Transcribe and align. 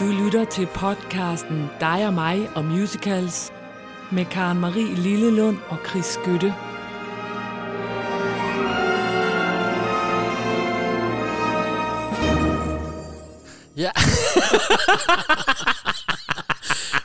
Du 0.00 0.06
lytter 0.06 0.44
til 0.44 0.66
podcasten 0.66 1.70
Dig 1.80 2.06
og 2.06 2.14
mig 2.14 2.50
og 2.54 2.64
musicals 2.64 3.52
med 4.10 4.24
Karen 4.24 4.60
Marie 4.60 4.94
Lillelund 4.94 5.58
og 5.68 5.78
Chris 5.88 6.04
Skytte. 6.04 6.54
Ja. 13.76 13.90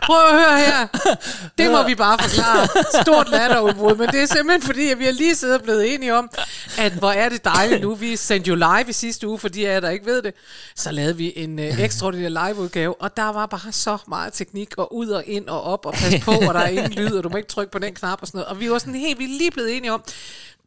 Prøv 0.06 0.26
at 0.28 0.34
høre 0.34 0.58
her. 0.58 0.88
Det 1.58 1.72
må 1.72 1.84
vi 1.84 1.96
bare 1.96 2.18
forklare. 2.20 2.68
Stort 3.04 3.30
latterudbrud. 3.30 3.96
Men 3.96 4.08
det 4.10 4.22
er 4.22 4.26
simpelthen 4.26 4.62
fordi, 4.62 4.92
at 4.92 5.00
vi 5.00 5.06
har 5.06 5.12
lige 5.12 5.36
siddet 5.36 5.58
og 5.58 5.64
blevet 5.64 5.94
enige 5.94 6.16
om, 6.16 6.30
at 6.78 6.92
hvor 6.92 7.12
er 7.12 7.30
det 7.30 7.46
dejligt 7.46 7.82
nu. 7.82 7.96
Vi 7.96 8.16
sendte 8.16 8.50
jo 8.50 8.56
live 8.56 8.86
i 8.90 8.94
sidste 8.94 9.28
uge, 9.28 9.40
for 9.40 9.50
jeg 9.56 9.82
der 9.82 9.90
ikke 9.90 10.06
ved 10.06 10.22
det. 10.22 10.34
Så 10.76 10.92
lavede 10.92 11.18
vi 11.18 11.34
en 11.36 11.60
øh, 11.60 11.80
ekstraordinær 11.80 12.30
liveudgave, 12.30 13.02
og 13.02 13.18
der 13.18 13.32
var 13.32 13.46
bare 13.46 13.72
så 13.72 13.98
meget 14.08 14.34
teknik, 14.34 14.78
og 14.78 14.96
ud 14.96 15.08
og 15.08 15.24
ind 15.26 15.48
og 15.48 15.62
op, 15.64 15.86
og 15.86 15.94
pas 15.94 16.24
på, 16.24 16.32
og 16.32 16.54
der 16.54 16.60
er 16.60 16.68
ingen 16.68 16.94
lyd, 16.94 17.12
og 17.12 17.24
du 17.24 17.30
må 17.30 17.38
ikke 17.38 17.50
trykke 17.50 17.72
på 17.72 17.80
den 17.80 17.94
knap 17.94 18.22
og 18.22 18.28
sådan 18.28 18.38
noget. 18.38 18.48
Og 18.48 18.60
vi 18.60 18.72
var 18.72 18.78
sådan 18.78 18.96
helt, 18.96 19.20
vi 19.20 19.26
lige 19.26 19.52
blevet 19.52 19.78
enige 19.78 19.94
om, 19.94 20.04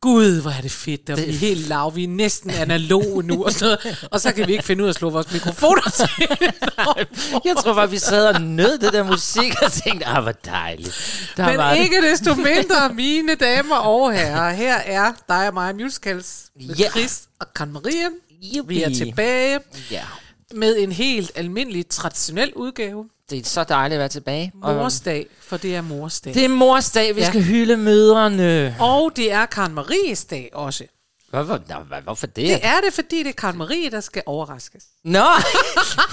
Gud, 0.01 0.41
hvor 0.43 0.51
er 0.51 0.61
det 0.61 0.71
fedt, 0.71 1.11
og 1.11 1.19
vi 1.19 1.23
er 1.23 1.33
helt 1.33 1.69
lav, 1.69 1.97
vi 1.97 2.05
er 2.05 2.09
næsten 2.09 2.51
analoge 2.51 3.23
nu, 3.23 3.45
og, 3.45 3.53
sådan 3.53 3.79
noget, 3.85 4.09
og 4.13 4.21
så 4.21 4.33
kan 4.33 4.47
vi 4.47 4.53
ikke 4.53 4.65
finde 4.65 4.83
ud 4.83 4.89
af 4.89 4.93
at 4.93 4.97
slå 4.97 5.11
vores 5.11 5.33
mikrofoner 5.33 5.83
til. 5.91 6.09
Jeg 7.49 7.57
tror 7.63 7.75
bare, 7.75 7.91
vi 7.91 7.99
sad 7.99 8.27
og 8.27 8.41
nød 8.43 8.79
det 8.79 8.93
der 8.93 9.03
musik 9.05 9.63
og 9.63 9.73
tænkte, 9.73 10.07
ah, 10.07 10.23
hvor 10.23 10.33
dejligt. 10.33 11.33
Der 11.37 11.47
Men 11.47 11.57
var 11.57 11.75
det. 11.75 11.83
ikke 11.83 12.03
desto 12.11 12.35
mindre, 12.35 12.95
mine 12.95 13.35
damer 13.35 13.77
og 13.77 14.13
herrer, 14.13 14.53
her 14.55 14.75
er 14.77 15.13
dig 15.29 15.49
og 15.49 15.55
mig 15.55 15.77
musicals 15.77 16.45
med 16.67 16.75
Ja. 16.75 16.91
Chris 16.91 17.23
og 17.41 17.47
Karen 17.55 17.73
Marie. 17.73 18.09
Vi 18.67 18.83
er 18.83 18.91
tilbage 18.95 19.59
Ja, 19.91 20.05
med 20.55 20.77
en 20.79 20.93
helt 20.93 21.31
almindelig, 21.35 21.87
traditionel 21.89 22.53
udgave. 22.55 23.05
Det 23.31 23.39
er 23.39 23.49
så 23.49 23.65
dejligt 23.65 23.95
at 23.97 23.99
være 24.01 24.09
tilbage. 24.09 24.53
Morsdag, 24.55 25.27
for 25.49 25.57
det 25.57 25.77
er 25.77 25.81
morsdag. 25.81 26.35
Det 26.35 26.45
er 26.45 26.49
morsdag, 26.49 27.17
vi 27.17 27.21
Ja. 27.21 27.29
skal 27.29 27.43
hylde 27.43 27.77
mødrene. 27.77 28.77
Og 28.81 29.13
det 29.17 29.33
er 29.33 29.47
Karen 29.47 29.75
Maries 29.75 30.25
dag 30.25 30.51
også. 30.53 30.85
Hvorfor, 31.31 31.61
nå, 31.69 31.75
hvad- 31.89 32.03
hvorfor 32.03 32.27
det? 32.27 32.37
Det 32.37 32.61
er 32.67 32.81
det, 32.85 32.95
fordi 32.95 33.19
det 33.19 33.29
er 33.29 33.33
Karen 33.33 33.59
Marie, 33.59 33.91
der 33.91 34.01
skal 34.01 34.23
overraskes. 34.27 34.83
Nå, 35.05 35.19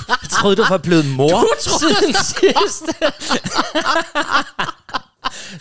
jeg 0.09 0.17
troede, 0.31 0.55
du 0.55 0.65
var 0.69 0.77
blevet 0.77 1.05
mor 1.05 1.29
Du 1.39 1.47
troede- 1.61 1.95
siden 1.95 2.13
sidst. 2.13 2.83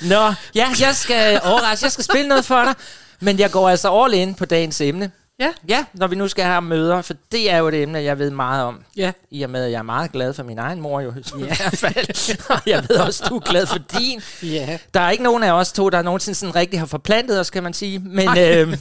Nå, 0.03 0.33
ja, 0.55 0.69
jeg 0.81 0.97
skal 0.97 1.41
overraske, 1.45 1.85
jeg 1.85 1.93
skal 1.93 2.05
spille 2.05 2.29
noget 2.29 2.45
for 2.45 2.65
dig, 2.65 2.75
men 3.21 3.39
jeg 3.39 3.51
går 3.51 3.69
altså 3.71 4.03
all 4.03 4.15
in 4.15 4.35
på 4.35 4.45
dagens 4.45 4.81
emne. 4.81 5.11
Ja, 5.41 5.49
Ja, 5.69 5.85
når 5.95 6.07
vi 6.07 6.17
nu 6.17 6.29
skal 6.29 6.45
have 6.45 6.63
møder, 6.63 7.03
for 7.03 7.15
det 7.33 7.51
er 7.53 7.59
jo 7.59 7.69
et 7.69 7.83
emne, 7.83 7.99
jeg 8.03 8.19
ved 8.19 8.31
meget 8.31 8.65
om. 8.65 8.81
ja. 8.97 9.13
I 9.31 9.43
og 9.43 9.51
med, 9.51 9.65
at 9.65 9.71
jeg 9.73 9.79
er 9.79 9.83
meget 9.83 10.13
glad 10.13 10.35
for 10.35 10.43
min 10.43 10.59
egen 10.59 10.81
mor 10.81 11.01
jo, 11.01 11.11
i 11.41 11.43
hvert 11.43 11.77
fald. 11.79 12.37
Og 12.51 12.61
jeg 12.67 12.85
ved 12.89 12.97
også, 12.97 13.25
du 13.29 13.37
er 13.37 13.41
glad 13.41 13.67
for 13.67 13.79
din. 13.99 14.21
Ja. 14.43 14.79
Der 14.95 15.01
er 15.01 15.11
ikke 15.11 15.25
nogen 15.25 15.43
af 15.43 15.53
os 15.53 15.73
to, 15.73 15.89
der 15.91 16.03
nogensinde 16.03 16.35
sådan 16.39 16.55
rigtig 16.55 16.79
har 16.79 16.87
forplantet 16.87 17.41
os, 17.41 17.51
kan 17.51 17.63
man 17.63 17.73
sige. 17.73 17.99
Men, 17.99 18.25
Nej. 18.25 18.55
øh, 18.63 18.77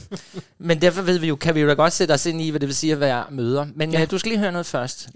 men 0.58 0.82
derfor 0.82 1.02
ved 1.02 1.18
vi 1.18 1.26
jo, 1.28 1.36
kan 1.36 1.54
vi 1.54 1.60
jo 1.60 1.68
da 1.68 1.72
godt 1.74 1.92
sætte 1.92 2.12
os 2.12 2.26
ind 2.26 2.40
i, 2.40 2.50
hvad 2.50 2.60
det 2.60 2.66
vil 2.66 2.76
sige 2.76 2.92
at 2.92 3.00
være 3.00 3.24
møder. 3.30 3.66
Men 3.74 3.90
Ja. 3.90 3.98
ja. 3.98 4.02
øh, 4.04 4.10
du 4.10 4.18
skal 4.18 4.28
lige 4.30 4.38
høre 4.40 4.52
noget 4.52 4.66
først. 4.66 5.08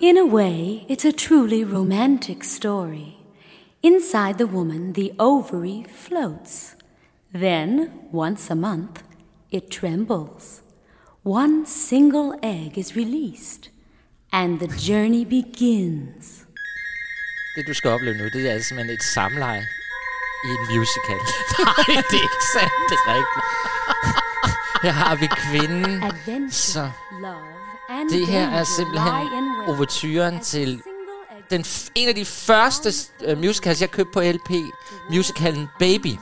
In 0.00 0.16
a 0.18 0.34
way, 0.34 0.76
it's 0.90 1.08
a 1.08 1.12
truly 1.28 1.64
romantic 1.74 2.36
story. 2.56 3.06
Inside 3.82 4.34
the 4.34 4.46
woman, 4.46 4.94
the 4.94 5.10
ovary 5.18 5.84
floats. 5.98 6.74
Then, 7.34 7.80
once 8.14 8.50
a 8.52 8.54
month, 8.54 9.00
it 9.50 9.62
trembles. 9.80 10.62
One 11.26 11.66
single 11.66 12.34
egg 12.40 12.78
is 12.78 12.94
released, 12.94 13.70
and 14.32 14.60
the 14.60 14.68
journey 14.68 15.24
begins. 15.24 16.46
Det, 17.56 17.66
du 17.66 17.74
skal 17.74 17.90
opleve 17.90 18.16
nu, 18.16 18.24
det 18.24 18.50
er 18.50 18.62
simpelthen 18.62 18.94
et 18.94 19.02
samleje 19.02 19.66
i 20.44 20.48
en 20.48 20.78
musical. 20.78 21.16
Nej, 21.58 22.02
det 22.10 22.18
er 22.18 22.22
ikke 22.22 22.44
sandt. 22.54 22.72
Det 22.88 22.96
er 22.96 23.14
rigtigt. 23.14 23.44
Her 24.82 24.90
har 24.90 25.16
vi 25.16 25.26
kvinden. 25.26 26.02
Adventure, 26.02 26.50
Så 26.52 26.90
det 28.10 28.26
her 28.26 28.48
er 28.50 28.64
simpelthen 28.64 29.44
overturen 29.66 30.40
til 30.40 30.82
den, 31.50 31.64
en 31.94 32.08
af 32.08 32.14
de 32.14 32.24
første 32.24 32.92
uh, 33.32 33.38
musicals, 33.38 33.80
jeg 33.80 33.90
købte 33.90 34.12
på 34.12 34.20
LP. 34.20 34.50
Musicalen 35.10 35.68
Baby. 35.78 36.14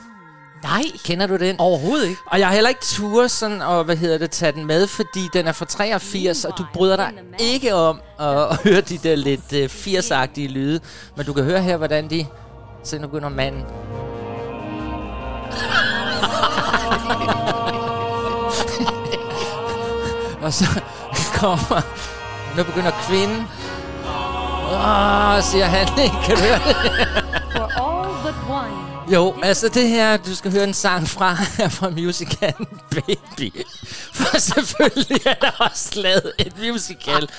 Nej, 0.65 0.83
Kender 1.05 1.27
du 1.27 1.37
den? 1.37 1.59
overhovedet 1.59 2.07
ikke. 2.07 2.21
Og 2.31 2.39
jeg 2.39 2.47
har 2.47 2.53
heller 2.53 2.69
ikke 2.69 2.81
tur 2.81 3.27
sådan, 3.27 3.61
og 3.61 3.83
hvad 3.83 3.95
hedder 3.95 4.17
det, 4.17 4.31
tage 4.31 4.51
den 4.51 4.65
med, 4.65 4.87
fordi 4.87 5.29
den 5.33 5.47
er 5.47 5.51
fra 5.51 5.65
83, 5.65 6.45
og 6.45 6.57
du 6.57 6.65
bryder 6.73 6.95
dig 6.95 7.11
ikke 7.39 7.75
om 7.75 8.01
at, 8.19 8.57
høre 8.65 8.81
de 8.81 8.97
der 8.97 9.15
lidt 9.15 9.51
uh, 9.51 9.57
80-agtige 9.59 10.47
lyde. 10.47 10.79
Men 11.15 11.25
du 11.25 11.33
kan 11.33 11.43
høre 11.43 11.61
her, 11.61 11.77
hvordan 11.77 12.09
de... 12.09 12.25
Så 12.83 12.99
nu 12.99 13.07
begynder 13.07 13.29
manden. 13.29 13.63
og 20.45 20.53
så 20.53 20.65
kommer... 21.33 21.81
Nu 22.57 22.63
begynder 22.63 22.91
kvinden. 23.07 23.47
Åh, 24.71 25.43
siger 25.43 25.65
han. 25.65 25.87
kan 26.25 26.35
du 26.35 26.41
høre 26.41 26.59
det? 26.67 26.75
For 27.51 27.81
all 27.81 28.07
but 28.23 28.35
one. 28.49 28.94
Jo, 29.13 29.35
altså 29.43 29.69
det 29.69 29.89
her, 29.89 30.17
du 30.17 30.35
skal 30.35 30.51
høre 30.51 30.63
en 30.63 30.73
sang 30.73 31.07
fra, 31.09 31.37
er 31.59 31.69
fra 31.79 31.89
musicalen 31.89 32.67
Baby. 32.91 33.51
For 34.13 34.37
selvfølgelig 34.39 35.21
er 35.25 35.33
der 35.33 35.51
også 35.59 35.89
lavet 36.01 36.31
et 36.39 36.53
musical 36.71 37.29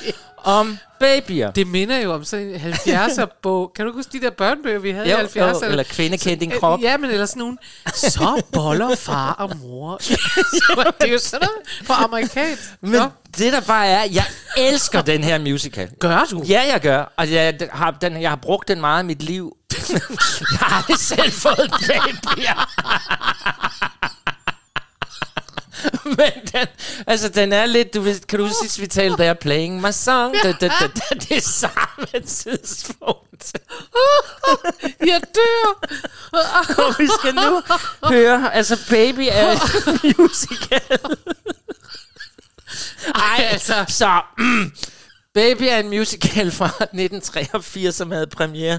om 0.45 0.79
babyer. 1.01 1.51
Det 1.51 1.67
minder 1.67 1.99
jo 1.99 2.13
om 2.15 2.25
sådan 2.25 2.47
en 2.47 2.57
70'er 2.61 3.27
bog. 3.43 3.73
Kan 3.77 3.87
du 3.87 3.93
huske 3.93 4.13
de 4.13 4.21
der 4.21 4.31
børnebøger, 4.31 4.79
vi 4.79 4.91
havde 4.91 5.11
Jo, 5.11 5.19
i 5.19 5.21
70'erne? 5.25 5.65
jo, 5.65 5.71
eller 5.71 5.83
Kvinde 5.83 6.19
kendte 6.19 6.41
din 6.45 6.51
krop. 6.61 6.81
Ja, 6.83 6.97
men 6.97 7.11
eller 7.11 7.27
sådan 7.27 7.41
nogle. 7.41 7.57
Så 7.95 8.43
boller 8.53 8.95
far 8.95 9.33
og 9.33 9.57
mor. 9.57 9.99
Så 10.03 10.93
det 11.01 11.09
er 11.09 11.13
jo 11.13 11.19
sådan 11.19 11.49
noget 11.49 11.87
på 11.87 11.93
amerikansk. 11.93 12.63
Men 12.81 12.91
Nå, 12.91 13.09
det 13.39 13.53
der 13.53 13.61
bare 13.61 13.87
er, 13.87 14.03
jeg 14.13 14.25
elsker 14.57 15.03
den 15.03 15.25
her 15.25 15.39
musical. 15.39 15.89
gør 16.01 16.27
du? 16.31 16.43
Ja, 16.49 16.63
jeg 16.73 16.81
gør. 16.81 17.13
Og 17.17 17.33
jeg 17.33 17.55
har, 17.73 17.91
den, 17.91 18.21
jeg 18.23 18.31
har 18.31 18.37
brugt 18.37 18.69
den 18.69 18.81
meget 18.81 19.03
i 19.03 19.07
mit 19.07 19.23
liv. 19.23 19.56
jeg 20.53 20.59
har 20.59 20.77
aldrig 20.77 20.99
selv 20.99 21.33
fået 21.33 21.71
babyer. 21.89 22.71
Men 26.05 26.33
den, 26.53 26.67
altså, 27.07 27.29
den 27.29 27.53
er 27.53 27.67
lidt, 27.67 27.95
du 27.95 28.05
kan 28.29 28.39
du 28.39 28.47
huske 28.47 28.81
vi 28.81 28.87
talte, 28.87 29.17
der 29.23 29.31
er 29.31 29.35
playing 29.35 29.81
my 29.81 29.91
song, 29.93 30.35
da, 30.43 30.53
da, 30.53 30.69
da, 30.69 30.87
da, 30.87 31.15
det 31.15 31.37
er 31.37 31.41
samme 31.41 32.27
tidspunkt. 32.27 33.53
Jeg 35.11 35.21
dør. 35.35 35.81
Og 36.87 36.95
vi 36.99 37.09
skal 37.21 37.35
nu 37.35 37.63
høre, 38.05 38.55
altså 38.55 38.79
Baby 38.91 39.29
er 39.31 39.55
musical. 40.19 40.99
Ej, 43.15 43.49
altså, 43.51 43.85
så 43.89 44.23
mm, 44.39 44.73
Baby 45.35 45.63
er 45.63 45.79
en 45.79 45.89
musical 45.89 46.51
fra 46.51 46.67
1983, 46.67 47.95
som 47.95 48.11
havde 48.11 48.27
premiere 48.27 48.79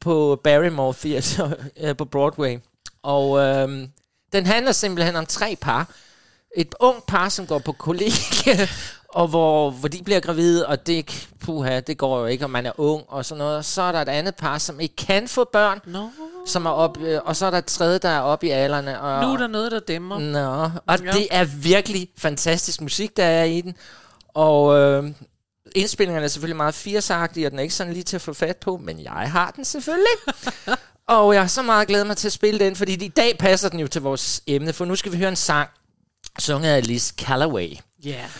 på 0.00 0.40
Barrymore 0.44 0.94
Theatre 1.00 1.54
øh, 1.82 1.96
på 1.96 2.04
Broadway. 2.04 2.58
Og 3.02 3.38
øhm, 3.38 3.88
den 4.32 4.46
handler 4.46 4.72
simpelthen 4.72 5.16
om 5.16 5.26
tre 5.26 5.56
par. 5.60 5.88
Et 6.56 6.74
ung 6.80 7.02
par, 7.06 7.28
som 7.28 7.46
går 7.46 7.58
på 7.58 7.72
kollegie, 7.72 8.68
og 9.18 9.28
hvor, 9.28 9.70
hvor 9.70 9.88
de 9.88 10.02
bliver 10.04 10.20
gravide, 10.20 10.66
og 10.66 10.86
det, 10.86 11.28
puha, 11.40 11.80
det 11.80 11.98
går 11.98 12.20
jo 12.20 12.26
ikke, 12.26 12.44
om 12.44 12.50
man 12.50 12.66
er 12.66 12.80
ung 12.80 13.04
og 13.08 13.24
sådan 13.24 13.38
noget. 13.38 13.64
Så 13.64 13.82
er 13.82 13.92
der 13.92 14.02
et 14.02 14.08
andet 14.08 14.34
par, 14.34 14.58
som 14.58 14.80
ikke 14.80 14.96
kan 14.96 15.28
få 15.28 15.44
børn, 15.52 15.80
Nå, 15.84 16.08
som 16.46 16.66
er 16.66 16.70
op, 16.70 16.98
øh, 17.00 17.20
og 17.24 17.36
så 17.36 17.46
er 17.46 17.50
der 17.50 17.58
et 17.58 17.64
tredje, 17.64 17.98
der 17.98 18.08
er 18.08 18.20
oppe 18.20 18.46
i 18.46 18.50
alderne. 18.50 19.00
Og, 19.00 19.22
nu 19.22 19.32
er 19.32 19.36
der 19.36 19.46
noget, 19.46 19.72
der 19.72 19.80
dæmmer. 19.80 20.18
Nå, 20.18 20.70
og 20.86 21.04
ja. 21.04 21.12
det 21.12 21.28
er 21.30 21.44
virkelig 21.44 22.08
fantastisk 22.18 22.80
musik, 22.80 23.16
der 23.16 23.24
er 23.24 23.44
i 23.44 23.60
den. 23.60 23.76
Og 24.34 24.78
øh, 24.78 25.10
indspillingerne 25.74 26.24
er 26.24 26.28
selvfølgelig 26.28 26.56
meget 26.56 26.86
80'agtige, 26.86 27.46
og 27.46 27.50
den 27.50 27.58
er 27.58 27.62
ikke 27.62 27.74
sådan 27.74 27.92
lige 27.92 28.02
til 28.02 28.16
at 28.16 28.22
få 28.22 28.32
fat 28.32 28.56
på, 28.56 28.76
men 28.76 29.00
jeg 29.00 29.12
har 29.12 29.50
den 29.50 29.64
selvfølgelig. 29.64 30.12
og 31.06 31.34
jeg 31.34 31.42
har 31.42 31.48
så 31.48 31.62
meget 31.62 31.88
glædet 31.88 32.06
mig 32.06 32.16
til 32.16 32.28
at 32.28 32.32
spille 32.32 32.60
den, 32.60 32.76
fordi 32.76 33.04
i 33.04 33.08
dag 33.08 33.38
passer 33.38 33.68
den 33.68 33.80
jo 33.80 33.86
til 33.86 34.02
vores 34.02 34.42
emne, 34.46 34.72
for 34.72 34.84
nu 34.84 34.96
skal 34.96 35.12
vi 35.12 35.16
høre 35.16 35.28
en 35.28 35.36
sang, 35.36 35.68
sunget 36.38 36.70
af 36.70 36.86
Liz 36.86 37.12
Calloway. 37.12 37.76
Ja. 38.04 38.10
Yeah. 38.10 38.30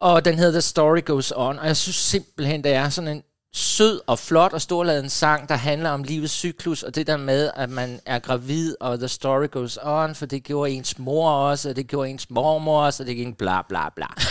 Og 0.00 0.24
den 0.24 0.38
hedder 0.38 0.52
The 0.52 0.60
Story 0.60 1.04
Goes 1.04 1.32
On, 1.36 1.58
og 1.58 1.66
jeg 1.66 1.76
synes 1.76 1.96
simpelthen, 1.96 2.64
det 2.64 2.72
er 2.72 2.88
sådan 2.88 3.08
en 3.08 3.22
sød 3.56 4.00
og 4.06 4.18
flot 4.18 4.52
og 4.52 4.60
storladen 4.60 5.10
sang, 5.10 5.48
der 5.48 5.54
handler 5.54 5.90
om 5.90 6.02
livets 6.02 6.32
cyklus, 6.32 6.82
og 6.82 6.94
det 6.94 7.06
der 7.06 7.16
med, 7.16 7.50
at 7.56 7.70
man 7.70 8.00
er 8.06 8.18
gravid, 8.18 8.74
og 8.80 8.98
the 8.98 9.08
story 9.08 9.50
goes 9.50 9.78
on, 9.82 10.14
for 10.14 10.26
det 10.26 10.44
gjorde 10.44 10.70
ens 10.70 10.98
mor 10.98 11.30
også, 11.30 11.68
og 11.68 11.76
det 11.76 11.86
gjorde 11.86 12.10
ens 12.10 12.30
mormor 12.30 12.84
også, 12.84 13.02
og 13.02 13.06
det 13.06 13.16
gik 13.16 13.38
bla 13.38 13.62
bla 13.68 13.88
bla. 13.96 14.06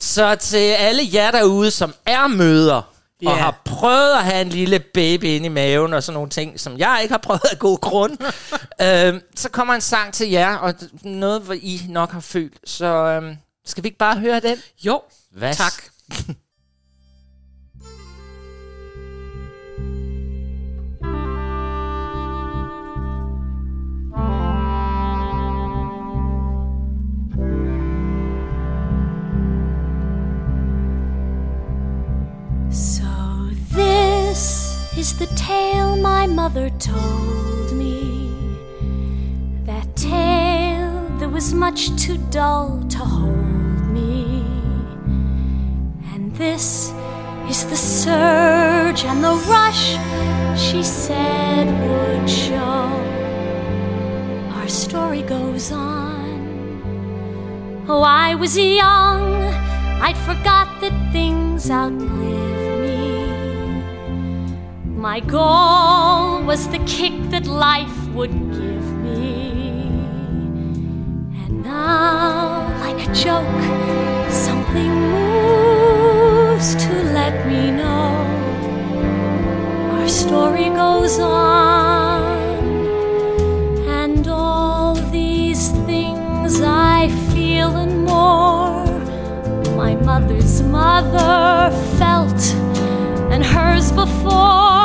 Så 0.00 0.34
til 0.34 0.56
alle 0.56 1.02
jer 1.14 1.30
derude, 1.30 1.70
som 1.70 1.94
er 2.06 2.26
møder, 2.26 2.82
Ja. 3.22 3.30
og 3.30 3.36
har 3.36 3.62
prøvet 3.64 4.12
at 4.12 4.24
have 4.24 4.40
en 4.42 4.48
lille 4.48 4.78
baby 4.94 5.24
inde 5.24 5.46
i 5.46 5.48
maven, 5.48 5.94
og 5.94 6.02
sådan 6.02 6.14
nogle 6.14 6.30
ting, 6.30 6.60
som 6.60 6.78
jeg 6.78 6.98
ikke 7.02 7.12
har 7.12 7.18
prøvet 7.18 7.40
af 7.52 7.58
god 7.58 7.78
grund, 7.78 8.18
øh, 9.14 9.20
så 9.36 9.48
kommer 9.50 9.74
en 9.74 9.80
sang 9.80 10.14
til 10.14 10.30
jer, 10.30 10.56
og 10.56 10.74
noget, 11.02 11.42
hvor 11.42 11.54
I 11.54 11.80
nok 11.88 12.12
har 12.12 12.20
følt. 12.20 12.56
Så 12.64 12.86
øh, 12.86 13.36
skal 13.66 13.82
vi 13.84 13.88
ikke 13.88 13.98
bare 13.98 14.18
høre 14.18 14.40
den? 14.40 14.56
Jo, 14.84 15.00
Hvad? 15.30 15.54
tak. 15.54 15.72
is 33.78 35.18
the 35.18 35.26
tale 35.36 35.96
my 35.96 36.26
mother 36.26 36.70
told 36.78 37.72
me. 37.72 38.30
That 39.64 39.94
tale 39.94 41.08
that 41.18 41.30
was 41.30 41.52
much 41.52 41.94
too 41.96 42.18
dull 42.30 42.82
to 42.88 42.98
hold 42.98 43.86
me. 43.92 44.42
And 46.12 46.34
this 46.36 46.92
is 47.48 47.66
the 47.66 47.76
surge 47.76 49.04
and 49.04 49.22
the 49.22 49.34
rush 49.48 49.96
she 50.58 50.82
said 50.82 51.66
would 51.86 52.28
show. 52.28 52.88
Our 54.56 54.68
story 54.68 55.22
goes 55.22 55.70
on. 55.72 56.24
Oh, 57.88 58.02
I 58.02 58.34
was 58.34 58.58
young, 58.58 59.44
I'd 60.02 60.18
forgot 60.18 60.80
that 60.80 61.12
things 61.12 61.70
outlive. 61.70 62.55
My 65.12 65.20
goal 65.20 66.42
was 66.42 66.66
the 66.66 66.80
kick 66.80 67.14
that 67.30 67.46
life 67.46 68.08
would 68.08 68.32
give 68.50 68.86
me. 69.04 69.52
And 71.42 71.62
now, 71.62 72.66
like 72.80 72.98
a 73.06 73.12
joke, 73.14 73.62
something 74.28 74.92
moves 75.14 76.74
to 76.74 76.92
let 77.18 77.46
me 77.46 77.70
know 77.70 78.08
our 79.92 80.08
story 80.08 80.70
goes 80.70 81.20
on. 81.20 82.22
And 84.02 84.26
all 84.26 84.96
these 85.12 85.68
things 85.86 86.60
I 86.60 87.10
feel 87.32 87.70
and 87.76 88.04
more, 88.04 88.84
my 89.76 89.94
mother's 89.94 90.62
mother 90.62 91.70
felt, 91.96 92.42
and 93.32 93.44
hers 93.44 93.92
before, 93.92 94.75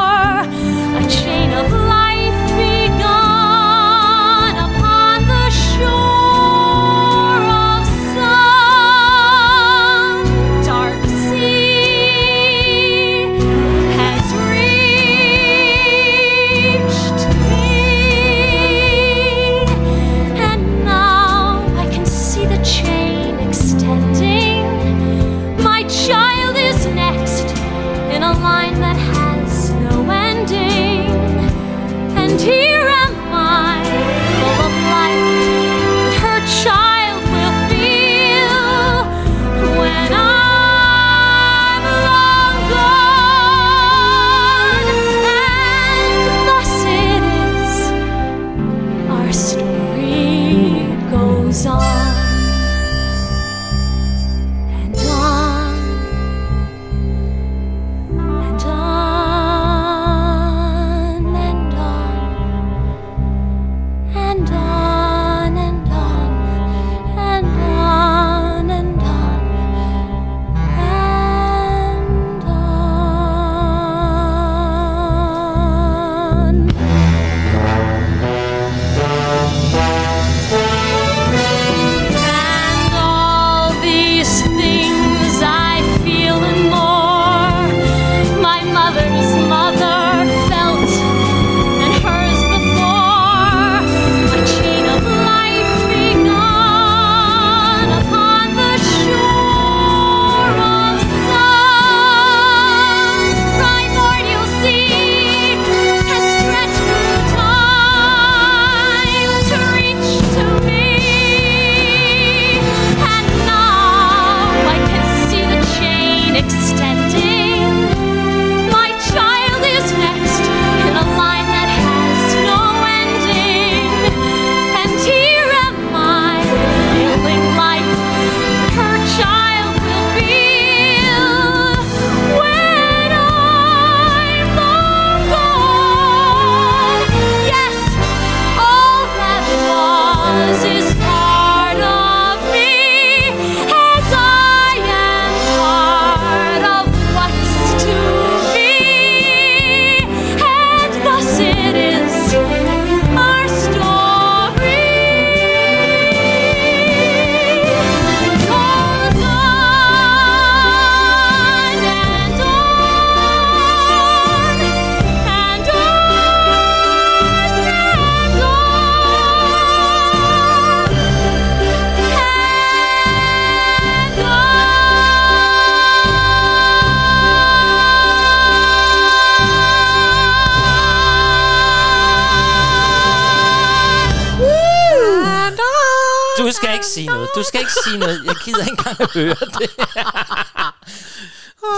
Høre 189.13 189.45
det. 189.59 189.69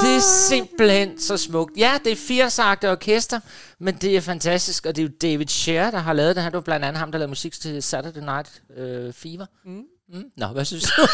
Det 0.02 0.16
er 0.16 0.20
simpelthen 0.50 1.20
så 1.20 1.38
smukt. 1.38 1.78
Ja, 1.78 1.98
det 2.04 2.12
er 2.12 2.16
firesagte 2.16 2.92
orkester, 2.92 3.40
men 3.80 3.96
det 3.96 4.18
er 4.18 4.22
fantastisk, 4.22 4.86
og 4.86 4.96
det 4.96 5.02
er 5.02 5.06
jo 5.08 5.14
David 5.22 5.48
Scherer, 5.48 5.92
der 5.92 5.98
har 5.98 6.14
lavet 6.14 6.36
det 6.36 6.44
her. 6.44 6.50
Det 6.50 6.56
var 6.56 6.62
blandt 6.62 6.86
andet 6.86 7.00
ham, 7.00 7.12
der 7.12 7.20
lavede 7.20 7.30
musik 7.30 7.54
til 7.54 7.84
Saturday 7.84 8.22
Night 8.22 8.62
øh, 8.78 9.14
Fever. 9.14 9.46
Mm. 9.66 9.84
Mm. 10.10 10.24
Nå, 10.38 10.48
hvad 10.48 10.66
synes 10.66 10.84
du? 10.84 10.92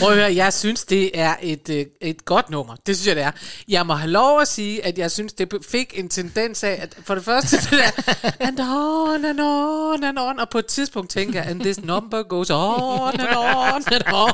Prøv 0.00 0.10
at 0.10 0.16
høre, 0.16 0.34
jeg 0.34 0.52
synes, 0.52 0.84
det 0.84 1.10
er 1.14 1.36
et, 1.42 1.68
øh, 1.68 1.86
et 2.00 2.24
godt 2.24 2.50
nummer. 2.50 2.76
Det 2.86 2.96
synes 2.96 3.06
jeg, 3.06 3.16
det 3.16 3.24
er. 3.24 3.30
Jeg 3.68 3.86
må 3.86 3.94
have 3.94 4.10
lov 4.10 4.40
at 4.40 4.48
sige, 4.48 4.84
at 4.84 4.98
jeg 4.98 5.10
synes, 5.10 5.32
det 5.32 5.54
fik 5.68 5.98
en 5.98 6.08
tendens 6.08 6.64
af, 6.64 6.78
at 6.82 6.96
for 7.04 7.14
det 7.14 7.24
første, 7.24 7.56
det 7.56 7.70
der, 7.70 8.12
and 8.40 8.60
on, 8.60 9.24
and 9.24 9.40
on, 9.40 10.04
and 10.04 10.18
on, 10.18 10.40
og 10.40 10.48
på 10.48 10.58
et 10.58 10.66
tidspunkt 10.66 11.10
tænker 11.10 11.40
jeg, 11.40 11.50
and 11.50 11.60
this 11.60 11.80
number 11.82 12.22
goes 12.22 12.50
on, 12.50 13.20
and 13.20 13.36
on, 13.36 13.82
and 13.92 14.14
on. 14.14 14.32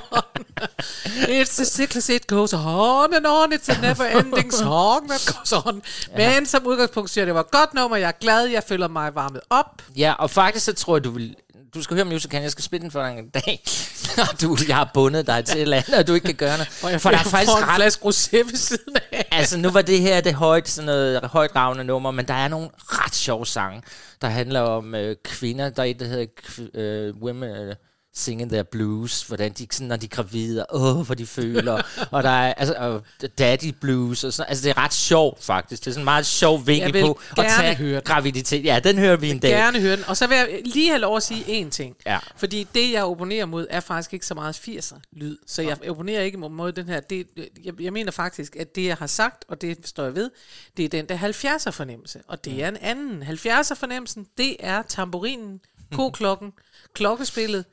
It's 1.41 1.61
a 1.61 1.65
cyclist, 1.65 2.09
it 2.09 2.27
goes 2.27 2.53
on, 2.53 3.15
and 3.15 3.27
on, 3.27 3.53
it's 3.53 3.73
a 3.73 3.81
never-ending 3.81 4.53
song 4.55 5.09
that 5.09 5.35
goes 5.37 5.53
on. 5.53 5.83
Men 6.17 6.47
som 6.47 6.67
udgangspunkt 6.67 7.11
siger 7.11 7.23
jeg, 7.23 7.27
det 7.27 7.35
var 7.35 7.41
et 7.41 7.51
godt 7.51 7.75
nummer, 7.75 7.97
jeg 7.97 8.09
er 8.09 8.19
glad, 8.21 8.47
jeg 8.47 8.63
føler 8.69 8.89
mig 8.89 9.15
varmet 9.15 9.41
op. 9.51 9.83
ja, 9.97 10.13
og 10.19 10.31
faktisk 10.31 10.65
så 10.65 10.73
tror 10.73 10.97
jeg, 10.97 11.05
du 11.05 11.11
vil 11.11 11.37
du 11.75 11.83
skal 11.83 11.97
høre 11.97 12.05
musicalen, 12.05 12.43
jeg 12.43 12.51
skal 12.51 12.65
spille 12.65 12.83
den 12.83 12.91
for 12.91 13.03
dig 13.03 13.19
en 13.19 13.29
dag. 13.29 13.63
og 14.33 14.41
du, 14.41 14.57
jeg 14.69 14.77
har 14.77 14.91
bundet 14.95 15.27
dig 15.27 15.45
til 15.45 15.57
et 15.57 15.63
eller 15.63 15.77
andet, 15.77 15.95
og 15.95 16.07
du 16.07 16.15
ikke 16.15 16.25
kan 16.25 16.35
gøre 16.35 16.57
noget. 16.57 16.81
Og 16.83 16.91
jeg 16.91 17.01
for 17.01 17.11
der 17.11 17.19
er 17.19 17.23
faktisk 17.23 17.53
en 17.53 17.69
ret 17.69 17.75
flaske 17.77 18.03
rosé 18.03 18.37
ved 18.37 18.57
siden 18.57 18.97
af. 19.13 19.29
altså, 19.39 19.59
nu 19.59 19.71
var 19.71 19.83
det 19.83 20.01
her 20.01 20.21
det 20.21 20.35
højt, 20.35 20.69
sådan 20.69 20.87
noget 20.87 21.25
højt 21.25 21.57
ravende 21.57 21.85
nummer, 21.85 22.11
men 22.11 22.29
der 22.29 22.35
er 22.35 22.49
nogle 22.49 22.69
ret 22.77 23.15
sjove 23.15 23.47
sange, 23.47 23.83
der 24.23 24.29
handler 24.29 24.61
om 24.61 24.95
øh, 24.95 25.17
kvinder. 25.25 25.71
Der 25.71 25.83
er 25.83 25.87
et, 25.87 26.01
der 26.01 26.07
hedder 26.07 26.27
øh, 26.75 27.15
Women... 27.23 27.51
Øh, 27.51 27.75
singing 28.17 28.51
their 28.51 28.63
blues, 28.63 29.23
hvordan 29.23 29.53
de, 29.53 29.67
sådan, 29.71 29.87
når 29.89 29.97
de 29.97 30.07
er 30.07 30.09
gravide, 30.09 30.67
og 30.67 30.81
åh, 30.81 31.07
hvor 31.07 31.15
de 31.15 31.27
føler, 31.27 31.83
og 32.11 32.23
der 32.23 32.31
er 32.31 32.55
altså, 32.55 32.75
og 32.75 33.03
daddy 33.39 33.75
blues, 33.81 34.25
og 34.25 34.33
sådan, 34.33 34.49
altså 34.49 34.65
det 34.65 34.71
er 34.71 34.79
ret 34.79 34.95
sjovt 34.95 35.45
faktisk, 35.45 35.85
det 35.85 35.91
er 35.91 35.93
sådan 35.93 36.01
en 36.01 36.05
meget 36.05 36.27
sjov 36.27 36.67
vinkel 36.67 36.83
Jeg 36.85 36.95
vil 36.95 37.03
på 37.03 37.21
at 37.39 37.47
tage 37.59 37.75
høre 37.75 37.95
den. 37.95 38.03
graviditet. 38.05 38.65
Ja, 38.65 38.81
den 38.85 38.99
hører 38.99 39.17
vi 39.17 39.31
en 39.31 39.39
dag. 39.39 39.51
Gerne 39.51 39.81
høre 39.81 39.97
den. 39.97 40.05
Og 40.05 40.17
så 40.17 40.27
vil 40.27 40.37
jeg 40.37 40.61
lige 40.65 40.89
have 40.89 41.01
lov 41.01 41.17
at 41.17 41.23
sige 41.23 41.63
én 41.63 41.71
ting. 41.71 41.97
Ja. 42.07 42.19
Fordi 42.37 42.67
det, 42.75 42.93
jeg 42.93 43.05
opponerer 43.05 43.47
mod, 43.47 43.67
er 43.71 43.81
faktisk 43.81 44.15
ikke 44.15 44.27
så 44.27 44.35
meget 44.35 44.55
80'er-lyd. 44.69 45.37
Så 45.47 45.63
jeg 45.63 45.77
opponerer 45.89 46.23
ikke 46.23 46.39
mod 46.39 46.73
den 46.73 46.89
her. 46.89 47.01
Det, 47.01 47.27
jeg, 47.65 47.81
jeg 47.81 47.93
mener 47.93 48.11
faktisk, 48.13 48.57
at 48.57 48.75
det, 48.75 48.85
jeg 48.85 48.97
har 48.97 49.07
sagt, 49.07 49.45
og 49.49 49.61
det 49.61 49.89
står 49.89 50.05
jeg 50.05 50.15
ved, 50.15 50.31
det 50.77 50.85
er 50.85 50.89
den 50.89 51.09
der 51.09 51.19
70'er-fornemmelse. 51.19 52.19
Og 52.29 52.45
det 52.45 52.63
er 52.63 52.69
en 52.69 52.77
anden. 52.77 53.23
70'er-fornemmelsen, 53.23 54.27
det 54.39 54.57
er 54.61 54.83
tamburinen, 54.83 55.61
koklokken, 55.93 56.53
klokkespillet, 56.95 57.65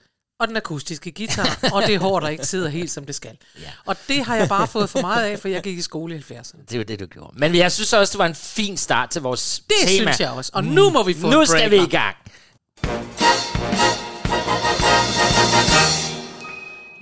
og 0.41 0.48
den 0.48 0.57
akustiske 0.57 1.12
guitar, 1.12 1.60
og 1.74 1.83
det 1.88 2.00
hår, 2.00 2.19
der 2.19 2.27
ikke 2.27 2.45
sidder 2.45 2.69
helt, 2.69 2.91
som 2.91 3.05
det 3.05 3.15
skal. 3.15 3.38
Ja. 3.62 3.67
Og 3.86 3.95
det 4.07 4.25
har 4.25 4.36
jeg 4.36 4.50
bare 4.50 4.67
fået 4.67 4.89
for 4.89 5.01
meget 5.01 5.24
af, 5.25 5.39
for 5.39 5.48
jeg 5.48 5.62
gik 5.63 5.77
i 5.77 5.81
skole 5.81 6.15
i 6.15 6.19
70'erne. 6.33 6.57
Det 6.69 6.77
var 6.77 6.83
det, 6.83 7.00
du 7.00 7.05
gjorde. 7.05 7.39
Men 7.39 7.55
jeg 7.55 7.71
synes 7.71 7.93
også, 7.93 8.12
det 8.12 8.19
var 8.19 8.25
en 8.25 8.36
fin 8.36 8.77
start 8.77 9.10
til 9.10 9.21
vores 9.21 9.60
Det 9.69 9.77
tema. 9.88 9.89
synes 9.95 10.19
jeg 10.19 10.29
også. 10.29 10.51
Og 10.53 10.63
nu 10.63 10.89
må 10.89 11.03
vi 11.03 11.13
få 11.13 11.29
Nu 11.29 11.45
skal 11.45 11.71
vi 11.71 11.77
i 11.77 11.88
gang. 11.89 12.15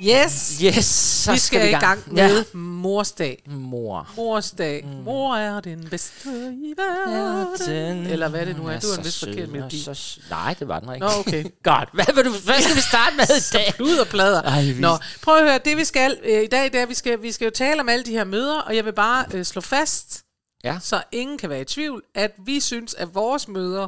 Yes, 0.03 0.59
Yes, 0.63 0.85
så 0.85 1.31
vi 1.31 1.37
skal, 1.37 1.63
vi 1.63 1.69
i 1.69 1.71
gang 1.71 2.13
med 2.13 2.37
ja. 2.37 2.57
morsdag. 2.57 3.43
Mor. 3.47 4.07
Morsdag. 4.17 4.83
Mm. 4.85 4.89
Mor 5.03 5.35
er 5.35 5.59
den 5.59 5.87
bedste 5.89 6.29
i 6.63 6.73
verden. 6.77 8.07
Eller 8.07 8.27
hvad 8.29 8.45
det 8.45 8.57
nu 8.57 8.67
er. 8.67 8.79
Du 8.79 8.87
har 8.91 8.97
en 8.97 9.05
vist 9.05 9.19
forkert 9.19 9.49
melodi. 9.49 9.83
Så, 9.83 10.19
nej, 10.29 10.55
det 10.59 10.67
var 10.67 10.79
den 10.79 10.93
ikke. 10.95 11.05
Nå, 11.05 11.11
okay. 11.19 11.43
Godt. 11.63 11.89
Hvad, 11.93 12.05
vil 12.15 12.25
du, 12.25 12.29
hvad 12.45 12.61
skal 12.61 12.75
vi 12.75 12.81
starte 12.81 13.15
med 13.17 13.25
i 13.37 13.41
dag? 13.57 13.81
Ud 13.81 13.97
og 13.97 14.07
plader. 14.07 14.41
Ej, 14.41 14.61
vi- 14.63 14.81
Nå, 14.81 14.97
prøv 15.21 15.35
at 15.37 15.43
høre. 15.43 15.59
Det 15.65 15.77
vi 15.77 15.85
skal 15.85 16.17
øh, 16.23 16.43
i 16.43 16.47
dag, 16.47 16.63
det 16.63 16.75
er, 16.75 16.81
at 16.83 16.89
vi 16.89 16.93
skal, 16.93 17.21
vi 17.21 17.31
skal 17.31 17.45
jo 17.45 17.51
tale 17.51 17.81
om 17.81 17.89
alle 17.89 18.05
de 18.05 18.11
her 18.11 18.23
møder, 18.23 18.59
og 18.59 18.75
jeg 18.75 18.85
vil 18.85 18.93
bare 18.93 19.25
øh, 19.33 19.45
slå 19.45 19.61
fast, 19.61 20.23
Ja. 20.63 20.77
så 20.81 21.01
ingen 21.11 21.37
kan 21.37 21.49
være 21.49 21.61
i 21.61 21.65
tvivl, 21.65 22.01
at 22.15 22.31
vi 22.45 22.59
synes, 22.59 22.93
at 22.93 23.15
vores 23.15 23.47
møder, 23.47 23.87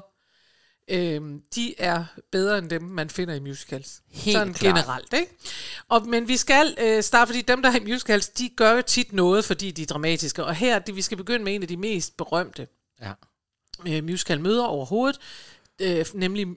øh, 0.91 1.21
de 1.55 1.75
er 1.77 2.05
bedre 2.31 2.57
end 2.57 2.69
dem, 2.69 2.81
man 2.81 3.09
finder 3.09 3.33
i 3.33 3.39
musicals. 3.39 4.01
Helt 4.09 4.37
Sådan 4.37 4.53
klart. 4.53 4.75
generelt, 4.75 5.13
ikke? 5.13 5.31
Og, 5.89 6.07
men 6.07 6.27
vi 6.27 6.37
skal 6.37 6.75
øh, 6.81 7.03
starte, 7.03 7.29
fordi 7.29 7.41
dem, 7.41 7.61
der 7.61 7.71
er 7.71 7.75
i 7.75 7.79
musicals, 7.79 8.29
de 8.29 8.49
gør 8.49 8.71
jo 8.71 8.81
tit 8.81 9.13
noget, 9.13 9.45
fordi 9.45 9.71
de 9.71 9.81
er 9.81 9.85
dramatiske. 9.85 10.43
Og 10.45 10.55
her, 10.55 10.79
det, 10.79 10.95
vi 10.95 11.01
skal 11.01 11.17
begynde 11.17 11.43
med 11.45 11.55
en 11.55 11.61
af 11.61 11.67
de 11.67 11.77
mest 11.77 12.17
berømte 12.17 12.67
Ja. 13.01 13.11
øh, 13.87 14.03
musical-møder 14.03 14.63
overhovedet, 14.65 15.19
øh, 15.81 16.05
nemlig 16.13 16.47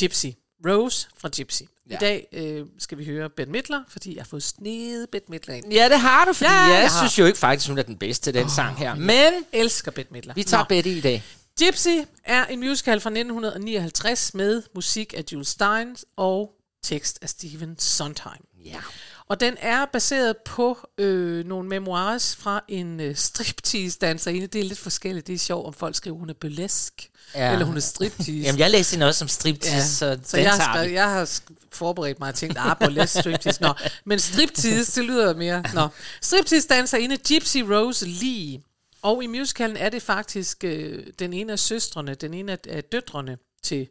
Gypsy. 0.00 0.26
Rose 0.66 1.08
fra 1.18 1.28
Gypsy. 1.36 1.62
Ja. 1.90 1.94
I 1.94 1.98
dag 2.00 2.26
øh, 2.32 2.66
skal 2.78 2.98
vi 2.98 3.04
høre 3.04 3.30
Bette 3.30 3.52
Midler, 3.52 3.82
fordi 3.88 4.14
jeg 4.14 4.22
har 4.22 4.26
fået 4.26 4.42
snedet 4.42 5.10
Bette 5.10 5.30
Midler 5.30 5.54
ind. 5.54 5.72
Ja, 5.72 5.88
det 5.88 6.00
har 6.00 6.24
du, 6.24 6.32
fordi 6.32 6.50
Ja, 6.50 6.56
jeg 6.60 6.82
jeg 6.82 6.90
synes 6.90 7.18
jo 7.18 7.24
ikke 7.26 7.38
faktisk, 7.38 7.68
hun 7.68 7.78
er 7.78 7.82
den 7.82 7.96
bedste 7.98 8.24
til 8.26 8.34
den 8.34 8.44
oh, 8.44 8.50
sang 8.50 8.76
her. 8.78 8.94
Men 8.94 9.32
elsker 9.52 9.90
Bette 9.90 10.12
Midler. 10.12 10.34
vi 10.34 10.42
tager. 10.42 10.64
Betty 10.64 10.88
i 10.88 11.00
dag. 11.00 11.22
Gypsy 11.58 11.88
er 12.24 12.46
en 12.46 12.60
musical 12.60 13.00
fra 13.00 13.10
1959 13.10 14.34
med 14.34 14.62
musik 14.74 15.14
af 15.16 15.24
Jules 15.32 15.48
Steins 15.48 16.04
og 16.16 16.50
tekst 16.82 17.18
af 17.22 17.28
Stephen 17.28 17.78
Sondheim. 17.78 18.44
Ja. 18.64 18.80
Og 19.28 19.40
den 19.40 19.56
er 19.60 19.84
baseret 19.92 20.36
på 20.36 20.78
øh, 20.98 21.44
nogle 21.44 21.68
memoirs 21.68 22.36
fra 22.36 22.64
en 22.68 23.00
øh, 23.00 23.16
striptease-danserinde. 23.16 24.46
Det 24.46 24.60
er 24.60 24.64
lidt 24.64 24.78
forskelligt. 24.78 25.26
Det 25.26 25.34
er 25.34 25.38
sjovt, 25.38 25.66
om 25.66 25.72
folk 25.72 25.94
skriver, 25.96 26.16
hun 26.16 26.30
er 26.30 26.34
burlesk, 26.34 27.10
ja. 27.34 27.52
Eller 27.52 27.66
hun 27.66 27.76
er 27.76 27.80
striptease. 27.80 28.32
Jamen, 28.32 28.58
jeg 28.58 28.70
læste 28.70 28.94
hende 28.94 29.06
også 29.06 29.18
som 29.18 29.28
striptease, 29.28 30.06
ja. 30.06 30.16
så, 30.16 30.18
så 30.24 30.36
den 30.36 30.44
jeg, 30.44 30.52
tager 30.52 30.72
skrevet, 30.72 30.90
vi. 30.90 30.94
jeg 30.94 31.10
har 31.10 31.40
forberedt 31.72 32.20
mig 32.20 32.28
og 32.28 32.34
tænkt, 32.34 32.58
ah, 32.58 32.76
burlesk 32.80 33.20
striptease. 33.20 33.62
Nå, 33.62 33.74
men 34.04 34.18
striptease, 34.18 35.00
det 35.00 35.04
lyder 35.04 35.34
mere. 35.34 35.64
Nå. 35.74 35.88
Striptease 36.20 36.68
danser 36.68 36.98
inde 36.98 37.16
Gypsy 37.16 37.58
Rose 37.58 38.06
Lee. 38.06 38.60
Og 39.04 39.24
i 39.24 39.26
musicalen 39.26 39.76
er 39.76 39.88
det 39.88 40.02
faktisk 40.02 40.64
øh, 40.64 41.06
den 41.18 41.32
ene 41.32 41.52
af 41.52 41.58
søstrene, 41.58 42.14
den 42.14 42.34
ene 42.34 42.52
af, 42.52 42.58
af 42.68 42.84
døtrene 42.84 43.38
til 43.62 43.88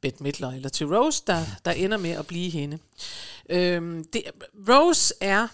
Bette 0.00 0.22
Midler, 0.22 0.48
eller 0.48 0.68
til 0.68 0.86
Rose, 0.86 1.22
der, 1.26 1.44
der 1.64 1.70
ender 1.70 1.96
med 1.96 2.10
at 2.10 2.26
blive 2.26 2.50
hende. 2.50 2.78
Øhm, 3.50 4.04
det, 4.04 4.22
Rose 4.68 5.14
er 5.20 5.48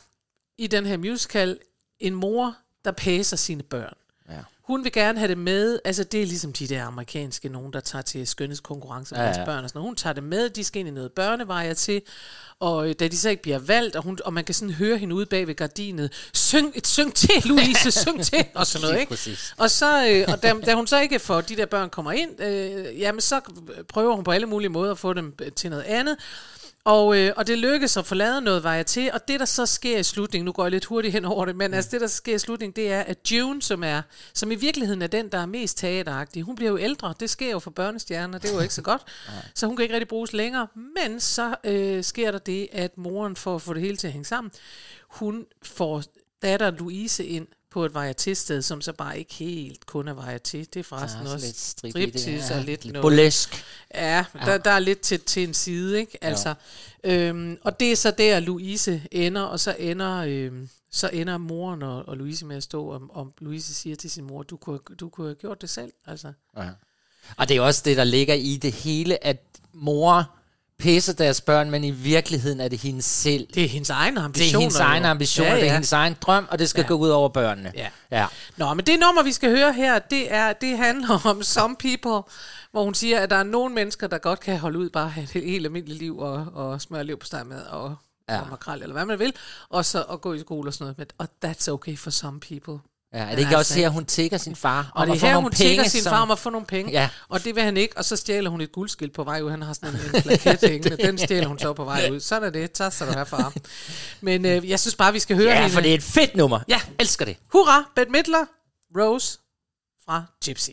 i 0.58 0.66
den 0.66 0.86
her 0.86 0.96
musical 0.96 1.58
en 2.00 2.14
mor, 2.14 2.56
der 2.84 2.92
pæser 2.92 3.36
sine 3.36 3.62
børn. 3.62 3.96
Hun 4.66 4.84
vil 4.84 4.92
gerne 4.92 5.18
have 5.18 5.28
det 5.28 5.38
med, 5.38 5.78
altså 5.84 6.04
det 6.04 6.22
er 6.22 6.26
ligesom 6.26 6.52
de 6.52 6.66
der 6.66 6.84
amerikanske 6.84 7.48
nogen, 7.48 7.72
der 7.72 7.80
tager 7.80 8.02
til 8.02 8.26
skønhedskonkurrencer 8.26 9.16
med 9.16 9.22
Ja, 9.22 9.28
ja, 9.28 9.34
deres 9.34 9.46
børn 9.46 9.64
og 9.64 9.70
sådan 9.70 9.78
noget. 9.78 9.88
Hun 9.88 9.96
tager 9.96 10.14
det 10.14 10.22
med, 10.22 10.50
de 10.50 10.64
skal 10.64 10.80
ind 10.80 10.88
i 10.88 10.92
noget 10.92 11.12
børnevejer 11.12 11.74
til, 11.74 12.02
og 12.60 12.88
øh, 12.88 12.94
da 13.00 13.08
de 13.08 13.16
så 13.16 13.28
ikke 13.28 13.42
bliver 13.42 13.58
valgt, 13.58 13.96
og, 13.96 14.02
hun, 14.02 14.18
og 14.24 14.32
man 14.32 14.44
kan 14.44 14.54
sådan 14.54 14.74
høre 14.74 14.98
hende 14.98 15.14
ude 15.14 15.26
bag 15.26 15.46
ved 15.46 15.54
gardinet, 15.54 16.12
syng, 16.32 16.72
et 16.74 16.86
syng 16.86 17.14
til, 17.14 17.42
Louise, 17.44 17.90
syng 17.90 18.24
til, 18.24 18.44
og 18.54 18.66
sådan 18.66 18.88
noget, 18.88 19.00
ikke? 19.00 19.38
Og, 19.56 19.70
så, 19.70 20.08
øh, 20.08 20.24
og 20.28 20.42
da, 20.42 20.54
da 20.66 20.74
hun 20.74 20.86
så 20.86 21.00
ikke 21.00 21.18
får 21.18 21.40
de 21.40 21.56
der 21.56 21.66
børn 21.66 21.90
kommer 21.90 22.12
ind, 22.12 22.42
øh, 22.42 23.00
jamen 23.00 23.20
så 23.20 23.40
prøver 23.88 24.14
hun 24.14 24.24
på 24.24 24.30
alle 24.30 24.46
mulige 24.46 24.68
måder 24.68 24.92
at 24.92 24.98
få 24.98 25.12
dem 25.12 25.34
øh, 25.42 25.52
til 25.52 25.70
noget 25.70 25.82
andet. 25.82 26.16
Og, 26.86 27.18
øh, 27.18 27.32
og 27.36 27.46
det 27.46 27.58
lykkes 27.58 27.96
at 27.96 28.06
få 28.06 28.14
lavet 28.14 28.42
noget 28.42 28.62
vejer 28.62 28.82
til, 28.82 29.10
og 29.12 29.28
det 29.28 29.40
der 29.40 29.46
så 29.46 29.66
sker 29.66 29.98
i 29.98 30.02
slutningen, 30.02 30.44
nu 30.44 30.52
går 30.52 30.64
jeg 30.64 30.70
lidt 30.70 30.84
hurtigt 30.84 31.12
hen 31.12 31.24
over 31.24 31.44
det, 31.44 31.56
men 31.56 31.74
altså 31.74 31.90
det 31.90 32.00
der 32.00 32.06
sker 32.06 32.34
i 32.34 32.38
slutningen, 32.38 32.76
det 32.76 32.92
er, 32.92 33.00
at 33.00 33.32
June, 33.32 33.62
som 33.62 33.84
er, 33.84 34.02
som 34.34 34.50
i 34.52 34.54
virkeligheden 34.54 35.02
er 35.02 35.06
den, 35.06 35.28
der 35.28 35.38
er 35.38 35.46
mest 35.46 35.78
teateragtig, 35.78 36.42
hun 36.42 36.56
bliver 36.56 36.70
jo 36.70 36.78
ældre, 36.78 37.14
det 37.20 37.30
sker 37.30 37.50
jo 37.50 37.58
for 37.58 37.70
børnestjerner, 37.70 38.38
det 38.38 38.50
er 38.50 38.54
jo 38.54 38.60
ikke 38.60 38.74
så 38.74 38.82
godt, 38.82 39.02
så 39.54 39.66
hun 39.66 39.76
kan 39.76 39.82
ikke 39.82 39.94
rigtig 39.94 40.08
bruges 40.08 40.32
længere, 40.32 40.66
men 40.74 41.20
så 41.20 41.54
øh, 41.64 42.04
sker 42.04 42.30
der 42.30 42.38
det, 42.38 42.68
at 42.72 42.98
moren, 42.98 43.36
for 43.36 43.54
at 43.54 43.62
få 43.62 43.74
det 43.74 43.82
hele 43.82 43.96
til 43.96 44.06
at 44.06 44.12
hænge 44.12 44.24
sammen, 44.24 44.52
hun 45.08 45.46
får 45.62 46.02
datter 46.42 46.70
Louise 46.70 47.26
ind 47.26 47.46
på 47.76 47.84
et 47.84 47.94
vejer 47.94 48.12
som 48.64 48.80
så 48.80 48.92
bare 48.92 49.18
ikke 49.18 49.34
helt 49.34 49.86
kun 49.86 50.08
er 50.08 50.14
til. 50.38 50.66
Det 50.74 50.80
er 50.80 50.84
forresten 50.84 51.20
Der 51.24 51.30
er 51.30 51.34
også 51.34 51.46
lidt 51.46 51.56
det, 51.56 51.62
striptease 51.92 52.54
ja. 52.54 52.58
og 52.58 52.64
lidt 52.64 52.84
Lidt 52.84 52.92
noget. 52.92 53.02
burlesk. 53.02 53.64
Ja, 53.94 54.24
der, 54.44 54.58
der 54.58 54.70
er 54.70 54.78
lidt 54.78 55.00
til, 55.00 55.20
til 55.20 55.42
en 55.48 55.54
side, 55.54 56.00
ikke? 56.00 56.18
Altså, 56.24 56.54
øhm, 57.04 57.58
og 57.62 57.80
det 57.80 57.92
er 57.92 57.96
så 57.96 58.10
der, 58.10 58.40
Louise 58.40 59.02
ender, 59.10 59.42
og 59.42 59.60
så 59.60 59.76
ender, 59.78 60.16
øhm, 60.16 60.68
så 60.90 61.10
ender 61.12 61.38
moren 61.38 61.82
og, 61.82 62.08
og 62.08 62.16
Louise 62.16 62.46
med 62.46 62.56
at 62.56 62.62
stå, 62.62 62.86
og, 62.86 63.02
og 63.10 63.32
Louise 63.38 63.74
siger 63.74 63.96
til 63.96 64.10
sin 64.10 64.24
mor, 64.24 64.42
du 64.42 64.56
kunne, 64.56 64.78
du 65.00 65.08
kunne 65.08 65.26
have 65.26 65.34
gjort 65.34 65.60
det 65.60 65.70
selv, 65.70 65.92
altså. 66.06 66.32
Ja. 66.56 66.68
Og 67.36 67.48
det 67.48 67.56
er 67.56 67.60
også 67.60 67.82
det, 67.84 67.96
der 67.96 68.04
ligger 68.04 68.34
i 68.34 68.56
det 68.56 68.72
hele, 68.72 69.24
at 69.24 69.42
mor 69.72 70.36
pæser 70.78 71.12
deres 71.12 71.40
børn, 71.40 71.70
men 71.70 71.84
i 71.84 71.90
virkeligheden 71.90 72.60
er 72.60 72.68
det 72.68 72.78
hendes 72.78 73.04
selv. 73.04 73.46
Det 73.54 73.64
er 73.64 73.68
hendes 73.68 73.90
egen 73.90 74.16
Det 74.16 74.22
ambitioner. 74.22 74.56
er 74.58 74.60
hendes 74.60 74.78
egen 74.80 75.02
jo. 75.02 75.08
ambitioner, 75.08 75.50
ja, 75.50 75.56
det 75.56 75.62
er 75.62 75.66
ja. 75.66 75.72
hendes 75.72 75.92
egen 75.92 76.16
drøm, 76.20 76.46
og 76.50 76.58
det 76.58 76.68
skal 76.70 76.80
Ja. 76.80 76.84
ja. 76.84 76.88
gå 76.88 76.94
ud 76.94 77.08
over 77.08 77.28
børnene. 77.28 77.72
Ja. 77.74 77.88
ja. 78.10 78.26
Nå, 78.56 78.74
men 78.74 78.86
det 78.86 79.00
nummer, 79.00 79.22
vi 79.22 79.32
skal 79.32 79.50
høre 79.58 79.72
her, 79.72 79.98
det, 79.98 80.32
er, 80.34 80.52
det 80.52 80.78
handler 80.78 81.20
om 81.30 81.42
Some 81.42 81.76
People, 81.76 82.32
hvor 82.72 82.84
hun 82.84 82.94
siger, 82.94 83.20
at 83.20 83.30
der 83.30 83.36
er 83.36 83.42
nogle 83.42 83.74
mennesker, 83.74 84.06
der 84.06 84.18
godt 84.18 84.40
kan 84.40 84.58
holde 84.58 84.78
ud 84.78 84.90
bare 84.90 85.04
at 85.04 85.10
have 85.12 85.24
et 85.36 85.42
helt 85.44 85.66
almindeligt 85.66 85.98
liv 85.98 86.18
og, 86.18 86.46
og 86.54 86.80
smøre 86.80 87.04
liv 87.04 87.18
på 87.18 87.26
med 87.46 87.60
og, 87.62 87.94
ja. 88.28 88.34
Ja. 88.34 88.40
og 88.40 88.48
makrel, 88.50 88.82
eller 88.82 88.92
hvad 88.92 89.04
man 89.04 89.18
vil, 89.18 89.32
og 89.68 89.84
så 89.84 90.02
at 90.02 90.20
gå 90.20 90.32
i 90.32 90.40
skole 90.40 90.68
og 90.68 90.74
sådan 90.74 90.94
noget. 90.98 91.12
Og 91.18 91.28
that's 91.44 91.70
okay 91.72 91.96
for 91.96 92.10
some 92.10 92.40
people. 92.40 92.78
Ja, 93.14 93.18
er 93.18 93.30
det 93.30 93.38
ikke 93.38 93.46
altså 93.46 93.58
også 93.58 93.74
her, 93.78 93.88
hun 93.88 94.04
tigger 94.04 94.38
sin 94.38 94.56
far 94.56 94.90
Og 94.94 95.00
om 95.00 95.06
det 95.06 95.12
at 95.12 95.16
er 95.16 95.20
få 95.20 95.26
her, 95.26 95.32
nogle 95.32 95.44
hun 95.44 95.50
penge? 95.50 95.68
tigger 95.68 95.84
sin 95.88 96.02
som- 96.02 96.10
far 96.10 96.22
om 96.22 96.30
at 96.30 96.38
få 96.38 96.50
nogle 96.50 96.66
penge, 96.66 96.92
Ja. 96.92 97.08
og 97.28 97.44
det 97.44 97.54
vil 97.54 97.62
han 97.62 97.76
ikke, 97.76 97.98
og 97.98 98.04
så 98.04 98.16
stjæler 98.16 98.50
hun 98.50 98.60
et 98.60 98.72
guldskilt 98.72 99.14
på 99.14 99.24
vej 99.24 99.40
ud. 99.42 99.50
Han 99.50 99.62
har 99.62 99.72
sådan 99.72 99.94
en, 99.94 100.00
en 100.14 100.22
plaket 100.22 100.60
hængende, 100.70 100.96
den 100.96 101.18
stjæler 101.18 101.46
hun 101.48 101.58
så 101.58 101.72
på 101.72 101.84
vej 101.84 102.08
ud. 102.12 102.20
Sådan 102.20 102.46
er 102.48 102.50
det. 102.50 102.72
Tak 102.72 102.92
skal 102.92 103.06
du 103.06 103.12
have, 103.12 103.26
far. 103.26 103.52
Men 104.20 104.44
øh, 104.46 104.70
jeg 104.70 104.80
synes 104.80 104.94
bare, 104.94 105.12
vi 105.12 105.18
skal 105.18 105.36
høre 105.36 105.50
Ja, 105.52 105.60
hende. 105.60 105.74
for 105.74 105.80
det 105.80 105.90
er 105.90 105.94
et 105.94 106.02
fedt 106.02 106.36
nummer. 106.36 106.60
Ja. 106.68 106.80
elsker 106.98 107.24
det. 107.24 107.36
Hurra, 107.52 107.84
Bette 107.96 108.12
Midler, 108.12 108.44
Rose 108.98 109.38
fra 110.06 110.22
Gypsy. 110.44 110.70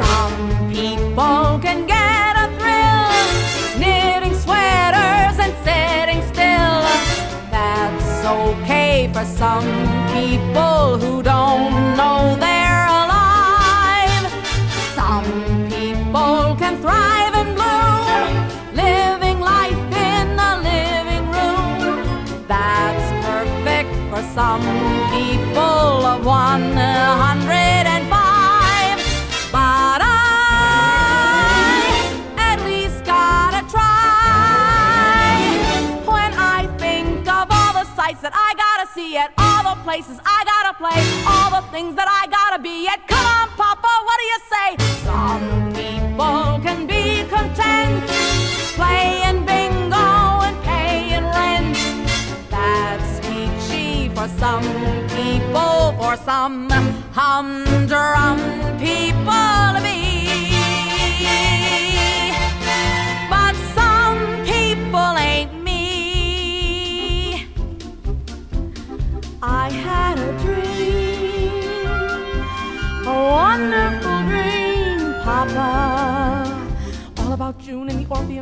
Some 0.00 0.70
people 0.74 1.62
can 1.62 1.86
get 1.86 1.93
some 9.26 9.64
people 10.12 10.98
who 10.98 11.22
don't 11.22 11.96
know 11.96 12.36
they're 12.38 12.86
alive. 13.02 14.24
Some 14.94 15.24
people 15.68 16.56
can 16.56 16.80
thrive 16.82 17.34
and 17.34 17.54
bloom, 17.58 18.32
living 18.74 19.40
life 19.40 19.82
in 20.10 20.36
the 20.36 20.52
living 20.70 21.26
room. 21.36 22.44
That's 22.46 23.06
perfect 23.26 23.90
for 24.10 24.22
some 24.34 24.62
people 25.10 26.06
of 26.12 26.24
105. 26.24 27.73
Places 39.84 40.18
I 40.24 40.40
gotta 40.52 40.74
play, 40.82 40.98
all 41.28 41.50
the 41.60 41.64
things 41.68 41.94
that 41.96 42.08
I 42.08 42.26
gotta 42.38 42.60
be. 42.60 42.84
Yet, 42.84 43.06
come 43.06 43.26
on, 43.36 43.48
Papa, 43.50 43.92
what 44.06 44.16
do 44.20 44.26
you 44.32 44.40
say? 44.54 44.68
Some 45.04 45.44
people 45.80 46.58
can 46.64 46.86
be 46.86 47.28
content 47.28 48.02
playing 48.80 49.44
bingo 49.44 50.08
and 50.48 50.56
paying 50.64 51.26
rent. 51.36 51.76
That's 52.48 53.20
peachy 53.26 54.08
for 54.08 54.26
some 54.40 54.64
people, 55.18 55.92
for 56.00 56.16
some 56.16 56.70
humdrum 57.12 58.23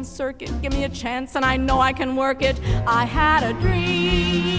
Circuit. 0.05 0.51
Give 0.63 0.73
me 0.73 0.85
a 0.85 0.89
chance 0.89 1.35
and 1.37 1.45
I 1.45 1.57
know 1.57 1.81
I 1.81 1.93
can 1.93 2.17
work 2.17 2.43
it. 2.43 2.59
I 2.87 3.05
had 3.05 3.43
a 3.43 3.53
dream, 3.61 4.59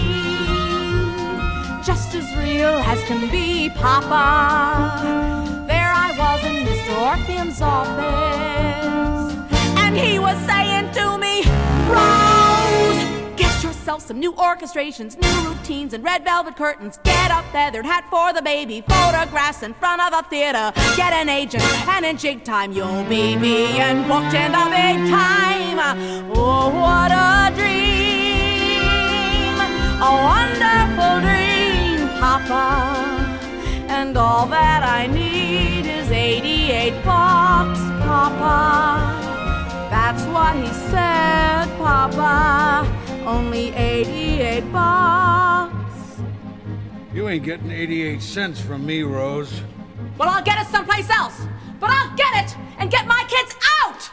just 1.84 2.14
as 2.14 2.24
real 2.38 2.78
as 2.92 3.02
can 3.04 3.30
be, 3.30 3.70
Papa. 3.70 5.64
There 5.66 5.92
I 5.94 6.12
was 6.18 6.44
in 6.44 6.64
Mr. 6.66 6.96
Orpheum's 7.08 7.60
office, 7.60 9.34
and 9.78 9.96
he 9.96 10.18
was 10.18 10.38
saying 10.46 10.92
to 10.92 11.18
me, 11.18 11.42
get 11.42 12.43
some 13.84 14.18
new 14.18 14.32
orchestrations, 14.32 15.20
new 15.20 15.48
routines, 15.50 15.92
and 15.92 16.02
red 16.02 16.24
velvet 16.24 16.56
curtains. 16.56 16.98
Get 17.04 17.30
a 17.30 17.42
feathered 17.52 17.84
hat 17.84 18.06
for 18.08 18.32
the 18.32 18.40
baby, 18.40 18.80
photographs 18.80 19.62
in 19.62 19.74
front 19.74 20.00
of 20.00 20.12
a 20.18 20.26
theater. 20.28 20.72
Get 20.96 21.12
an 21.12 21.28
agent, 21.28 21.62
and 21.86 22.06
in 22.06 22.16
jig 22.16 22.44
time 22.44 22.72
you'll 22.72 23.04
be 23.04 23.36
being 23.36 24.08
booked 24.08 24.32
in 24.32 24.52
the 24.52 24.64
big 24.72 25.10
time. 25.10 25.78
Oh, 26.34 26.70
what 26.70 27.12
a 27.12 27.54
dream! 27.54 28.84
A 30.00 30.12
wonderful 30.30 31.20
dream, 31.20 32.08
Papa. 32.18 32.96
And 33.88 34.16
all 34.16 34.46
that 34.46 34.82
I 34.82 35.06
need 35.08 35.86
is 35.86 36.10
88 36.10 37.04
bucks, 37.04 37.80
Papa. 38.06 39.20
That's 39.90 40.24
what 40.24 40.56
he 40.56 40.72
said, 40.90 41.66
Papa. 41.78 43.03
Only 43.26 43.72
88 43.74 44.70
bucks. 44.70 46.20
You 47.14 47.28
ain't 47.28 47.42
getting 47.42 47.70
88 47.70 48.20
cents 48.20 48.60
from 48.60 48.84
me, 48.84 49.02
Rose. 49.02 49.62
Well, 50.18 50.28
I'll 50.28 50.44
get 50.44 50.58
it 50.58 50.66
someplace 50.66 51.08
else. 51.08 51.46
But 51.80 51.88
I'll 51.90 52.14
get 52.16 52.44
it 52.44 52.56
and 52.78 52.90
get 52.90 53.06
my 53.06 53.24
kids 53.28 53.56
out! 53.80 54.10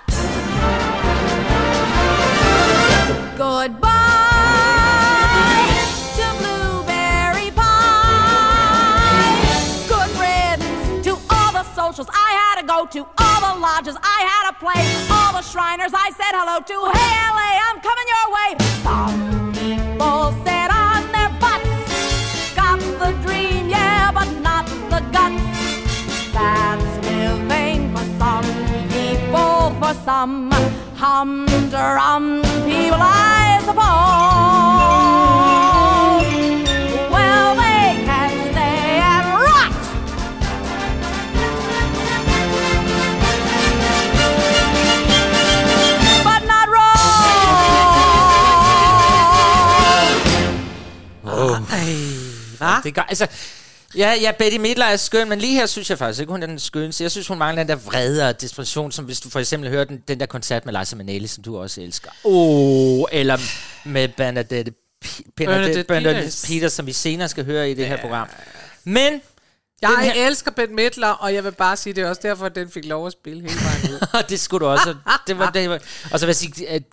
Goodbye 3.38 4.91
socials 11.92 12.08
I 12.14 12.32
had 12.42 12.56
to 12.62 12.68
go 12.68 12.86
to, 12.86 13.00
all 13.18 13.54
the 13.54 13.60
lodges 13.60 13.98
I 14.02 14.20
had 14.32 14.44
to 14.50 14.56
play, 14.64 14.82
all 15.12 15.34
the 15.34 15.42
Shriners 15.42 15.94
I 15.94 16.10
said 16.12 16.32
hello 16.32 16.62
to. 16.72 16.78
Hey, 16.96 17.12
LA, 17.36 17.60
I'm 17.68 17.82
coming 17.84 18.08
your 18.16 18.28
way. 18.38 18.50
Some 18.88 19.52
people 19.52 20.32
sit 20.48 20.70
on 20.72 21.04
their 21.12 21.28
butts. 21.44 21.68
Got 22.56 22.80
the 23.02 23.12
dream, 23.26 23.68
yeah, 23.70 24.10
but 24.14 24.30
not 24.40 24.66
the 24.88 25.02
guts. 25.12 25.44
That's 26.32 26.92
living 27.06 27.92
for 27.92 28.06
some 28.22 28.48
people, 28.96 29.76
for 29.82 29.94
some 30.06 30.50
humdrum 30.96 32.42
people, 32.64 33.04
I 33.04 33.60
suppose. 33.68 35.81
Det 52.92 52.96
gør, 52.96 53.02
altså, 53.10 53.28
ja, 53.98 54.14
ja, 54.22 54.32
Betty 54.40 54.58
Midler 54.58 54.86
er 54.86 54.98
skøn, 54.98 55.30
men 55.30 55.40
lige 55.40 55.54
her 55.54 55.66
synes 55.66 55.90
jeg 55.90 55.98
faktisk 55.98 56.20
ikke, 56.22 56.32
hun 56.32 56.44
er 56.44 56.48
den 56.48 56.60
skøneste. 56.60 57.04
Jeg 57.04 57.12
synes, 57.12 57.28
hun 57.28 57.38
mangler 57.38 57.64
den 57.64 57.70
der 57.70 57.76
vrede 57.76 58.30
og 58.30 58.42
desperation, 58.42 58.92
som 58.92 59.06
hvis 59.06 59.20
du 59.20 59.30
for 59.30 59.40
eksempel 59.40 59.70
hører 59.70 59.84
den, 59.84 60.04
den 60.08 60.20
der 60.20 60.26
koncert 60.26 60.66
med 60.66 60.80
Liza 60.80 60.96
Minnelli, 60.96 61.28
som 61.28 61.44
du 61.44 61.58
også 61.58 61.82
elsker. 61.82 62.10
Oh, 62.24 63.04
eller 63.12 63.38
med 63.86 64.08
Bernadette, 64.08 64.74
P- 65.06 65.22
Bernadette, 65.38 65.84
Bernadette 65.84 66.48
Peters. 66.48 66.74
Som 66.74 66.86
vi 66.86 66.94
senere 66.94 67.30
skal 67.30 67.46
høre 67.46 67.72
i 67.72 67.74
det 67.74 67.88
her 67.88 67.98
program. 68.02 68.28
Men, 68.84 69.14
Den 69.14 69.22
Jeg 69.82 70.12
her- 70.16 70.28
elsker 70.28 70.52
Ben 70.52 70.76
Midler, 70.76 71.08
og 71.08 71.34
jeg 71.34 71.44
vil 71.44 71.52
bare 71.52 71.78
sige, 71.78 71.94
det 71.94 72.04
er 72.04 72.10
også 72.10 72.22
derfor, 72.24 72.46
at 72.46 72.56
den 72.56 72.72
fik 72.72 72.86
lov 72.86 73.08
at 73.08 73.14
spille 73.14 73.42
hele 73.42 73.56
vejen 73.62 73.94
ud. 73.94 74.24
det 74.30 74.40
skulle 74.40 74.66
du 74.66 74.72
også. 74.72 74.96
Det 75.28 75.38
var, 75.40 75.50
det 75.50 75.70
var, 75.70 75.80
og 76.12 76.20
så 76.20 76.26
vil 76.26 76.30
jeg 76.30 76.36
sige, 76.36 76.70
at 76.70 76.84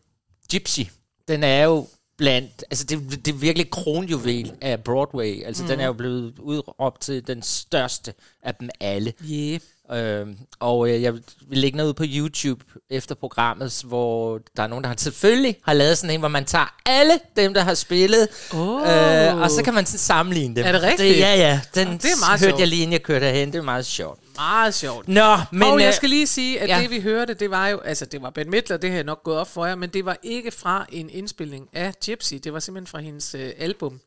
Gypsy, 0.52 0.80
den 1.28 1.44
er 1.44 1.64
jo 1.64 1.88
blandt, 2.18 2.64
altså 2.70 2.84
det, 2.84 3.26
det 3.26 3.34
er 3.34 3.38
virkelig 3.38 3.70
kronjuvel 3.70 4.52
af 4.60 4.80
Broadway. 4.84 5.44
Altså 5.46 5.62
mm. 5.62 5.68
den 5.68 5.80
er 5.80 5.86
jo 5.86 5.92
blevet 5.92 6.32
udråbt 6.38 7.00
til 7.00 7.26
den 7.26 7.42
største 7.42 8.14
af 8.42 8.54
dem 8.54 8.68
alle. 8.80 9.12
Yeah. 9.30 9.60
Øhm, 9.92 10.36
og 10.60 10.90
øh, 10.90 11.02
jeg 11.02 11.14
vil 11.14 11.22
lægge 11.50 11.76
noget 11.76 11.88
ud 11.88 11.94
på 11.94 12.04
YouTube 12.06 12.64
efter 12.90 13.14
programmet, 13.14 13.82
hvor 13.84 14.40
der 14.56 14.62
er 14.62 14.66
nogen, 14.66 14.84
der 14.84 14.88
har 14.88 14.96
selvfølgelig 14.98 15.56
har 15.64 15.72
lavet 15.72 15.98
sådan 15.98 16.14
en, 16.14 16.20
hvor 16.20 16.28
man 16.28 16.44
tager 16.44 16.74
alle 16.86 17.12
dem, 17.36 17.54
der 17.54 17.60
har 17.60 17.74
spillet, 17.74 18.28
Oh. 18.54 18.82
øh, 18.82 19.36
og 19.36 19.50
så 19.50 19.62
kan 19.64 19.74
man 19.74 19.86
sådan 19.86 19.98
sammenligne 19.98 20.56
dem. 20.56 20.64
Er 20.66 20.72
det 20.72 20.82
rigtigt? 20.82 21.14
Det, 21.14 21.18
ja, 21.20 21.34
ja. 21.36 21.60
Den 21.74 21.86
det 21.86 22.04
er 22.04 22.26
meget 22.26 22.40
hørte 22.40 22.50
sjovt. 22.50 22.60
jeg 22.60 22.68
lige, 22.68 22.82
inden 22.82 22.92
jeg 22.92 23.02
kørte 23.02 23.26
herhen. 23.26 23.52
Det 23.52 23.58
er 23.58 23.62
meget 23.62 23.86
sjovt. 23.86 24.20
Meget 24.38 24.74
sjovt. 24.74 25.08
Nå, 25.08 25.36
men... 25.52 25.62
og 25.62 25.76
øh, 25.76 25.82
jeg 25.82 25.94
skal 25.94 26.08
lige 26.10 26.26
sige, 26.26 26.60
at 26.60 26.68
ja. 26.68 26.80
det 26.80 26.90
vi 26.90 27.00
hørte, 27.00 27.34
det 27.34 27.50
var 27.50 27.68
jo, 27.68 27.78
altså 27.78 28.06
det 28.06 28.22
var 28.22 28.30
Ben 28.30 28.50
Midler, 28.50 28.76
det 28.76 28.90
har 28.90 28.96
jeg 28.96 29.04
nok 29.04 29.22
gået 29.22 29.38
op 29.38 29.48
for 29.48 29.66
jer, 29.66 29.74
men 29.74 29.90
det 29.90 30.04
var 30.04 30.16
ikke 30.22 30.50
fra 30.50 30.86
en 30.92 31.10
indspilning 31.10 31.68
af 31.72 31.94
Gypsy, 32.06 32.34
det 32.34 32.52
var 32.52 32.58
simpelthen 32.58 32.86
fra 32.86 32.98
hendes 32.98 33.34
øh, 33.34 33.52
album, 33.58 34.00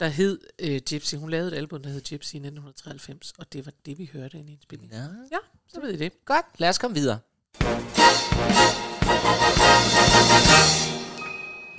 der 0.00 0.08
hed 0.08 0.40
øh, 0.58 0.80
Gypsy. 0.80 1.14
Hun 1.14 1.30
lavede 1.30 1.52
et 1.52 1.56
album, 1.56 1.82
der 1.82 1.90
hed 1.90 2.00
Gypsy 2.00 2.34
i 2.34 2.38
1993, 2.38 3.32
og 3.38 3.52
det 3.52 3.66
var 3.66 3.72
det, 3.86 3.98
vi 3.98 4.10
hørte 4.12 4.36
i 4.36 4.40
en 4.40 4.48
indspilning. 4.48 4.92
Ja. 4.92 4.98
Ja, 5.32 5.38
så 5.68 5.80
ved 5.80 5.90
I 5.90 5.96
det. 5.96 6.12
Godt, 6.24 6.46
lad 6.58 6.68
os 6.68 6.78
komme 6.78 6.94
videre. 6.94 7.18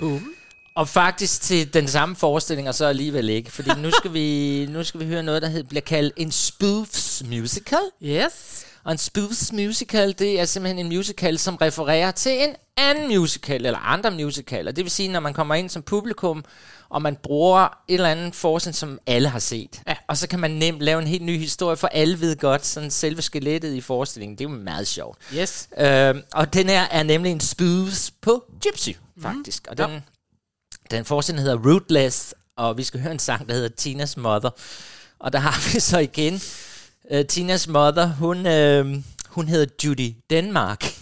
Boom. 0.00 0.34
Og 0.76 0.88
faktisk 0.88 1.40
til 1.40 1.74
den 1.74 1.88
samme 1.88 2.16
forestilling, 2.16 2.68
og 2.68 2.74
så 2.74 2.86
alligevel 2.86 3.28
ikke. 3.28 3.50
Fordi 3.50 3.70
nu 3.78 3.90
skal 3.90 4.12
vi, 4.12 4.66
nu 4.70 4.84
skal 4.84 5.00
vi 5.00 5.06
høre 5.06 5.22
noget, 5.22 5.42
der 5.42 5.48
hed, 5.48 5.64
bliver 5.64 5.80
kaldt 5.80 6.14
en 6.16 6.32
spoofs 6.32 7.22
musical. 7.26 7.78
Yes. 8.02 8.66
Og 8.84 8.92
en 8.92 8.98
spoofs 8.98 9.52
musical, 9.52 10.18
det 10.18 10.40
er 10.40 10.44
simpelthen 10.44 10.86
en 10.86 10.96
musical, 10.96 11.38
som 11.38 11.56
refererer 11.56 12.10
til 12.10 12.32
en 12.44 12.56
anden 12.76 13.08
musical, 13.08 13.66
eller 13.66 13.78
andre 13.78 14.10
musicaler. 14.10 14.72
Det 14.72 14.84
vil 14.84 14.90
sige, 14.90 15.08
når 15.08 15.20
man 15.20 15.34
kommer 15.34 15.54
ind 15.54 15.70
som 15.70 15.82
publikum, 15.82 16.44
og 16.88 17.02
man 17.02 17.16
bruger 17.22 17.62
et 17.62 17.94
eller 17.94 18.08
andet 18.08 18.34
forestilling, 18.34 18.76
som 18.76 18.98
alle 19.06 19.28
har 19.28 19.38
set. 19.38 19.82
Ja. 19.88 19.94
Og 20.08 20.16
så 20.16 20.28
kan 20.28 20.40
man 20.40 20.50
nemt 20.50 20.80
lave 20.80 21.02
en 21.02 21.06
helt 21.06 21.22
ny 21.22 21.38
historie, 21.38 21.76
for 21.76 21.86
alle 21.86 22.20
ved 22.20 22.36
godt, 22.36 22.66
sådan 22.66 22.90
selve 22.90 23.22
skelettet 23.22 23.74
i 23.74 23.80
forestillingen. 23.80 24.38
Det 24.38 24.44
er 24.44 24.48
jo 24.48 24.56
meget 24.56 24.86
sjovt. 24.86 25.18
Yes. 25.34 25.68
Øh, 25.78 26.14
og 26.32 26.54
den 26.54 26.68
her 26.68 26.82
er 26.90 27.02
nemlig 27.02 27.32
en 27.32 27.40
spoofs 27.40 28.10
på 28.20 28.44
Gypsy, 28.60 28.90
faktisk. 29.22 29.66
Og 29.70 29.78
den, 29.78 30.02
den 30.90 31.04
forestilling 31.04 31.42
hedder 31.42 31.70
Rootless, 31.70 32.34
og 32.56 32.78
vi 32.78 32.84
skal 32.84 33.00
høre 33.00 33.12
en 33.12 33.18
sang, 33.18 33.48
der 33.48 33.54
hedder 33.54 33.68
Tinas 33.68 34.16
Mother. 34.16 34.50
Og 35.18 35.32
der 35.32 35.38
har 35.38 35.60
vi 35.72 35.80
så 35.80 35.98
igen 35.98 36.40
uh, 37.10 37.26
Tinas 37.28 37.68
Mother, 37.68 38.06
hun, 38.06 38.38
uh, 38.38 39.02
hun 39.28 39.48
hedder 39.48 39.66
Judy 39.84 40.14
Denmark. 40.30 40.84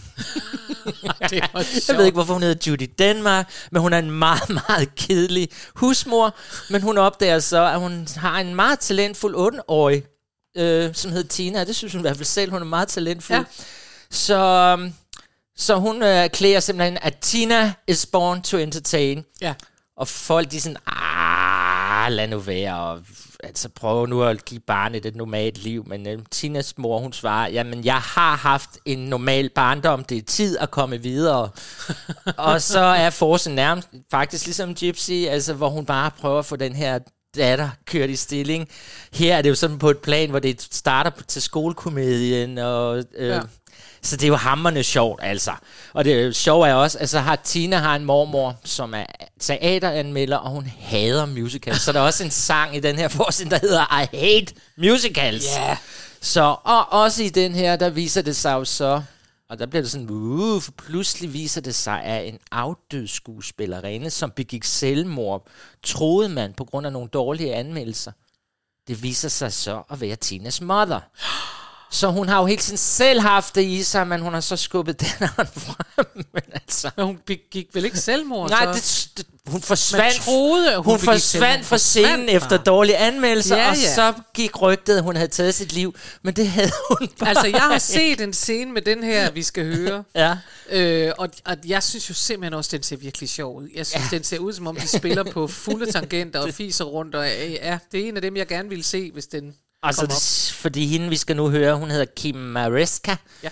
Det 1.29 1.31
Jeg 1.87 1.97
ved 1.97 2.05
ikke, 2.05 2.15
hvorfor 2.15 2.33
hun 2.33 2.43
hedder 2.43 2.71
Judy 2.71 2.89
Denmark, 2.99 3.49
men 3.71 3.81
hun 3.81 3.93
er 3.93 3.99
en 3.99 4.11
meget, 4.11 4.49
meget 4.49 4.95
kedelig 4.95 5.49
husmor. 5.75 6.35
Men 6.69 6.81
hun 6.81 6.97
opdager 6.97 7.39
så, 7.39 7.65
at 7.65 7.79
hun 7.79 8.07
har 8.15 8.39
en 8.39 8.55
meget 8.55 8.79
talentfuld 8.79 9.35
8-årig, 9.35 10.03
øh, 10.57 10.95
som 10.95 11.11
hedder 11.11 11.27
Tina. 11.27 11.63
Det 11.63 11.75
synes 11.75 11.93
hun 11.93 11.99
i 11.99 12.01
hvert 12.01 12.17
fald 12.17 12.25
selv, 12.25 12.51
hun 12.51 12.61
er 12.61 12.65
meget 12.65 12.87
talentfuld. 12.87 13.37
Ja. 13.37 13.43
Så, 14.09 14.37
øhm, 14.37 14.93
så 15.57 15.75
hun 15.75 16.03
øh, 16.03 16.29
klæder 16.29 16.59
simpelthen, 16.59 16.97
at 17.01 17.17
Tina 17.17 17.73
is 17.87 18.05
born 18.05 18.41
to 18.41 18.57
entertain. 18.57 19.25
Ja. 19.41 19.53
Og 19.97 20.07
folk, 20.07 20.51
de 20.51 20.57
er 20.57 20.61
sådan, 20.61 20.77
ah, 20.87 22.11
lad 22.11 22.27
nu 22.27 22.39
være, 22.39 22.79
og 22.79 23.01
altså 23.43 23.69
prøv 23.69 24.05
nu 24.05 24.23
at 24.23 24.45
give 24.45 24.59
barnet 24.59 25.05
et 25.05 25.15
normalt 25.15 25.57
liv. 25.57 25.83
Men 25.87 26.07
øh, 26.07 26.19
Tinas 26.31 26.77
mor, 26.77 26.99
hun 26.99 27.13
svarer, 27.13 27.49
jamen 27.49 27.85
jeg 27.85 27.95
har 28.01 28.35
haft 28.35 28.69
en 28.85 28.97
normal 28.97 29.49
barndom, 29.49 30.03
det 30.03 30.17
er 30.17 30.21
tid 30.21 30.57
at 30.57 30.71
komme 30.71 31.01
videre. 31.01 31.49
og 32.37 32.61
så 32.61 32.79
er 32.79 33.09
Forsen 33.09 33.55
nærmest 33.55 33.87
faktisk 34.11 34.45
ligesom 34.45 34.75
Gypsy, 34.75 35.11
altså 35.11 35.53
hvor 35.53 35.69
hun 35.69 35.85
bare 35.85 36.11
prøver 36.11 36.39
at 36.39 36.45
få 36.45 36.55
den 36.55 36.75
her 36.75 36.99
datter 37.35 37.69
kørt 37.85 38.09
i 38.09 38.15
stilling. 38.15 38.69
Her 39.13 39.37
er 39.37 39.41
det 39.41 39.49
jo 39.49 39.55
sådan 39.55 39.79
på 39.79 39.89
et 39.89 39.97
plan, 39.97 40.29
hvor 40.29 40.39
det 40.39 40.61
starter 40.71 41.11
til 41.27 41.41
skolekomedien, 41.41 42.57
og... 42.57 43.03
Øh, 43.17 43.27
Ja. 43.27 43.41
Så 44.03 44.15
det 44.15 44.23
er 44.23 44.27
jo 44.27 44.35
hammerne 44.35 44.83
sjovt, 44.83 45.19
altså. 45.23 45.51
Og 45.93 46.05
det 46.05 46.35
sjove 46.35 46.67
er 46.67 46.73
også, 46.73 46.97
altså 46.97 47.19
har 47.19 47.35
Tina 47.35 47.77
har 47.77 47.95
en 47.95 48.05
mormor, 48.05 48.55
som 48.63 48.93
er 48.93 49.05
teateranmelder, 49.39 50.37
og 50.37 50.51
hun 50.51 50.65
hader 50.79 51.25
musicals. 51.25 51.81
Så 51.81 51.91
der 51.91 51.99
er 51.99 52.03
også 52.03 52.23
en 52.23 52.31
sang 52.31 52.75
i 52.75 52.79
den 52.79 52.95
her 52.95 53.07
forestilling, 53.07 53.51
der 53.51 53.59
hedder 53.59 54.01
I 54.01 54.17
Hate 54.17 54.53
Musicals. 54.77 55.45
Ja. 55.55 55.77
Så, 56.21 56.55
og 56.63 56.91
også 56.91 57.23
i 57.23 57.29
den 57.29 57.55
her, 57.55 57.75
der 57.75 57.89
viser 57.89 58.21
det 58.21 58.35
sig 58.35 58.53
jo 58.53 58.65
så, 58.65 59.01
og 59.49 59.59
der 59.59 59.65
bliver 59.65 59.81
det 59.81 59.91
sådan, 59.91 60.09
uh, 60.09 60.61
for 60.61 60.71
pludselig 60.71 61.33
viser 61.33 61.61
det 61.61 61.75
sig, 61.75 62.03
at 62.03 62.27
en 62.27 62.39
afdød 62.51 63.07
skuespillerinde, 63.07 64.09
som 64.09 64.31
begik 64.31 64.63
selvmord, 64.63 65.47
troede 65.83 66.29
man 66.29 66.53
på 66.53 66.65
grund 66.65 66.85
af 66.85 66.93
nogle 66.93 67.09
dårlige 67.09 67.55
anmeldelser. 67.55 68.11
Det 68.87 69.03
viser 69.03 69.29
sig 69.29 69.53
så 69.53 69.81
at 69.91 70.01
være 70.01 70.15
Tinas 70.15 70.61
mother. 70.61 70.99
Så 71.93 72.07
hun 72.11 72.29
har 72.29 72.39
jo 72.39 72.45
hele 72.45 72.61
tiden 72.61 72.77
selv 72.77 73.19
haft 73.19 73.55
det 73.55 73.61
i 73.63 73.83
sig, 73.83 74.07
men 74.07 74.21
hun 74.21 74.33
har 74.33 74.41
så 74.41 74.55
skubbet 74.55 74.99
den 75.01 75.07
frem. 75.07 76.05
Men 76.33 76.43
altså, 76.53 76.91
Men 76.97 77.05
hun 77.05 77.19
gik 77.51 77.67
vel 77.73 77.85
ikke 77.85 77.97
selvmord? 77.99 78.49
nej, 78.49 78.65
det, 78.65 79.09
det, 79.17 79.25
hun 79.47 79.61
forsvandt, 79.61 80.03
Man 80.05 80.13
troede, 80.25 80.75
hun 80.75 80.85
hun 80.85 80.93
begik 80.95 81.05
forsvandt 81.05 81.65
fra 81.65 81.77
scenen 81.77 82.07
Forsvandt 82.07 82.29
efter 82.29 82.49
bare. 82.49 82.63
dårlige 82.65 82.97
anmeldelser, 82.97 83.57
Ja, 83.57 83.69
og 83.69 83.75
ja. 83.77 83.93
så 83.95 84.13
gik 84.33 84.61
rygtet, 84.61 84.97
at 84.97 85.03
hun 85.03 85.15
havde 85.15 85.27
taget 85.31 85.55
sit 85.55 85.73
liv. 85.73 85.95
Men 86.21 86.33
det 86.33 86.47
havde 86.47 86.71
hun 86.89 87.07
bare 87.19 87.29
Altså, 87.29 87.47
jeg 87.47 87.61
har 87.61 87.77
set 87.77 88.21
en 88.21 88.33
scene 88.33 88.71
med 88.71 88.81
den 88.81 89.03
her, 89.03 89.31
vi 89.31 89.43
skal 89.43 89.75
høre. 89.75 90.03
Ja. 90.15 90.37
Øh, 90.69 91.11
og, 91.17 91.29
og 91.45 91.57
jeg 91.65 91.83
synes 91.83 92.09
jo 92.09 92.13
simpelthen 92.13 92.53
også, 92.53 92.69
den 92.73 92.83
ser 92.83 92.95
virkelig 92.97 93.29
sjov 93.29 93.57
ud. 93.57 93.67
Jeg 93.75 93.87
synes, 93.87 94.11
ja. 94.11 94.15
den 94.17 94.23
ser 94.23 94.39
ud, 94.39 94.53
som 94.53 94.67
om 94.67 94.75
de 94.75 94.87
spiller 94.87 95.23
på 95.23 95.47
fulde 95.63 95.91
tangenter 95.91 96.39
og 96.39 96.53
fiser 96.53 96.85
rundt. 96.85 97.15
Og 97.15 97.25
øh, 97.25 97.51
ja, 97.51 97.77
det 97.91 97.99
er 98.03 98.07
en 98.07 98.15
af 98.15 98.21
dem, 98.21 98.37
jeg 98.37 98.47
gerne 98.47 98.69
ville 98.69 98.83
se, 98.83 99.11
hvis 99.11 99.25
den 99.25 99.53
Altså, 99.83 100.05
det, 100.05 100.55
fordi 100.55 100.87
hende, 100.87 101.09
vi 101.09 101.15
skal 101.15 101.35
nu 101.35 101.49
høre, 101.49 101.75
hun 101.75 101.91
hedder 101.91 102.05
Kim 102.15 102.35
Mareska. 102.35 103.15
Ja. 103.43 103.49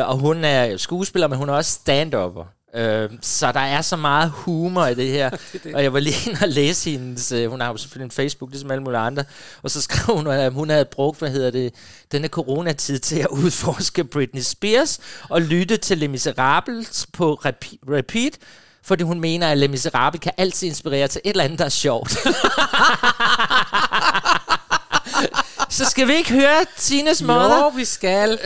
Øh, 0.00 0.08
og 0.08 0.18
hun 0.18 0.44
er 0.44 0.76
skuespiller, 0.76 1.28
men 1.28 1.38
hun 1.38 1.48
er 1.48 1.52
også 1.52 1.70
stand-upper. 1.70 2.44
Øh, 2.74 3.10
så 3.20 3.52
der 3.52 3.60
er 3.60 3.82
så 3.82 3.96
meget 3.96 4.30
humor 4.30 4.86
i 4.86 4.94
det 4.94 5.08
her. 5.08 5.30
det 5.52 5.64
det. 5.64 5.74
Og 5.74 5.82
jeg 5.82 5.92
var 5.92 6.00
lige 6.00 6.30
inde 6.30 6.38
og 6.42 6.48
læse 6.48 6.90
hendes... 6.90 7.32
Øh, 7.32 7.50
hun 7.50 7.60
har 7.60 7.68
jo 7.68 7.76
selvfølgelig 7.76 8.04
en 8.04 8.10
Facebook, 8.10 8.50
ligesom 8.50 8.70
alle 8.70 8.82
mulige 8.82 9.00
andre. 9.00 9.24
Og 9.62 9.70
så 9.70 9.82
skrev 9.82 10.16
hun, 10.16 10.26
at 10.26 10.52
hun 10.52 10.70
havde 10.70 10.84
brugt, 10.84 11.18
hvad 11.18 11.30
hedder 11.30 11.50
det, 11.50 11.74
denne 12.12 12.28
coronatid 12.28 12.98
til 12.98 13.18
at 13.18 13.28
udforske 13.30 14.04
Britney 14.04 14.42
Spears 14.42 15.00
og 15.28 15.42
lytte 15.42 15.76
til 15.76 15.98
Les 15.98 16.10
Miserables 16.10 17.06
på 17.12 17.40
repeat. 17.88 18.32
Fordi 18.84 19.02
hun 19.02 19.20
mener, 19.20 19.48
at 19.48 19.58
Les 19.58 19.70
Miserables 19.70 20.20
kan 20.20 20.32
altid 20.36 20.68
inspirere 20.68 21.08
til 21.08 21.20
et 21.24 21.30
eller 21.30 21.44
andet, 21.44 21.58
der 21.58 21.64
er 21.64 21.68
sjovt. 21.68 22.16
så 25.72 25.84
skal 25.84 26.08
vi 26.08 26.14
ikke 26.14 26.32
høre 26.32 26.64
Tinas 26.76 27.22
mother? 27.22 27.56
Jo, 27.56 27.68
vi 27.68 27.84
skal. 27.84 28.38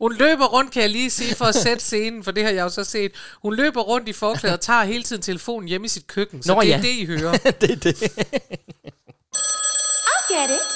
Hun 0.00 0.16
løber 0.16 0.46
rundt, 0.46 0.72
kan 0.72 0.82
jeg 0.82 0.90
lige 0.90 1.10
sige, 1.10 1.34
for 1.34 1.44
at 1.44 1.54
sætte 1.54 1.84
scenen, 1.84 2.24
for 2.24 2.30
det 2.30 2.44
har 2.44 2.50
jeg 2.50 2.62
jo 2.62 2.68
så 2.68 2.84
set. 2.84 3.12
Hun 3.42 3.56
løber 3.56 3.80
rundt 3.80 4.08
i 4.08 4.12
forklædet 4.12 4.56
og 4.56 4.60
tager 4.60 4.84
hele 4.84 5.02
tiden 5.02 5.22
telefonen 5.22 5.68
hjemme 5.68 5.84
i 5.84 5.88
sit 5.88 6.06
køkken. 6.06 6.42
Så 6.42 6.54
Nå, 6.54 6.60
det 6.60 6.72
er 6.72 6.76
ja. 6.76 6.82
det, 6.82 6.88
I 6.88 7.04
hører. 7.04 7.32
det 7.60 7.70
er 7.70 7.76
det. 7.76 8.02
I'll 10.10 10.34
get 10.34 10.50
it. 10.50 10.66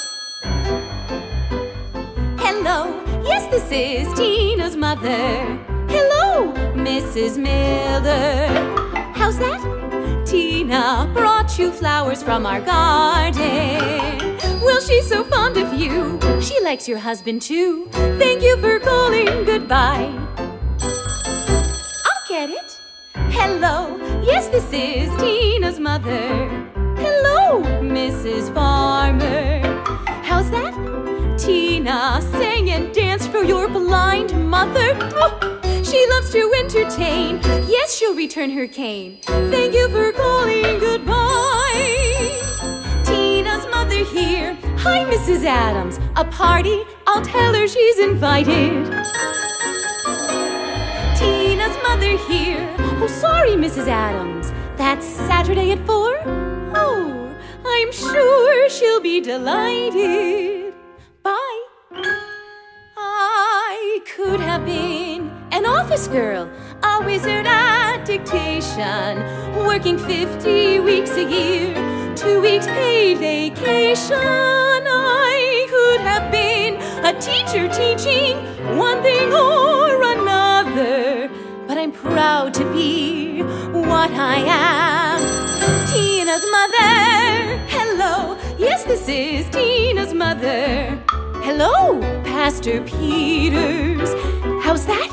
Hello, 2.39 2.85
yes, 3.31 3.43
this 3.51 3.63
is 3.71 4.07
Tina's 4.19 4.77
mother. 4.77 5.45
Hello, 5.89 6.53
Mrs. 6.75 7.37
Miller. 7.37 8.49
How's 9.15 9.37
that? 9.37 9.84
Tina 10.35 11.09
brought 11.13 11.57
you 11.57 11.71
flowers 11.71 12.21
from 12.21 12.45
our 12.45 12.59
garden. 12.59 14.37
Well, 14.61 14.81
she's 14.81 15.07
so 15.07 15.23
fond 15.23 15.55
of 15.55 15.73
you. 15.73 16.19
She 16.41 16.61
likes 16.61 16.89
your 16.89 16.97
husband 16.97 17.41
too. 17.41 17.87
Thank 18.19 18.43
you 18.43 18.57
for 18.57 18.77
calling 18.79 19.45
goodbye. 19.45 20.11
I'll 22.09 22.25
get 22.27 22.49
it. 22.49 22.81
Hello, 23.31 23.95
yes, 24.21 24.49
this 24.49 24.67
is 24.73 25.09
Tina's 25.21 25.79
mother. 25.79 26.49
Hello, 26.97 27.63
Mrs. 27.79 28.53
Farmer. 28.53 29.61
How's 30.21 30.51
that? 30.51 30.94
Tina 31.45 32.19
sang 32.31 32.71
and 32.71 32.91
danced 32.91 33.29
for 33.29 33.43
your 33.43 33.67
blind 33.67 34.33
mother. 34.49 34.97
Oh, 35.13 35.59
she 35.83 36.03
loves 36.09 36.31
to 36.31 36.51
entertain. 36.57 37.39
Yes, 37.69 37.95
she'll 37.95 38.15
return 38.15 38.49
her 38.49 38.65
cane. 38.65 39.19
Thank 39.21 39.75
you 39.75 39.87
for 39.89 40.11
calling 40.11 40.79
goodbye. 40.79 42.41
Tina's 43.05 43.63
mother 43.67 44.03
here. 44.05 44.57
Hi, 44.79 45.05
Mrs. 45.05 45.45
Adams. 45.45 45.99
A 46.15 46.25
party? 46.25 46.81
I'll 47.05 47.23
tell 47.23 47.53
her 47.53 47.67
she's 47.67 47.99
invited. 47.99 48.85
Tina's 51.15 51.77
mother 51.83 52.17
here. 52.27 52.67
Oh, 52.79 53.07
sorry, 53.07 53.51
Mrs. 53.51 53.87
Adams. 53.87 54.51
That's 54.77 55.05
Saturday 55.05 55.73
at 55.73 55.85
four? 55.85 56.17
Oh, 56.73 57.37
I'm 57.63 57.91
sure 57.91 58.67
she'll 58.67 58.99
be 58.99 59.21
delighted. 59.21 60.64
Bye. 61.25 61.63
I 62.95 63.99
could 64.15 64.39
have 64.39 64.63
been 64.63 65.31
an 65.51 65.65
office 65.65 66.07
girl, 66.07 66.47
a 66.83 67.03
wizard 67.03 67.47
at 67.47 68.05
dictation, 68.05 69.17
working 69.65 69.97
50 69.97 70.81
weeks 70.81 71.09
a 71.17 71.23
year, 71.23 71.73
two 72.15 72.41
weeks 72.41 72.67
paid 72.67 73.17
vacation. 73.17 74.13
I 74.21 75.65
could 75.67 76.01
have 76.01 76.31
been 76.31 76.75
a 77.03 77.19
teacher 77.19 77.67
teaching 77.73 78.37
one 78.77 79.01
thing 79.01 79.33
or 79.33 80.03
another, 80.03 81.31
but 81.65 81.75
I'm 81.79 81.91
proud 81.91 82.53
to 82.53 82.71
be 82.71 83.41
what 83.41 84.11
I 84.11 84.43
am. 84.45 85.45
Tina's 85.87 86.45
mother. 86.51 87.57
Hello, 87.67 88.37
yes, 88.59 88.83
this 88.83 89.09
is 89.09 89.49
Tina's 89.49 90.13
mother. 90.13 91.01
Hello, 91.47 92.01
Pastor 92.23 92.81
Peters. 92.81 94.09
How's 94.63 94.87
that? 94.87 95.09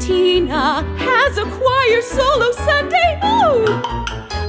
Tina 0.00 0.82
has 0.98 1.38
a 1.38 1.44
choir 1.44 2.02
solo 2.02 2.50
Sunday. 2.50 3.20
Oh, 3.22 3.64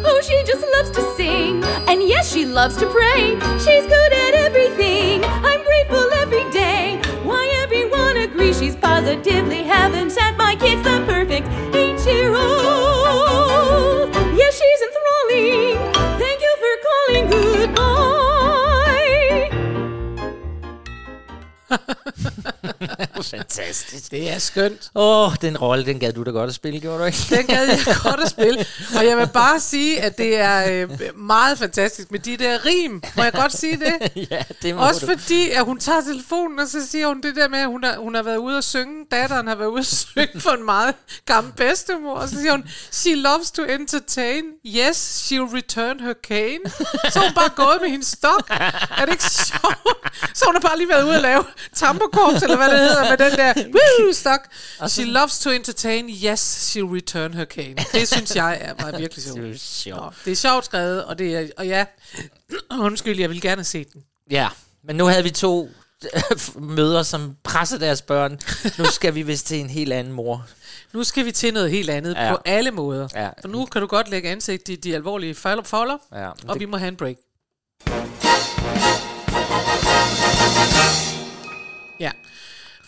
oh, 0.05 0.21
she 0.23 0.41
just 0.43 0.65
loves 0.75 0.89
to 0.89 1.03
sing. 1.15 1.63
And 1.87 2.01
yes, 2.01 2.33
she 2.33 2.47
loves 2.47 2.77
to 2.77 2.87
pray. 2.89 3.37
She's 3.59 3.85
good 3.85 4.11
at 4.11 4.33
everything. 4.33 5.23
I'm 5.23 5.63
grateful 5.63 6.11
every 6.13 6.49
day. 6.49 6.99
Why 7.23 7.45
everyone 7.61 8.17
agrees 8.17 8.57
she's 8.57 8.75
positively 8.75 9.61
heaven 9.61 10.09
sent. 10.09 10.35
My 10.35 10.55
kid's 10.55 10.81
the 10.81 11.03
perfect 11.05 11.18
Fantastisk. 23.23 24.12
Det 24.12 24.29
er 24.32 24.39
skønt. 24.39 24.89
Åh, 24.95 25.27
oh, 25.27 25.36
den 25.41 25.58
rolle, 25.58 25.86
den 25.86 25.99
gad 25.99 26.13
du 26.13 26.23
da 26.23 26.29
godt 26.32 26.49
at 26.49 26.55
spille, 26.55 26.79
gjorde 26.79 26.99
du 26.99 27.05
ikke? 27.05 27.17
Den 27.29 27.45
gad 27.47 27.65
jeg 27.67 27.79
godt 28.03 28.19
at 28.19 28.29
spille. 28.29 28.65
Og 28.97 29.05
jeg 29.05 29.17
vil 29.17 29.27
bare 29.27 29.60
sige, 29.60 30.01
at 30.01 30.17
det 30.17 30.38
er 30.39 30.71
øh, 30.71 31.17
meget 31.19 31.58
fantastisk 31.58 32.12
med 32.12 32.19
de 32.19 32.38
der 32.38 32.65
rim. 32.65 33.03
Må 33.17 33.23
jeg 33.23 33.34
godt 33.34 33.53
sige 33.58 33.77
det? 33.79 34.12
ja, 34.32 34.43
det 34.62 34.75
må 34.75 34.82
Også 34.82 35.05
du. 35.05 35.12
fordi, 35.17 35.49
at 35.49 35.65
hun 35.65 35.79
tager 35.79 36.01
telefonen, 36.01 36.60
og 36.60 36.67
så 36.67 36.88
siger 36.88 37.08
hun 37.08 37.21
det 37.21 37.36
der 37.36 37.47
med, 37.47 37.60
at 37.60 37.67
hun 37.67 37.84
har, 37.84 37.95
hun 37.97 38.15
har 38.15 38.23
været 38.23 38.38
ude 38.38 38.58
at 38.58 38.63
synge. 38.63 39.05
Datteren 39.12 39.47
har 39.47 39.55
været 39.55 39.69
ude 39.69 39.79
at 39.79 39.86
synge 39.86 40.39
for 40.39 40.49
en 40.51 40.65
meget 40.65 40.95
gammel 41.25 41.53
bedstemor. 41.53 42.13
Og 42.15 42.29
så 42.29 42.36
siger 42.36 42.51
hun, 42.51 42.63
she 42.91 43.15
loves 43.15 43.51
to 43.51 43.63
entertain. 43.63 44.43
Yes, 44.65 45.32
she'll 45.32 45.55
return 45.55 45.99
her 45.99 46.13
cane. 46.23 46.60
Så 47.13 47.19
hun 47.19 47.34
bare 47.36 47.49
gået 47.55 47.77
med 47.82 47.89
hendes 47.89 48.08
stok. 48.08 48.47
Er 48.49 49.05
det 49.05 49.12
ikke 49.12 49.23
sjovt? 49.23 49.77
Så 50.34 50.45
hun 50.45 50.55
har 50.55 50.60
bare 50.62 50.77
lige 50.77 50.89
været 50.89 51.03
ude 51.03 51.15
at 51.15 51.21
lave 51.21 51.43
tambokorps, 51.76 52.43
eller 52.43 52.56
hvad 52.56 52.69
det 52.69 52.80
hedder, 52.80 53.10
med 53.10 53.17
den 53.17 53.38
der 53.38 53.54
woo, 54.06 54.13
stok. 54.13 54.39
She 54.88 55.04
loves 55.06 55.39
to 55.39 55.50
entertain. 55.50 56.10
Yes, 56.10 56.76
she'll 56.78 56.93
return 56.95 57.34
her 57.34 57.45
cane. 57.45 57.76
Det 57.93 58.08
synes 58.08 58.36
jeg 58.36 58.58
er 58.62 58.74
var 58.84 58.98
virkelig 58.98 59.24
sjovt. 59.24 59.38
Det 59.45 59.54
er 59.54 59.58
sjovt. 59.58 60.02
Nå, 60.02 60.12
det 60.26 60.32
er 60.32 60.36
sjovt 60.36 60.65
skrevet, 60.65 61.04
og, 61.06 61.19
det 61.19 61.36
er, 61.36 61.48
og 61.58 61.67
ja, 61.67 61.86
undskyld, 62.80 63.19
jeg 63.19 63.30
vil 63.30 63.41
gerne 63.41 63.63
set 63.63 63.93
den. 63.93 64.02
Ja, 64.32 64.48
men 64.84 64.95
nu 64.95 65.06
havde 65.06 65.24
vi 65.24 65.30
to 65.32 65.69
møder, 66.56 67.04
som 67.04 67.36
pressede 67.43 67.86
deres 67.86 68.02
børn. 68.02 68.39
Nu 68.78 68.86
skal 68.86 69.15
vi 69.15 69.22
vist 69.22 69.48
til 69.48 69.60
en 69.60 69.69
helt 69.69 69.93
anden 69.93 70.13
mor. 70.13 70.48
Nu 70.93 71.04
skal 71.04 71.26
vi 71.26 71.32
til 71.32 71.54
noget 71.54 71.72
helt 71.72 71.89
andet 71.89 72.15
Ja. 72.15 72.32
på 72.32 72.38
alle 72.45 72.72
måder. 72.72 73.08
Ja. 73.15 73.30
For 73.41 73.48
nu 73.48 73.65
kan 73.65 73.82
du 73.82 73.88
godt 73.88 74.10
lægge 74.10 74.30
ansigt 74.30 74.69
i 74.69 74.76
de 74.76 74.95
alvorlige 74.95 75.36
folder 75.36 75.98
Ja, 76.13 76.28
og 76.30 76.38
det- 76.50 76.60
vi 76.60 76.65
må 76.65 76.78
have 76.78 76.88
en 76.88 76.95
break. 76.95 77.15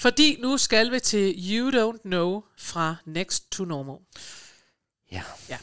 Fordi 0.02 0.38
nu 0.40 0.58
skal 0.58 0.92
vi 0.92 1.00
til 1.00 1.36
You 1.38 1.70
Don't 1.72 2.02
Know 2.02 2.44
fra 2.58 2.96
Next 3.06 3.52
to 3.52 3.66
Normal. 3.66 3.96
Ja. 5.12 5.24
Ja. 5.50 5.58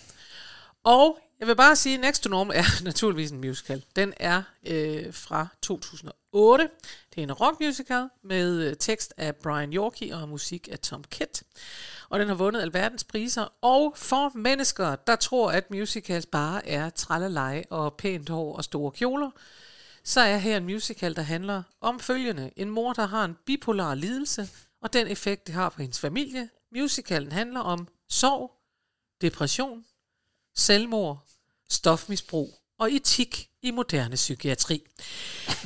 Og 0.85 1.19
jeg 1.41 1.49
vil 1.49 1.57
bare 1.57 1.77
sige, 1.77 1.95
at 1.95 2.01
Next 2.01 2.23
to 2.23 2.31
Normal 2.31 2.57
er 2.57 2.83
naturligvis 2.85 3.31
en 3.31 3.41
musical. 3.41 3.85
Den 3.97 4.15
er 4.17 4.43
øh, 4.67 5.15
fra 5.15 5.47
2008. 5.63 6.69
Det 7.15 7.19
er 7.19 7.23
en 7.23 7.33
rockmusical 7.33 8.09
med 8.25 8.63
øh, 8.63 8.77
tekst 8.77 9.15
af 9.17 9.37
Brian 9.37 9.73
Yorkie 9.73 10.17
og 10.17 10.29
musik 10.29 10.69
af 10.73 10.79
Tom 10.79 11.05
Kitt. 11.05 11.43
Og 12.09 12.19
den 12.19 12.29
har 12.29 12.35
vundet 12.35 12.61
alverdens 12.61 13.05
priser. 13.05 13.55
Og 13.63 13.93
for 13.97 14.39
mennesker, 14.39 14.97
der 14.97 15.17
tror, 15.17 15.51
at 15.51 15.71
musicals 15.71 16.27
bare 16.27 16.69
er 16.69 16.91
tralleleje 16.91 17.65
og 17.71 17.95
pænt 17.95 18.29
hår 18.29 18.57
og 18.57 18.65
store 18.65 18.91
kjoler, 18.93 19.31
så 20.05 20.21
er 20.21 20.37
her 20.37 20.57
en 20.57 20.65
musical, 20.65 21.17
der 21.17 21.23
handler 21.23 21.63
om 21.81 22.01
følgende. 22.01 22.51
En 22.57 22.71
mor, 22.71 22.93
der 22.93 23.07
har 23.07 23.25
en 23.25 23.37
bipolar 23.47 23.95
lidelse, 23.95 24.49
og 24.81 24.93
den 24.93 25.07
effekt, 25.07 25.47
det 25.47 25.55
har 25.55 25.69
på 25.69 25.83
hendes 25.83 26.01
familie. 26.01 26.49
Musicalen 26.73 27.33
handler 27.33 27.61
om 27.61 27.89
sorg, 28.09 28.53
depression, 29.21 29.85
selvmord, 30.55 31.27
stofmisbrug 31.69 32.59
og 32.79 32.93
etik 32.93 33.49
i 33.63 33.71
moderne 33.71 34.15
psykiatri. 34.17 34.83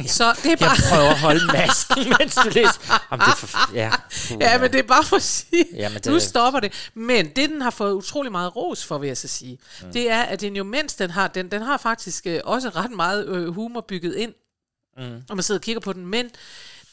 Så 0.07 0.33
det 0.43 0.47
er 0.47 0.51
Jeg 0.51 0.59
bare... 0.59 0.77
prøver 0.91 1.11
at 1.11 1.19
holde 1.19 1.47
masken, 1.47 2.05
mens 2.21 2.35
du 2.35 2.49
læser. 2.49 3.07
Jamen, 3.11 3.27
det 3.27 3.33
er 3.33 3.37
for, 3.37 3.75
ja. 3.75 3.93
Ja, 4.41 4.59
men 4.59 4.73
det 4.73 4.79
er 4.79 4.83
bare 4.89 5.05
for 5.05 5.17
at 5.17 5.23
sige, 5.23 5.67
Jamen, 5.75 5.95
det- 6.03 6.13
nu 6.13 6.21
stopper 6.21 6.61
det. 6.61 6.91
Men 6.95 7.27
det, 7.27 7.51
den 7.51 7.61
har 7.63 7.71
fået 7.71 7.93
utrolig 7.93 8.33
meget 8.33 8.57
ros 8.57 8.85
for, 8.85 8.99
vil 8.99 9.07
jeg 9.07 9.17
så 9.17 9.29
sige, 9.29 9.59
mm. 9.83 9.93
det 9.93 10.11
er, 10.11 10.23
at 10.23 10.41
den 10.41 10.57
jo, 10.57 10.65
mens 10.65 10.95
den 10.95 11.11
har, 11.11 11.29
den, 11.29 11.51
den 11.51 11.63
har 11.63 11.77
faktisk 11.77 12.27
øh, 12.27 12.41
også 12.45 12.69
ret 12.69 12.91
meget 12.91 13.29
øh, 13.29 13.49
humor 13.49 13.81
bygget 13.81 14.15
ind, 14.17 14.35
mm. 14.97 15.23
og 15.31 15.37
man 15.37 15.43
sidder 15.43 15.59
og 15.59 15.63
kigger 15.65 15.81
på 15.81 15.93
den, 15.93 16.07
men 16.07 16.31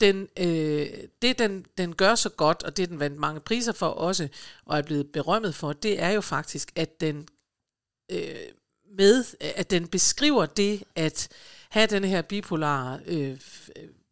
den, 0.02 0.28
øh, 0.40 0.88
det, 1.22 1.40
den, 1.40 1.66
den 1.78 1.96
gør 1.96 2.16
så 2.16 2.30
godt, 2.30 2.64
og 2.64 2.78
det 2.78 2.90
den 2.90 3.00
vandt 3.00 3.18
mange 3.20 3.40
priser 3.40 3.72
for 3.72 3.88
også, 3.88 4.28
og 4.66 4.78
er 4.78 4.82
blevet 4.82 5.08
berømmet 5.14 5.56
for, 5.56 5.74
det 5.74 6.02
er 6.02 6.10
jo 6.10 6.22
faktisk, 6.22 6.72
at 6.76 7.02
den 7.02 7.28
øh, 8.12 8.36
med, 8.98 9.26
at 9.40 9.70
den 9.70 9.88
beskriver 9.88 10.46
det, 10.46 10.84
at 10.96 11.28
have 11.70 11.88
den 11.88 12.04
her 12.04 12.22
bipolare 12.22 13.00
øh, 13.06 13.38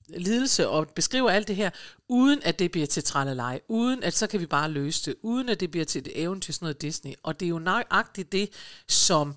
lidelse, 0.08 0.70
og 0.70 0.88
beskriver 0.90 1.30
alt 1.30 1.48
det 1.48 1.56
her, 1.56 1.70
uden 2.10 2.40
at 2.44 2.60
det 2.60 2.72
bliver 2.72 2.88
til 2.88 3.04
tralleleje, 3.04 3.60
uden 3.68 4.04
at 4.04 4.14
så 4.14 4.28
kan 4.28 4.40
vi 4.40 4.46
bare 4.46 4.72
løse 4.72 5.06
det, 5.06 5.16
uden 5.22 5.50
at 5.50 5.60
det 5.60 5.72
bliver 5.72 5.86
til 5.86 6.00
et 6.00 6.24
eventyr, 6.24 6.54
sådan 6.54 6.66
noget 6.66 6.82
Disney. 6.82 7.14
Og 7.24 7.40
det 7.40 7.46
er 7.46 7.50
jo 7.50 7.60
nøjagtigt 7.60 8.32
det, 8.32 8.50
som 8.88 9.36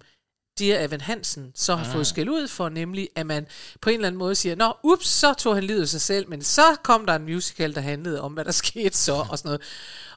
Dear 0.59 0.85
Evan 0.85 1.01
Hansen 1.01 1.53
så 1.55 1.77
har 1.77 1.93
fået 1.93 2.07
skæld 2.07 2.29
ud 2.29 2.49
for, 2.49 2.69
nemlig 2.69 3.09
at 3.15 3.27
man 3.27 3.47
på 3.81 3.91
en 3.91 3.95
eller 3.95 4.07
anden 4.07 4.19
måde 4.19 4.35
siger, 4.35 4.57
nå, 4.57 4.73
ups, 4.83 5.07
så 5.07 5.35
tog 5.35 5.55
han 5.55 5.65
livet 5.65 5.81
af 5.81 5.89
sig 5.89 6.01
selv, 6.01 6.29
men 6.29 6.43
så 6.43 6.63
kom 6.83 7.07
der 7.07 7.15
en 7.15 7.25
musical, 7.25 7.75
der 7.75 7.81
handlede 7.81 8.21
om, 8.21 8.33
hvad 8.33 8.45
der 8.45 8.51
skete 8.65 8.97
så, 8.97 9.15
og 9.31 9.39
sådan 9.39 9.49
noget. 9.49 9.63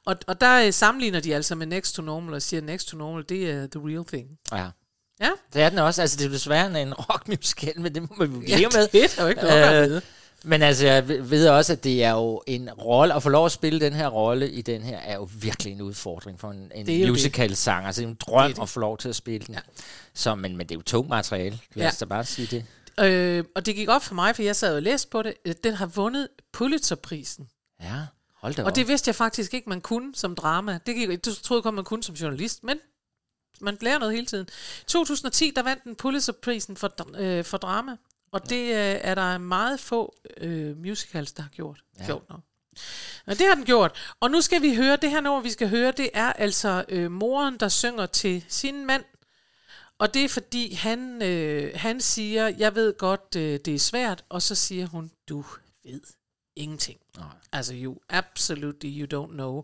Og, 0.05 0.15
og 0.27 0.41
der 0.41 0.65
øh, 0.65 0.73
sammenligner 0.73 1.19
de 1.19 1.36
altså 1.36 1.55
med 1.55 1.67
Next 1.67 1.95
to 1.95 2.01
Normal, 2.01 2.33
og 2.33 2.41
siger, 2.41 2.62
Next 2.62 2.88
to 2.88 2.97
Normal, 2.97 3.25
det 3.29 3.49
er 3.49 3.67
the 3.67 3.88
real 3.88 4.05
thing. 4.05 4.27
Ja. 4.51 4.69
Ja, 5.21 5.30
Det 5.54 5.62
er 5.62 5.69
den 5.69 5.80
også. 5.80 6.02
Altså, 6.02 6.17
det 6.17 6.26
er 6.26 6.30
desværre 6.30 6.82
en 6.82 6.93
rockmusical, 6.93 7.82
men 7.82 7.95
det 7.95 8.02
må 8.02 8.15
man 8.19 8.32
jo 8.32 8.41
ja 8.41 8.58
leve 8.58 8.69
med. 8.73 8.88
det 8.88 9.04
er 9.19 9.23
jo 9.23 9.30
ikke 9.30 9.41
noget 9.41 9.91
Øh. 9.95 10.02
Men 10.45 10.62
altså, 10.62 10.86
jeg 10.88 11.08
ved- 11.08 11.47
også, 11.47 11.73
at 11.73 11.84
det 11.84 12.04
er 12.04 12.12
jo 12.12 12.43
en 12.47 12.69
rolle, 12.73 13.13
at 13.13 13.23
få 13.23 13.30
lov 13.30 13.45
at 13.45 13.52
spille 13.52 13.80
den 13.80 13.93
her 13.93 14.08
rolle 14.08 14.52
i 14.52 14.62
den 14.62 14.82
her, 14.82 14.97
er 14.97 15.15
jo 15.15 15.30
virkelig 15.41 15.73
en 15.73 15.82
udfordring 15.82 16.39
for 16.39 16.52
en, 16.52 16.71
en 16.76 17.10
musical-sang. 17.10 17.86
Altså, 17.86 18.02
det 18.02 18.06
er 18.08 18.10
en 18.12 18.17
drøm 18.19 18.43
Det 18.43 18.52
er 18.52 18.56
det. 18.56 18.62
at 18.62 18.69
få 18.69 18.80
lov 18.80 18.97
til 18.97 19.10
at 19.10 19.15
spille 19.15 19.47
den. 19.47 19.54
Ja. 19.56 19.60
Så, 20.13 20.36
men, 20.36 20.58
men 20.58 20.67
det 20.67 20.76
er 20.76 20.80
jo 20.80 20.82
tungt 20.82 21.10
materiale, 21.10 21.60
lad 21.73 21.86
Ja. 21.86 21.91
os 21.91 21.97
da 21.97 22.06
bare 22.06 22.26
sige 22.26 22.45
det. 22.45 22.65
Øh, 23.06 23.43
og 23.56 23.65
det 23.65 23.76
gik 23.76 23.89
op 23.89 24.04
for 24.04 24.15
mig, 24.15 24.36
for 24.36 24.43
jeg 24.43 24.56
sad 24.56 24.76
og 24.76 24.82
læste 24.82 25.08
på 25.12 25.21
det. 25.21 25.34
øh, 25.45 25.54
Den 25.63 25.73
har 25.73 25.86
vundet 25.86 26.28
Pulitzerprisen. 26.54 27.47
Ja, 27.82 27.88
hold 28.36 28.54
da 28.56 28.62
Og 28.62 28.67
op. 28.67 28.76
det 28.76 28.88
vidste 28.88 29.10
jeg 29.10 29.15
faktisk 29.15 29.54
ikke, 29.54 29.69
man 29.69 29.82
kunne 29.82 30.15
som 30.15 30.36
drama. 30.36 30.80
Det 30.86 30.95
gik, 30.95 31.10
jeg 31.10 31.19
troede 31.43 31.63
kun, 31.63 31.73
man 31.76 31.84
kunne 31.84 32.04
som 32.04 32.15
journalist, 32.15 32.63
men 32.63 32.78
man 33.63 33.78
lærer 33.82 33.99
noget 33.99 34.13
hele 34.13 34.26
tiden. 34.26 34.47
2010, 34.88 35.52
der 35.56 35.63
vandt 35.63 35.84
den 35.84 35.95
Pulitzerprisen 35.95 36.78
for, 36.78 37.17
øh, 37.17 37.45
for 37.45 37.58
drama. 37.58 37.97
Og 38.32 38.49
det 38.49 38.63
øh, 38.63 38.99
er 39.02 39.15
der 39.15 39.38
meget 39.38 39.80
få 39.80 40.15
øh, 40.38 40.78
musicals, 40.78 41.32
der 41.32 41.43
har 41.43 41.49
gjort. 41.49 41.84
Ja. 41.99 42.06
Sjovt 42.06 42.30
nok. 42.30 42.39
Og 43.26 43.39
det 43.39 43.47
har 43.47 43.56
den 43.56 43.65
gjort. 43.65 44.15
Og 44.19 44.32
nu 44.32 44.41
skal 44.41 44.62
vi 44.62 44.76
høre, 44.76 44.95
det 44.95 45.10
her 45.10 45.21
nummer, 45.21 45.41
vi 45.41 45.49
skal 45.49 45.69
høre, 45.69 45.91
det 45.91 46.10
er 46.13 46.34
altså 46.34 46.86
øh, 46.89 47.12
moren, 47.12 47.58
der 47.58 47.69
synger 47.69 48.06
til 48.06 48.45
sin 48.47 48.86
mand. 48.86 49.04
Og 49.97 50.13
det 50.13 50.23
er 50.23 50.30
fordi, 50.30 50.73
han, 50.73 51.21
øh, 51.21 51.71
han 51.76 52.02
siger, 52.02 52.47
jeg 52.47 52.76
ved 52.76 52.97
godt, 52.97 53.36
øh, 53.38 53.60
det 53.65 53.76
er 53.76 53.80
svært, 53.80 54.26
og 54.30 54.41
så 54.41 54.56
siger 54.56 54.88
hun, 54.88 55.12
du 55.30 55.45
ved 55.84 56.02
ingenting. 56.56 56.99
Nej. 57.17 57.28
Altså, 57.52 57.73
you 57.76 57.97
absolutely 58.10 58.99
you 58.99 59.23
don't 59.23 59.32
know. 59.32 59.63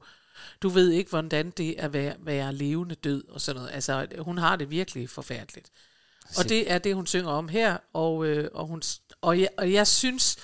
Du 0.61 0.69
ved 0.69 0.91
ikke, 0.91 1.09
hvordan 1.09 1.49
det 1.49 1.79
er 1.79 1.85
at 1.85 1.93
være, 1.93 2.15
være 2.19 2.53
levende 2.53 2.95
død 2.95 3.23
og 3.29 3.41
sådan 3.41 3.59
noget. 3.59 3.73
Altså, 3.73 4.07
hun 4.19 4.37
har 4.37 4.55
det 4.55 4.69
virkelig 4.69 5.09
forfærdeligt. 5.09 5.71
Og 6.37 6.49
det 6.49 6.71
er 6.71 6.77
det, 6.77 6.95
hun 6.95 7.07
synger 7.07 7.31
om 7.31 7.47
her. 7.47 7.77
Og, 7.93 8.25
øh, 8.25 8.49
og, 8.53 8.67
hun, 8.67 8.81
og, 9.21 9.39
jeg, 9.39 9.49
og 9.57 9.73
jeg 9.73 9.87
synes, 9.87 10.37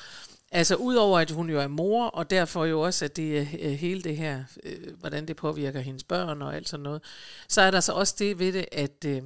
altså 0.52 0.76
udover 0.76 1.20
at 1.20 1.32
hun 1.32 1.50
jo 1.50 1.60
er 1.60 1.68
mor, 1.68 2.06
og 2.08 2.30
derfor 2.30 2.66
jo 2.66 2.82
også, 2.82 3.06
at 3.06 3.16
det 3.16 3.48
øh, 3.60 3.72
hele 3.72 4.02
det 4.02 4.18
her, 4.18 4.44
øh, 4.64 4.98
hvordan 5.00 5.28
det 5.28 5.36
påvirker 5.36 5.80
hendes 5.80 6.04
børn 6.04 6.42
og 6.42 6.56
alt 6.56 6.70
sådan 6.70 6.84
noget, 6.84 7.02
så 7.48 7.62
er 7.62 7.72
der 7.72 7.80
så 7.80 7.92
også 7.92 8.16
det 8.20 8.40
ved 8.40 8.54
det, 8.54 8.66
at... 8.72 9.06
Øh, 9.06 9.22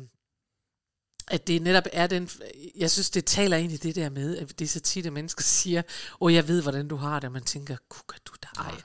at 1.29 1.47
det 1.47 1.61
netop 1.61 1.83
er 1.93 2.07
den, 2.07 2.29
jeg 2.75 2.91
synes, 2.91 3.09
det 3.09 3.25
taler 3.25 3.57
ind 3.57 3.71
i 3.71 3.77
det 3.77 3.95
der 3.95 4.09
med, 4.09 4.37
at 4.37 4.59
det 4.59 4.65
er 4.65 4.69
så 4.69 4.79
tit, 4.79 5.05
at 5.05 5.13
mennesker 5.13 5.43
siger, 5.43 5.81
åh, 6.21 6.33
jeg 6.33 6.47
ved, 6.47 6.61
hvordan 6.61 6.87
du 6.87 6.95
har 6.95 7.19
det, 7.19 7.27
og 7.27 7.31
man 7.31 7.43
tænker, 7.43 7.77
kuka 7.89 8.17
du 8.25 8.33
dig. 8.43 8.83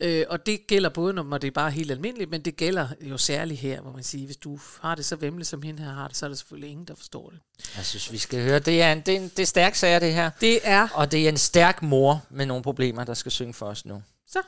Øh, 0.00 0.24
og 0.28 0.46
det 0.46 0.66
gælder 0.66 0.88
både, 0.88 1.12
når 1.14 1.38
det 1.38 1.46
er 1.48 1.52
bare 1.52 1.70
helt 1.70 1.90
almindeligt, 1.90 2.30
men 2.30 2.40
det 2.40 2.56
gælder 2.56 2.88
jo 3.00 3.18
særligt 3.18 3.60
her, 3.60 3.80
hvor 3.80 3.92
man 3.92 4.02
siger, 4.02 4.26
hvis 4.26 4.36
du 4.36 4.58
har 4.80 4.94
det 4.94 5.04
så 5.04 5.16
vemmeligt, 5.16 5.48
som 5.48 5.62
hende 5.62 5.82
her 5.82 5.92
har 5.92 6.08
det, 6.08 6.16
så 6.16 6.26
er 6.26 6.28
der 6.28 6.36
selvfølgelig 6.36 6.70
ingen, 6.70 6.86
der 6.86 6.94
forstår 6.94 7.30
det. 7.30 7.38
Jeg 7.76 7.84
synes, 7.84 8.12
vi 8.12 8.18
skal 8.18 8.42
høre. 8.44 8.58
Det 8.58 8.82
er 8.82 8.92
en, 8.92 9.00
det 9.00 9.14
er 9.14 9.20
en 9.20 9.28
det 9.28 9.38
er 9.38 9.46
stærk 9.46 9.74
sager, 9.74 9.98
det 9.98 10.14
her. 10.14 10.30
Det 10.40 10.60
er, 10.62 10.88
Og 10.94 11.12
det 11.12 11.24
er 11.24 11.28
en 11.28 11.36
stærk 11.36 11.82
mor 11.82 12.26
med 12.30 12.46
nogle 12.46 12.62
problemer, 12.62 13.04
der 13.04 13.14
skal 13.14 13.32
synge 13.32 13.54
for 13.54 13.66
os 13.66 13.84
nu. 13.84 14.02
så, 14.26 14.38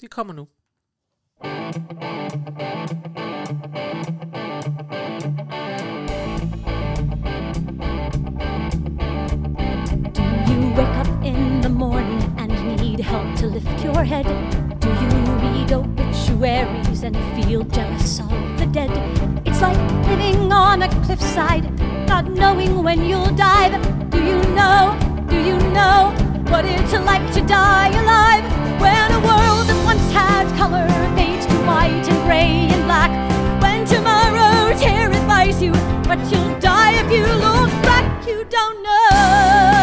de 0.00 0.06
kommer 0.06 0.32
nu. 0.34 0.48
Do 3.74 3.83
to 13.44 13.50
lift 13.50 13.84
your 13.84 14.04
head? 14.04 14.26
Do 14.80 14.88
you 14.88 15.10
read 15.44 15.72
obituaries 15.72 17.02
and 17.02 17.16
feel 17.36 17.62
jealous 17.64 18.20
of 18.20 18.30
the 18.58 18.66
dead? 18.72 18.90
It's 19.44 19.60
like 19.60 19.76
living 20.06 20.50
on 20.50 20.82
a 20.82 20.88
cliffside, 21.04 21.66
not 22.08 22.30
knowing 22.30 22.82
when 22.82 23.04
you'll 23.04 23.34
dive. 23.34 23.74
Do 24.10 24.18
you 24.18 24.40
know? 24.58 24.96
Do 25.28 25.36
you 25.36 25.58
know 25.76 26.14
what 26.48 26.64
it's 26.64 26.92
like 26.92 27.26
to 27.34 27.42
die 27.42 27.90
alive? 28.02 28.44
When 28.80 29.08
a 29.12 29.20
world 29.28 29.64
that 29.68 29.80
once 29.84 30.06
had 30.12 30.46
color 30.56 30.88
fades 31.14 31.44
to 31.46 31.56
white 31.68 32.06
and 32.12 32.20
gray 32.26 32.72
and 32.74 32.84
black. 32.84 33.12
When 33.60 33.84
tomorrow 33.84 34.72
terrifies 34.78 35.60
you, 35.60 35.72
but 36.08 36.18
you'll 36.30 36.58
die 36.60 36.94
if 37.02 37.12
you 37.12 37.26
look 37.46 37.70
back. 37.82 38.26
You 38.26 38.44
don't 38.44 38.82
know. 38.82 39.73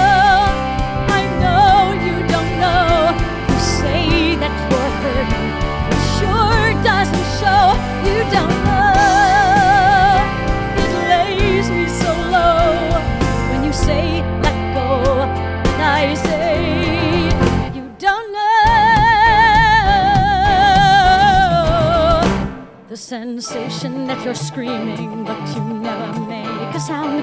Sensation 23.12 24.08
that 24.08 24.24
you're 24.24 24.34
screaming, 24.34 25.26
but 25.26 25.44
you 25.54 25.62
never 25.84 26.18
make 26.32 26.74
a 26.74 26.80
sound. 26.80 27.20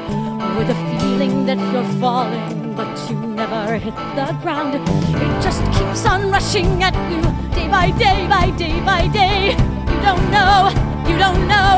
Or 0.58 0.62
the 0.62 0.76
feeling 1.00 1.46
that 1.46 1.56
you're 1.72 1.92
falling, 1.98 2.74
but 2.76 2.92
you 3.08 3.16
never 3.16 3.78
hit 3.78 3.96
the 4.12 4.26
ground. 4.42 4.74
It 4.74 5.34
just 5.40 5.64
keeps 5.72 6.04
on 6.04 6.30
rushing 6.30 6.82
at 6.82 6.92
you, 7.10 7.22
day 7.56 7.68
by 7.72 7.88
day, 7.96 8.28
by 8.28 8.50
day 8.62 8.76
by 8.84 9.08
day. 9.08 9.56
You 9.90 9.98
don't 10.04 10.26
know, 10.36 10.68
you 11.08 11.16
don't 11.16 11.48
know 11.48 11.70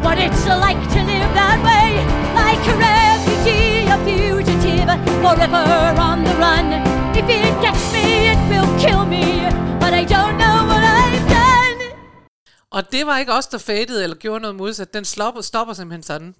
what 0.00 0.16
it's 0.16 0.46
like 0.46 0.80
to 0.94 1.00
live 1.04 1.30
that 1.36 1.60
way. 1.68 1.88
Like 2.40 2.64
a 2.72 2.76
refugee, 2.88 3.84
a 3.94 3.98
fugitive, 4.08 4.88
forever 5.20 6.00
on 6.00 6.24
the 6.24 6.34
run. 6.40 6.68
If 7.20 7.28
it 7.28 7.52
gets 7.60 7.84
me, 7.92 8.32
it 8.32 8.40
will 8.48 8.70
kill 8.80 9.04
me, 9.04 9.44
but 9.78 9.92
I 9.92 10.04
don't 10.04 10.17
Og 12.70 12.92
det 12.92 13.06
var 13.06 13.18
ikke 13.18 13.32
os, 13.32 13.46
der 13.46 13.58
fadede 13.58 14.02
eller 14.02 14.16
gjorde 14.16 14.40
noget 14.40 14.56
modsat. 14.56 14.94
Den 14.94 15.04
stopper, 15.04 15.40
stopper 15.42 15.74
simpelthen 15.74 16.02
sådan. 16.02 16.34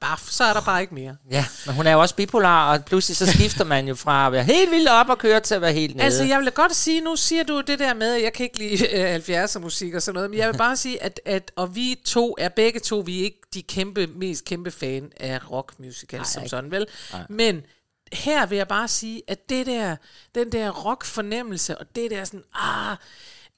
Baf, 0.00 0.20
så 0.30 0.44
er 0.44 0.52
der 0.52 0.60
bare 0.60 0.80
ikke 0.80 0.94
mere. 0.94 1.16
Ja, 1.30 1.44
men 1.66 1.74
hun 1.74 1.86
er 1.86 1.92
jo 1.92 2.00
også 2.00 2.14
bipolar, 2.14 2.72
og 2.72 2.84
pludselig 2.84 3.16
så 3.16 3.26
skifter 3.32 3.64
man 3.64 3.88
jo 3.88 3.94
fra 3.94 4.26
at 4.26 4.32
være 4.32 4.44
helt 4.44 4.70
vildt 4.70 4.88
op 4.88 5.08
og 5.08 5.18
køre 5.18 5.40
til 5.40 5.54
at 5.54 5.60
være 5.60 5.72
helt 5.72 5.94
nede. 5.96 6.04
Altså, 6.04 6.24
jeg 6.24 6.40
vil 6.40 6.50
godt 6.52 6.76
sige, 6.76 7.00
nu 7.00 7.16
siger 7.16 7.44
du 7.44 7.60
det 7.60 7.78
der 7.78 7.94
med, 7.94 8.14
at 8.14 8.22
jeg 8.22 8.32
kan 8.32 8.44
ikke 8.44 8.58
lide 8.58 8.88
øh, 8.96 9.44
70'er 9.44 9.58
musik 9.58 9.94
og 9.94 10.02
sådan 10.02 10.14
noget, 10.14 10.30
men 10.30 10.38
jeg 10.38 10.48
vil 10.48 10.58
bare 10.58 10.76
sige, 10.76 11.02
at, 11.02 11.20
at 11.24 11.52
og 11.56 11.74
vi 11.76 12.00
to 12.04 12.34
er 12.38 12.48
begge 12.48 12.80
to, 12.80 12.98
vi 13.06 13.20
er 13.20 13.24
ikke 13.24 13.40
de 13.54 13.62
kæmpe, 13.62 14.06
mest 14.06 14.44
kæmpe 14.44 14.70
fan 14.70 15.10
af 15.16 15.50
rock 15.50 15.72
musicals 15.78 16.28
som 16.28 16.48
sådan, 16.48 16.70
vel? 16.70 16.86
Men 17.28 17.62
her 18.12 18.46
vil 18.46 18.56
jeg 18.58 18.68
bare 18.68 18.88
sige, 18.88 19.22
at 19.28 19.48
det 19.48 19.66
der, 19.66 19.96
den 20.34 20.52
der 20.52 20.70
rock 20.70 21.04
fornemmelse, 21.04 21.78
og 21.78 21.86
det 21.96 22.10
der 22.10 22.24
sådan, 22.24 22.42
ah, 22.54 22.96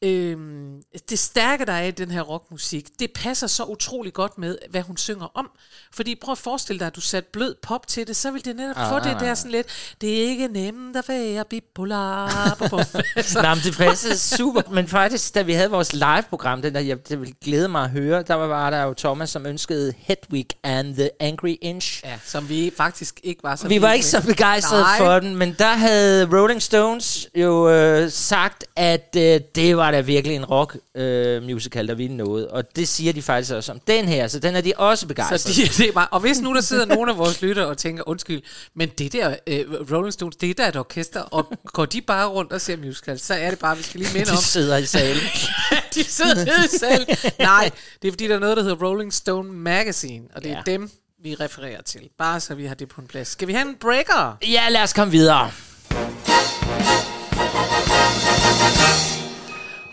Øhm, 0.04 0.82
det 1.10 1.18
stærke, 1.18 1.64
der 1.66 1.72
er 1.72 1.82
i 1.82 1.90
den 1.90 2.10
her 2.10 2.20
rockmusik, 2.22 2.88
det 2.98 3.10
passer 3.14 3.46
så 3.46 3.64
utrolig 3.64 4.12
godt 4.12 4.38
med, 4.38 4.58
hvad 4.70 4.82
hun 4.82 4.96
synger 4.96 5.26
om. 5.34 5.50
Fordi 5.94 6.14
prøv 6.14 6.32
at 6.32 6.38
forestille 6.38 6.78
dig, 6.80 6.86
at 6.86 6.96
du 6.96 7.00
satte 7.00 7.28
blød 7.32 7.54
pop 7.62 7.86
til 7.86 8.06
det, 8.06 8.16
så 8.16 8.30
vil 8.30 8.44
det 8.44 8.56
netop 8.56 8.76
Ah, 8.78 8.90
få 8.90 8.98
det 9.08 9.14
ah, 9.14 9.20
der 9.20 9.30
ah. 9.30 9.36
sådan 9.36 9.50
lidt, 9.50 9.66
det 10.00 10.16
er 10.24 10.28
ikke 10.28 10.48
nemt 10.48 10.96
at 10.96 11.04
være 11.08 11.44
bipolar. 11.44 12.54
Bum, 12.58 12.68
bum. 12.70 12.80
Så- 13.22 13.42
Nej, 13.42 13.54
men 13.54 13.64
det 13.64 13.76
passede 13.76 14.18
super. 14.18 14.62
Men 14.70 14.88
faktisk, 14.88 15.34
da 15.34 15.42
vi 15.42 15.52
havde 15.52 15.70
vores 15.70 15.92
live-program, 15.92 16.62
den 16.62 16.74
der, 16.74 16.80
jeg, 16.80 17.08
det 17.08 17.20
ville 17.20 17.34
glæde 17.44 17.68
mig 17.68 17.82
at 17.84 17.90
høre, 17.90 18.22
der 18.22 18.34
var, 18.34 18.46
var 18.46 18.70
der 18.70 18.82
jo 18.82 18.94
Thomas, 18.94 19.30
som 19.30 19.46
ønskede 19.46 19.92
Hedwig 19.98 20.46
and 20.62 20.94
the 20.94 21.10
Angry 21.20 21.54
Inch. 21.62 22.00
ja, 22.04 22.18
som 22.24 22.48
vi 22.48 22.72
faktisk 22.76 23.20
ikke 23.22 23.42
var 23.42 23.56
så 23.56 23.68
Vi 23.68 23.82
var 23.82 23.92
ikke 23.92 24.04
med. 24.12 24.22
så 24.22 24.26
begejstrede 24.26 24.82
Nej. 24.82 24.98
for 24.98 25.18
den, 25.20 25.36
men 25.36 25.56
der 25.58 25.72
havde 25.74 26.28
Rolling 26.40 26.62
Stones 26.62 27.28
jo 27.34 27.70
øh, 27.70 28.10
sagt, 28.10 28.64
at 28.76 29.16
øh, 29.18 29.40
det 29.54 29.76
var 29.76 29.90
da 29.96 30.00
virkelig 30.00 30.36
en 30.36 30.44
rock 30.44 30.76
øh, 30.94 31.42
musical, 31.42 31.88
der 31.88 31.94
ville 31.94 32.16
noget. 32.16 32.48
Og 32.48 32.76
det 32.76 32.88
siger 32.88 33.12
de 33.12 33.22
faktisk 33.22 33.52
også 33.52 33.72
om 33.72 33.80
den 33.86 34.04
her, 34.08 34.28
så 34.28 34.38
den 34.38 34.56
er 34.56 34.60
de 34.60 34.72
også 34.76 35.06
begejstrede. 35.06 35.38
Så 35.38 35.62
de, 35.62 35.68
det 35.82 35.88
er 35.88 35.92
bare, 35.92 36.06
og 36.10 36.20
hvis 36.20 36.40
nu 36.40 36.54
der 36.54 36.60
sidder 36.60 36.84
nogle 36.86 37.10
af 37.12 37.18
vores 37.18 37.42
lyttere 37.42 37.66
og 37.66 37.78
tænker, 37.78 38.08
undskyld, 38.08 38.42
men 38.74 38.88
det 38.88 39.12
der 39.12 39.36
øh, 39.46 39.64
Rolling 39.92 40.12
Stones, 40.12 40.36
det 40.36 40.50
er 40.50 40.54
da 40.54 40.68
et 40.68 40.76
orkester, 40.76 41.20
og 41.20 41.52
går 41.66 41.84
de 41.84 42.00
bare 42.00 42.26
rundt 42.26 42.52
og 42.52 42.60
ser 42.60 42.76
musicals, 42.76 43.22
så 43.22 43.34
er 43.34 43.50
det 43.50 43.58
bare, 43.58 43.76
vi 43.76 43.82
skal 43.82 44.00
lige 44.00 44.12
minde 44.14 44.30
om, 44.30 44.36
de 44.36 44.42
sidder 44.56 44.76
i 44.76 44.86
salen. 44.86 45.22
de 45.94 46.04
sidder 46.04 46.34
nede 46.34 46.64
i 46.74 46.78
salen. 46.78 47.06
Nej, 47.38 47.70
det 48.02 48.08
er 48.08 48.12
fordi, 48.12 48.28
der 48.28 48.34
er 48.34 48.38
noget, 48.38 48.56
der 48.56 48.62
hedder 48.62 48.76
Rolling 48.86 49.12
Stone 49.12 49.52
Magazine, 49.52 50.24
og 50.34 50.42
det 50.42 50.50
er 50.50 50.52
Ja. 50.54 50.62
ja. 50.66 50.72
dem, 50.72 50.90
vi 51.22 51.34
refererer 51.34 51.82
til. 51.82 52.00
Bare 52.18 52.40
så 52.40 52.54
vi 52.54 52.64
har 52.66 52.74
det 52.74 52.88
på 52.88 53.00
en 53.00 53.06
plads. 53.06 53.28
Skal 53.28 53.48
vi 53.48 53.52
have 53.52 53.68
en 53.68 53.74
breaker? 53.80 54.36
ja, 54.42 54.68
lad 54.68 54.82
os 54.82 54.92
komme 54.92 55.10
videre. 55.10 55.50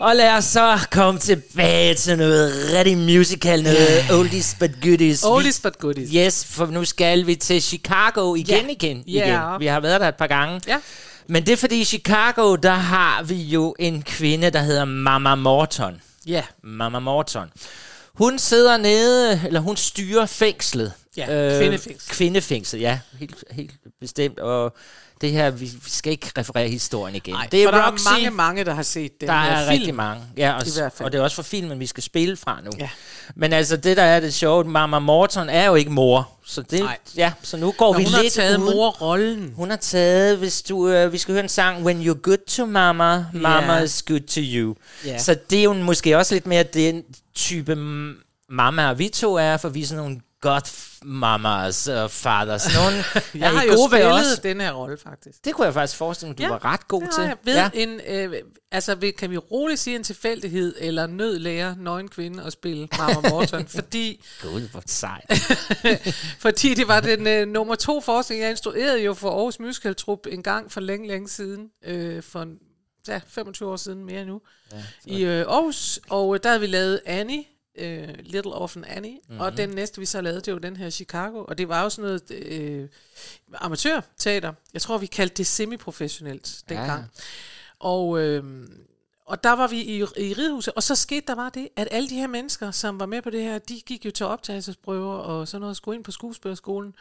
Og 0.04 0.16
lad 0.16 0.36
os 0.36 0.44
så 0.44 0.78
komme 0.90 1.20
tilbage 1.20 1.94
til 1.94 2.18
noget 2.18 2.52
rigtig 2.72 2.98
musical, 2.98 3.62
noget 3.62 4.10
oldies 4.12 4.56
but 4.60 4.70
goodies. 4.82 5.22
Oldies 5.22 5.60
but 5.60 5.78
goodies. 5.78 6.10
Yes, 6.14 6.44
for 6.44 6.66
nu 6.66 6.84
skal 6.84 7.26
vi 7.26 7.34
til 7.34 7.62
Chicago 7.62 8.34
igen, 8.34 8.66
Ja. 8.66 8.72
igen, 8.72 9.02
igen. 9.06 9.38
Vi 9.58 9.66
har 9.66 9.80
været 9.80 10.00
der 10.00 10.08
et 10.08 10.14
par 10.14 10.26
gange. 10.26 10.60
Ja. 10.66 10.80
Men 11.28 11.46
det 11.46 11.52
er 11.52 11.56
fordi 11.56 11.80
i 11.80 11.84
Chicago, 11.84 12.56
der 12.56 12.70
har 12.74 13.22
vi 13.22 13.34
jo 13.34 13.74
en 13.78 14.02
kvinde, 14.02 14.50
der 14.50 14.60
hedder 14.62 14.84
Mama 14.84 15.34
Morton. 15.34 16.00
Ja. 16.26 16.42
Mama 16.64 16.98
Morton. 16.98 17.48
Hun 18.14 18.38
sidder 18.38 18.76
nede, 18.76 19.40
eller 19.46 19.60
hun 19.60 19.76
styrer 19.76 20.26
fængslet. 20.26 20.86
Øh, 20.86 21.18
Ja, 21.18 21.58
kvindefængsel. 21.58 22.10
Kvindefængsel, 22.10 22.80
ja. 22.80 22.98
Helt, 23.18 23.44
helt 23.50 23.70
bestemt. 24.00 24.38
Og 24.38 24.74
det 25.20 25.32
her, 25.32 25.50
vi, 25.50 25.64
vi 25.64 25.90
skal 25.90 26.12
ikke 26.12 26.30
referere 26.38 26.68
historien 26.68 27.16
igen. 27.16 27.34
Ej, 27.34 27.48
det 27.52 27.62
er 27.62 27.66
for 27.66 27.76
der 27.78 27.90
Roxy. 27.90 28.06
er 28.06 28.10
mange, 28.12 28.30
mange, 28.30 28.64
der 28.64 28.74
har 28.74 28.82
set 28.82 29.20
den 29.20 29.28
Der 29.28 29.34
her 29.34 29.50
er 29.50 29.58
film. 29.58 29.70
rigtig 29.78 29.94
mange. 29.94 30.22
Ja, 30.36 30.52
og, 30.52 30.66
I 30.66 30.70
hvert 30.76 30.92
fald. 30.92 31.04
og 31.06 31.12
det 31.12 31.18
er 31.18 31.22
også 31.22 31.36
for 31.36 31.42
filmen, 31.42 31.80
vi 31.80 31.86
skal 31.86 32.02
spille 32.02 32.36
fra 32.36 32.58
nu. 32.64 32.70
Ja. 32.78 32.88
Men 33.36 33.52
altså, 33.52 33.76
det 33.76 33.96
der 33.96 34.02
er 34.02 34.20
det 34.20 34.34
sjove, 34.34 34.64
Mama 34.64 34.98
Morton 34.98 35.48
er 35.48 35.66
jo 35.66 35.74
ikke 35.74 35.90
mor. 35.90 36.30
Så, 36.46 36.62
det, 36.62 36.80
Nej. 36.80 36.98
ja, 37.16 37.32
så 37.42 37.56
nu 37.56 37.72
går 37.78 37.86
Og 37.94 37.98
vi 37.98 38.04
hun 38.04 38.12
har 38.12 38.22
lidt 38.22 38.32
taget 38.32 38.58
uden. 38.58 38.74
morrollen. 38.76 39.52
Hun 39.56 39.70
har 39.70 39.76
taget, 39.76 40.38
hvis 40.38 40.62
du, 40.62 40.88
øh, 40.88 41.12
vi 41.12 41.18
skal 41.18 41.32
høre 41.32 41.42
en 41.42 41.48
sang, 41.48 41.84
When 41.84 42.02
You're 42.02 42.20
Good 42.22 42.46
to 42.48 42.66
Mama, 42.66 43.24
Mama 43.32 43.72
Ja. 43.76 43.82
is 43.82 44.02
Good 44.06 44.20
to 44.20 44.40
You. 44.40 44.74
Ja. 45.04 45.18
Så 45.18 45.36
det 45.50 45.58
er 45.58 45.62
jo 45.62 45.72
måske 45.72 46.16
også 46.18 46.34
lidt 46.34 46.46
mere 46.46 46.62
den 46.62 47.02
type 47.34 47.76
mamma, 48.48 48.92
vi 48.92 49.08
to 49.08 49.34
er, 49.36 49.56
for 49.56 49.68
vi 49.68 49.82
er 49.82 49.86
sådan 49.86 50.02
nogle 50.04 50.20
godmamas 50.44 51.88
og 51.88 52.10
fathers. 52.10 52.74
Nogle 52.74 52.96
Jeg 53.44 53.50
har 53.50 53.62
jo 53.62 53.88
spillet 53.88 54.42
den 54.42 54.60
her 54.60 54.72
rolle, 54.72 54.98
faktisk. 54.98 55.44
Det 55.44 55.54
kunne 55.54 55.64
jeg 55.64 55.74
faktisk 55.74 55.98
forestille 55.98 56.28
mig, 56.30 56.38
du 56.38 56.42
Ja, 56.42 56.48
var 56.48 56.64
ret 56.64 56.88
god 56.88 57.02
til. 57.14 57.22
jeg. 57.22 57.36
Ved 57.44 57.54
ja. 57.54 57.70
en, 57.74 58.00
øh, 58.06 58.42
altså 58.72 58.94
ved, 58.94 59.12
kan 59.12 59.30
vi 59.30 59.38
roligt 59.38 59.80
sige 59.80 59.96
en 59.96 60.02
tilfældighed, 60.02 60.74
eller 60.78 61.06
nød 61.06 61.38
lærer 61.38 61.74
nøgen 61.78 62.08
kvinde 62.08 62.42
at 62.42 62.52
spille 62.52 62.88
Mama 62.98 63.28
Morton, 63.30 63.66
fordi, 63.66 64.24
Gud, 64.42 64.68
hvor 64.70 64.82
sejt. 64.86 65.30
fordi 66.44 66.74
det 66.74 66.88
var 66.88 67.00
den 67.00 67.26
øh, 67.26 67.48
nummer 67.48 67.74
to 67.74 68.00
forskning, 68.00 68.42
jeg 68.42 68.50
instruerede 68.50 69.02
jo 69.02 69.14
for 69.14 69.30
Aarhus 69.30 69.58
Musical 69.60 69.94
Trup 69.94 70.26
en 70.30 70.42
gang 70.42 70.72
for 70.72 70.80
længe, 70.80 71.08
længe 71.08 71.28
siden, 71.28 71.68
øh, 71.84 72.22
for 72.22 72.46
ja, 73.08 73.20
25 73.28 73.68
år 73.70 73.76
siden 73.76 74.04
mere 74.04 74.24
nu, 74.24 74.40
ja, 74.72 74.76
i 75.04 75.22
øh, 75.24 75.40
Aarhus, 75.40 76.00
og 76.08 76.34
øh, 76.34 76.40
der 76.42 76.48
havde 76.48 76.60
vi 76.60 76.66
lavet 76.66 77.00
Annie, 77.06 77.44
øh, 77.78 78.08
Little 78.20 78.52
Orphan 78.54 78.84
Annie, 78.84 79.12
Mhm. 79.12 79.20
mm-hmm. 79.28 79.40
og 79.40 79.56
den 79.56 79.68
næste 79.68 80.00
vi 80.00 80.06
så 80.06 80.20
lavede, 80.20 80.40
det 80.40 80.52
var 80.52 80.58
den 80.58 80.76
her 80.76 80.90
Chicago, 80.90 81.44
og 81.44 81.58
det 81.58 81.68
var 81.68 81.82
jo 81.82 81.88
sådan 81.90 82.04
noget 82.10 82.30
øh, 82.30 82.88
amatørteater. 83.54 84.52
Jeg 84.72 84.82
tror, 84.82 84.98
vi 84.98 85.06
kaldte 85.06 85.34
det 85.36 85.46
semi-professionelt 85.46 86.62
dengang. 86.68 87.00
Ja. 87.02 87.06
Og, 87.78 88.20
øh, 88.20 88.68
og 89.26 89.44
der 89.44 89.52
var 89.52 89.66
vi 89.66 89.80
i, 89.80 89.96
i 89.98 90.32
Ridehuset, 90.34 90.74
og 90.74 90.82
så 90.82 90.94
skete 90.94 91.26
der 91.26 91.34
bare 91.34 91.50
det, 91.54 91.68
at 91.76 91.88
alle 91.90 92.08
de 92.08 92.14
her 92.14 92.26
mennesker, 92.26 92.70
som 92.70 93.00
var 93.00 93.06
med 93.06 93.22
på 93.22 93.30
det 93.30 93.42
her, 93.42 93.58
de 93.58 93.80
gik 93.86 94.04
jo 94.06 94.10
til 94.10 94.26
optagelsesprøver 94.26 95.14
og 95.14 95.48
sådan 95.48 95.60
noget, 95.60 95.76
skulle 95.76 95.96
ind 95.96 96.04
på 96.04 96.10
skuespillerskolen. 96.10 96.94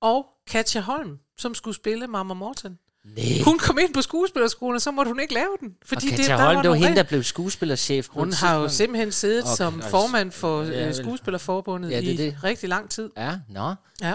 Og 0.00 0.26
Katja 0.46 0.80
Holm, 0.80 1.18
som 1.38 1.54
skulle 1.54 1.74
spille 1.74 2.06
Mama 2.06 2.34
Morton. 2.34 2.78
Nej. 3.16 3.42
Hun 3.44 3.58
kom 3.58 3.78
ind 3.78 3.94
på 3.94 4.02
skuespillerskolen, 4.02 4.74
og 4.74 4.80
så 4.82 4.90
måtte 4.90 5.08
hun 5.10 5.20
ikke 5.20 5.34
lave 5.34 5.56
den. 5.60 5.68
Og 5.68 5.88
Fordi 5.88 6.10
Katja 6.10 6.36
der 6.36 6.44
Holm, 6.44 6.62
det 6.62 6.70
var 6.70 6.76
hende, 6.76 6.96
der 6.96 7.02
blev 7.02 7.22
skuespillerchef. 7.22 8.08
Hun 8.10 8.32
har 8.32 8.56
jo 8.60 8.68
simpelthen 8.68 9.12
siddet 9.12 9.44
Okay, 9.44 9.56
som 9.56 9.74
altså, 9.74 9.90
formand 9.90 10.32
for 10.32 10.62
ja, 10.62 10.84
vel. 10.84 10.94
Skuespillerforbundet 10.94 11.90
Ja, 11.90 11.96
det 11.96 12.04
i 12.04 12.16
det. 12.16 12.36
rigtig 12.44 12.68
lang 12.68 12.90
tid. 12.90 13.10
Ja, 13.16 13.32
nå. 13.48 13.74
Ja. 14.02 14.14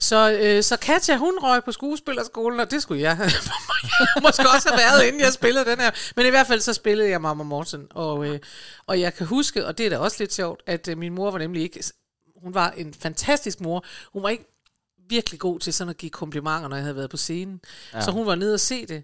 Så, 0.00 0.38
øh, 0.42 0.62
så 0.62 0.76
Katja, 0.76 1.16
hun 1.16 1.38
røg 1.42 1.64
på 1.64 1.72
skuespillerskolen, 1.72 2.60
og 2.60 2.70
det 2.70 2.82
skulle 2.82 3.02
jeg 3.02 3.16
måske 4.22 4.42
også 4.54 4.68
have 4.68 4.78
været, 4.78 5.06
inden 5.06 5.20
jeg 5.20 5.32
spillede 5.32 5.64
den 5.64 5.80
her. 5.80 5.90
Men 6.16 6.26
i 6.26 6.28
hvert 6.28 6.46
fald 6.46 6.60
så 6.60 6.72
spillede 6.74 7.08
jeg 7.10 7.20
Mama 7.20 7.42
Morten, 7.42 7.86
og, 7.90 8.26
øh, 8.26 8.38
og 8.86 9.00
jeg 9.00 9.14
kan 9.14 9.26
huske, 9.26 9.66
og 9.66 9.78
det 9.78 9.86
er 9.86 9.90
da 9.90 9.98
også 9.98 10.16
lidt 10.20 10.34
sjovt, 10.34 10.62
at 10.66 10.88
øh, 10.88 10.98
min 10.98 11.14
mor 11.14 11.30
var 11.30 11.38
nemlig 11.38 11.62
ikke, 11.62 11.84
hun 12.42 12.54
var 12.54 12.70
en 12.76 12.94
fantastisk 12.94 13.60
mor, 13.60 13.84
hun 14.12 14.22
var 14.22 14.28
ikke 14.28 14.49
virkelig 15.10 15.40
god 15.40 15.60
til 15.60 15.72
sådan 15.72 15.90
at 15.90 15.96
give 15.96 16.10
komplimenter, 16.10 16.68
når 16.68 16.76
jeg 16.76 16.84
havde 16.84 16.96
været 16.96 17.10
på 17.10 17.16
scenen. 17.16 17.60
Ja. 17.94 18.00
Så 18.00 18.10
hun 18.10 18.26
var 18.26 18.34
nede 18.34 18.54
og 18.54 18.60
se 18.60 18.86
det. 18.86 19.02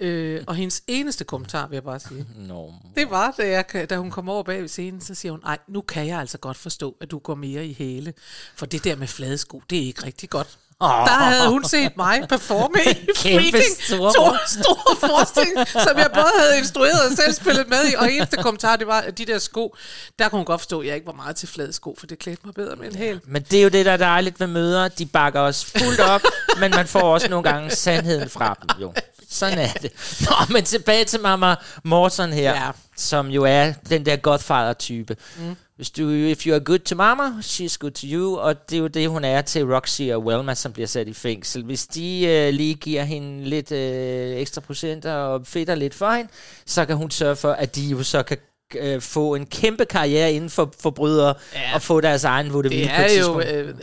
Øh, 0.00 0.44
og 0.46 0.54
hendes 0.54 0.82
eneste 0.86 1.24
kommentar, 1.24 1.68
vil 1.68 1.76
jeg 1.76 1.84
bare 1.84 2.00
sige, 2.00 2.26
Nå. 2.48 2.72
det 2.96 3.10
var, 3.10 3.34
da, 3.38 3.48
jeg, 3.48 3.90
da 3.90 3.96
hun 3.96 4.10
kom 4.10 4.28
over 4.28 4.42
bag 4.42 4.60
ved 4.60 4.68
scenen, 4.68 5.00
så 5.00 5.14
siger 5.14 5.32
hun, 5.32 5.42
ej, 5.44 5.58
nu 5.68 5.80
kan 5.80 6.06
jeg 6.06 6.20
altså 6.20 6.38
godt 6.38 6.56
forstå, 6.56 6.96
at 7.00 7.10
du 7.10 7.18
går 7.18 7.34
mere 7.34 7.66
i 7.66 7.74
hæle. 7.78 8.14
For 8.54 8.66
det 8.66 8.84
der 8.84 8.96
med 8.96 9.06
flade 9.06 9.38
sko, 9.38 9.62
det 9.70 9.78
er 9.78 9.82
ikke 9.82 10.06
rigtig 10.06 10.30
godt. 10.30 10.58
Der 10.80 11.10
havde 11.24 11.48
hun 11.48 11.64
set 11.64 11.96
mig 11.96 12.22
performe 12.28 12.78
i 12.86 12.94
freaking 13.16 13.76
store- 13.80 14.12
store, 14.12 14.38
store 14.48 14.96
forestilling, 15.08 15.68
som 15.68 15.98
jeg 15.98 16.10
både 16.14 16.30
havde 16.38 16.58
instrueret 16.58 17.00
og 17.10 17.16
selv 17.16 17.32
spillet 17.34 17.68
med 17.68 17.90
i. 17.90 17.94
Og 17.94 18.12
eneste 18.12 18.36
kommentar, 18.36 18.76
det 18.76 18.86
var, 18.86 19.00
at 19.00 19.18
de 19.18 19.26
der 19.26 19.38
sko, 19.38 19.76
der 20.18 20.28
kunne 20.28 20.38
hun 20.38 20.44
godt 20.46 20.60
forstå, 20.60 20.80
at 20.80 20.86
jeg 20.86 20.94
ikke 20.94 21.06
var 21.06 21.12
meget 21.12 21.36
til 21.36 21.48
flade 21.48 21.72
sko, 21.72 21.96
for 21.98 22.06
det 22.06 22.18
klædte 22.18 22.42
mig 22.44 22.54
bedre 22.54 22.76
med 22.76 22.88
en 22.90 22.94
hæl. 22.96 23.20
Men 23.26 23.42
det 23.42 23.58
er 23.58 23.62
jo 23.62 23.68
det, 23.68 23.86
der 23.86 23.92
er 23.92 23.96
dejligt 23.96 24.40
ved 24.40 24.46
møder. 24.46 24.88
De 24.88 25.06
bakker 25.06 25.40
os 25.40 25.64
fuldt 25.64 26.00
op, 26.00 26.22
men 26.60 26.70
man 26.70 26.86
får 26.86 27.00
også 27.00 27.28
nogle 27.28 27.50
gange 27.50 27.70
sandheden 27.70 28.30
fra 28.30 28.56
dem, 28.62 28.82
jo. 28.82 28.92
Sådan 29.32 29.58
er 29.58 29.72
det. 29.72 29.92
Nå, 30.20 30.34
men 30.50 30.64
tilbage 30.64 31.04
til 31.04 31.20
Mama 31.20 31.54
Morton 31.84 32.32
her, 32.32 32.52
ja. 32.64 32.70
som 32.96 33.26
jo 33.26 33.44
er 33.44 33.72
den 33.90 34.06
der 34.06 34.16
godfather-type. 34.16 35.16
Mm. 35.38 35.56
Hvis 35.80 35.90
du, 35.90 36.08
if 36.10 36.46
you 36.46 36.54
are 36.54 36.60
good 36.60 36.78
to 36.78 36.94
mama, 36.96 37.24
she's 37.40 37.76
good 37.78 37.90
to 37.90 38.06
you, 38.06 38.36
og 38.36 38.70
det 38.70 38.76
er 38.76 38.80
jo 38.80 38.86
det, 38.86 39.08
hun 39.08 39.24
er 39.24 39.42
til 39.42 39.64
Roxy 39.74 40.02
og 40.02 40.24
Welma, 40.24 40.54
som 40.54 40.72
bliver 40.72 40.86
sat 40.86 41.08
i 41.08 41.12
fængsel. 41.14 41.64
Hvis 41.64 41.86
de 41.86 42.26
øh, 42.26 42.54
lige 42.54 42.74
giver 42.74 43.02
hende 43.04 43.44
lidt 43.44 43.72
øh, 43.72 44.36
ekstra 44.36 44.60
procenter 44.60 45.12
og 45.12 45.46
fedter 45.46 45.74
lidt 45.74 45.94
for 45.94 46.10
hende, 46.10 46.30
så 46.66 46.84
kan 46.84 46.96
hun 46.96 47.10
sørge 47.10 47.36
for, 47.36 47.52
at 47.52 47.76
de 47.76 47.82
jo 47.86 48.02
så 48.02 48.22
kan 48.22 48.36
øh, 48.74 49.00
få 49.00 49.34
en 49.34 49.46
kæmpe 49.46 49.84
karriere 49.84 50.32
inden 50.32 50.50
for 50.50 50.72
forbrydere, 50.80 51.34
Ja. 51.54 51.74
og 51.74 51.82
få 51.82 52.00
deres 52.00 52.24
egen 52.24 52.52
vaudeville 52.52 52.84
Det 52.84 52.92
på 52.96 53.02
et 53.38 53.46
er 53.46 53.56
jo, 53.58 53.68
øh, 53.68 53.74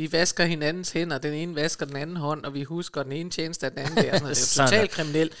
vi 0.00 0.12
vasker 0.12 0.44
hinandens 0.44 0.90
hænder, 0.90 1.18
den 1.18 1.34
ene 1.34 1.54
vasker 1.54 1.86
den 1.86 1.96
anden 1.96 2.16
hånd, 2.16 2.44
og 2.44 2.54
vi 2.54 2.62
husker 2.62 3.02
den 3.02 3.12
ene 3.12 3.30
tjeneste 3.30 3.66
af 3.66 3.72
den 3.72 3.80
anden 3.80 3.96
der. 3.96 4.02
Sådan, 4.02 4.22
noget. 4.22 4.36
det 4.36 4.58
er 4.58 4.62
jo 4.62 4.66
totalt 4.66 4.90
kriminelt. 4.90 5.32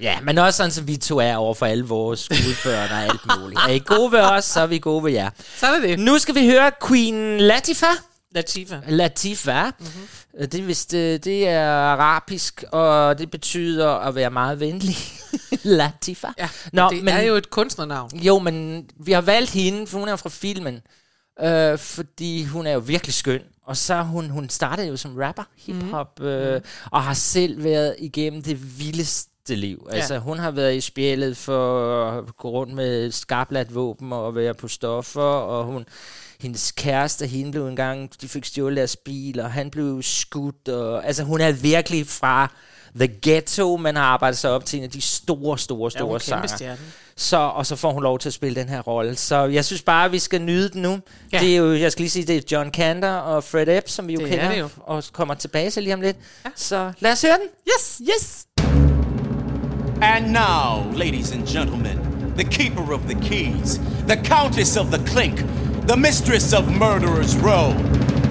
Ja, 0.00 0.20
men 0.20 0.38
også 0.38 0.56
sådan, 0.56 0.70
som 0.70 0.86
vi 0.86 0.96
to 0.96 1.18
er 1.18 1.36
over 1.36 1.54
for 1.54 1.66
alle 1.66 1.84
vores 1.84 2.20
skuespørn 2.20 2.90
og 2.90 3.02
alt 3.02 3.40
muligt. 3.40 3.60
Er 3.60 3.68
I 3.68 3.82
gode 3.86 4.12
ved 4.12 4.20
os, 4.20 4.44
så 4.44 4.60
er 4.60 4.66
vi 4.66 4.78
gode 4.78 5.04
ved 5.04 5.12
jer. 5.12 5.30
Så 5.56 5.66
er 5.66 5.80
det. 5.80 5.98
Nu 5.98 6.18
skal 6.18 6.34
vi 6.34 6.46
høre 6.46 6.72
Queen 6.88 7.40
Latifah. 7.40 7.96
Latifa. 8.34 8.80
Latifah. 8.88 9.72
Mm-hmm. 9.78 10.48
Det, 10.50 10.60
er 10.60 10.62
vist, 10.62 10.94
øh, 10.94 11.18
det 11.18 11.48
er 11.48 11.70
arabisk, 11.70 12.64
og 12.72 13.18
det 13.18 13.30
betyder 13.30 13.88
at 13.88 14.14
være 14.14 14.30
meget 14.30 14.60
venlig. 14.60 14.96
Latifa. 15.62 16.28
Ja, 16.38 16.48
Nå, 16.72 16.90
det 16.90 17.04
men, 17.04 17.14
er 17.14 17.22
jo 17.22 17.34
et 17.34 17.50
kunstnernavn. 17.50 18.16
Jo, 18.16 18.38
men 18.38 18.86
vi 18.96 19.12
har 19.12 19.20
valgt 19.20 19.50
hende, 19.50 19.86
for 19.86 19.98
hun 19.98 20.08
er 20.08 20.16
fra 20.16 20.28
filmen. 20.28 20.80
Øh, 21.40 21.78
fordi 21.78 22.44
hun 22.44 22.66
er 22.66 22.72
jo 22.72 22.78
virkelig 22.78 23.14
skøn. 23.14 23.40
Og 23.64 23.76
så 23.76 24.02
hun, 24.02 24.30
hun 24.30 24.48
startede 24.48 24.88
jo 24.88 24.96
som 24.96 25.16
rapper, 25.16 25.42
hiphop, 25.56 26.20
mm. 26.20 26.26
øh, 26.26 26.60
og 26.90 27.02
har 27.02 27.14
selv 27.14 27.64
været 27.64 27.96
igennem 27.98 28.42
det 28.42 28.78
vildeste 28.78 29.54
liv. 29.54 29.86
Ja. 29.90 29.96
Altså, 29.96 30.18
hun 30.18 30.38
har 30.38 30.50
været 30.50 30.76
i 30.76 30.80
spjældet 30.80 31.36
for 31.36 32.04
at 32.10 32.36
gå 32.36 32.50
rundt 32.50 32.74
med 32.74 33.10
skarpladt 33.10 33.74
våben 33.74 34.12
og 34.12 34.34
være 34.34 34.54
på 34.54 34.68
stoffer, 34.68 35.22
og 35.22 35.64
hun, 35.64 35.84
hendes 36.40 36.72
kæreste, 36.72 37.26
hende 37.26 37.50
blev 37.50 37.66
engang, 37.66 38.20
de 38.20 38.28
fik 38.28 38.44
stjålet 38.44 38.76
deres 38.76 38.96
bil, 38.96 39.40
og 39.40 39.52
han 39.52 39.70
blev 39.70 40.02
skudt. 40.02 40.68
Og, 40.68 41.06
altså, 41.06 41.24
hun 41.24 41.40
er 41.40 41.52
virkelig 41.52 42.06
fra 42.06 42.52
The 42.98 43.08
Ghetto, 43.22 43.76
man 43.76 43.96
har 43.96 44.02
arbejdet 44.02 44.38
sig 44.38 44.50
op 44.50 44.64
til 44.64 44.76
en 44.78 44.82
af 44.84 44.90
de 44.90 45.00
store, 45.00 45.58
store, 45.58 45.90
Ja, 45.94 45.98
store 45.98 46.08
kæmpe 46.10 46.24
sanger. 46.24 46.46
stjerne. 46.46 46.78
Så, 47.16 47.36
og 47.36 47.66
så 47.66 47.76
får 47.76 47.92
hun 47.92 48.02
lov 48.02 48.18
til 48.18 48.28
at 48.28 48.32
spille 48.32 48.60
den 48.60 48.68
her 48.68 48.80
rolle. 48.80 49.16
Så 49.16 49.44
jeg 49.44 49.64
synes 49.64 49.82
bare, 49.82 50.04
at 50.04 50.12
vi 50.12 50.18
skal 50.18 50.42
nyde 50.42 50.68
den 50.68 50.82
nu. 50.82 50.90
Ja. 50.92 50.98
Ja. 51.32 51.38
Det 51.38 51.52
er 51.52 51.56
jo, 51.56 51.74
jeg 51.74 51.92
skal 51.92 52.02
lige 52.02 52.10
sige, 52.10 52.24
det 52.26 52.36
er 52.36 52.40
John 52.52 52.70
Cantor 52.70 53.08
og 53.08 53.44
Fred 53.44 53.68
Epps, 53.68 53.92
som 53.92 54.08
vi 54.08 54.12
jo 54.14 54.20
Det 54.20 54.26
er 54.26 54.30
kender, 54.30 54.50
det 54.50 54.58
jo. 54.60 54.68
og 54.86 55.04
kommer 55.12 55.34
tilbage 55.34 55.70
til 55.70 55.82
lige 55.82 55.94
om 55.94 56.00
lidt. 56.00 56.16
Ja. 56.44 56.50
Så 56.56 56.92
lad 56.98 57.12
os 57.12 57.22
høre 57.22 57.32
den. 57.32 57.48
Yes! 57.78 58.02
Yes! 58.14 58.46
And 60.02 60.26
now, 60.26 60.92
ladies 60.98 61.32
and 61.32 61.46
gentlemen, 61.46 61.98
the 62.38 62.44
keeper 62.50 62.92
of 62.94 63.00
the 63.00 63.20
keys, 63.22 63.80
the 64.08 64.24
countess 64.24 64.76
of 64.76 64.86
the 64.86 65.06
clink, 65.06 65.38
the 65.88 65.96
mistress 65.96 66.52
of 66.52 66.64
Murderer's 66.64 67.36
Row, 67.46 67.72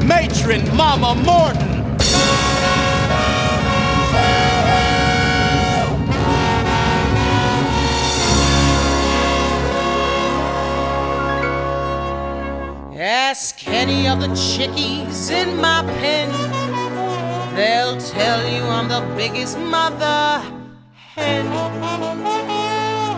matron 0.07 0.77
Mama 0.77 1.13
Morton. 1.13 2.52
Ask 13.03 13.67
any 13.67 14.07
of 14.07 14.21
the 14.21 14.29
chickies 14.29 15.29
in 15.29 15.59
my 15.59 15.83
pen. 15.99 16.31
They'll 17.53 17.99
tell 17.99 18.47
you 18.47 18.63
I'm 18.63 18.87
the 18.87 19.01
biggest 19.17 19.59
mother 19.59 20.41
hen. 21.13 21.45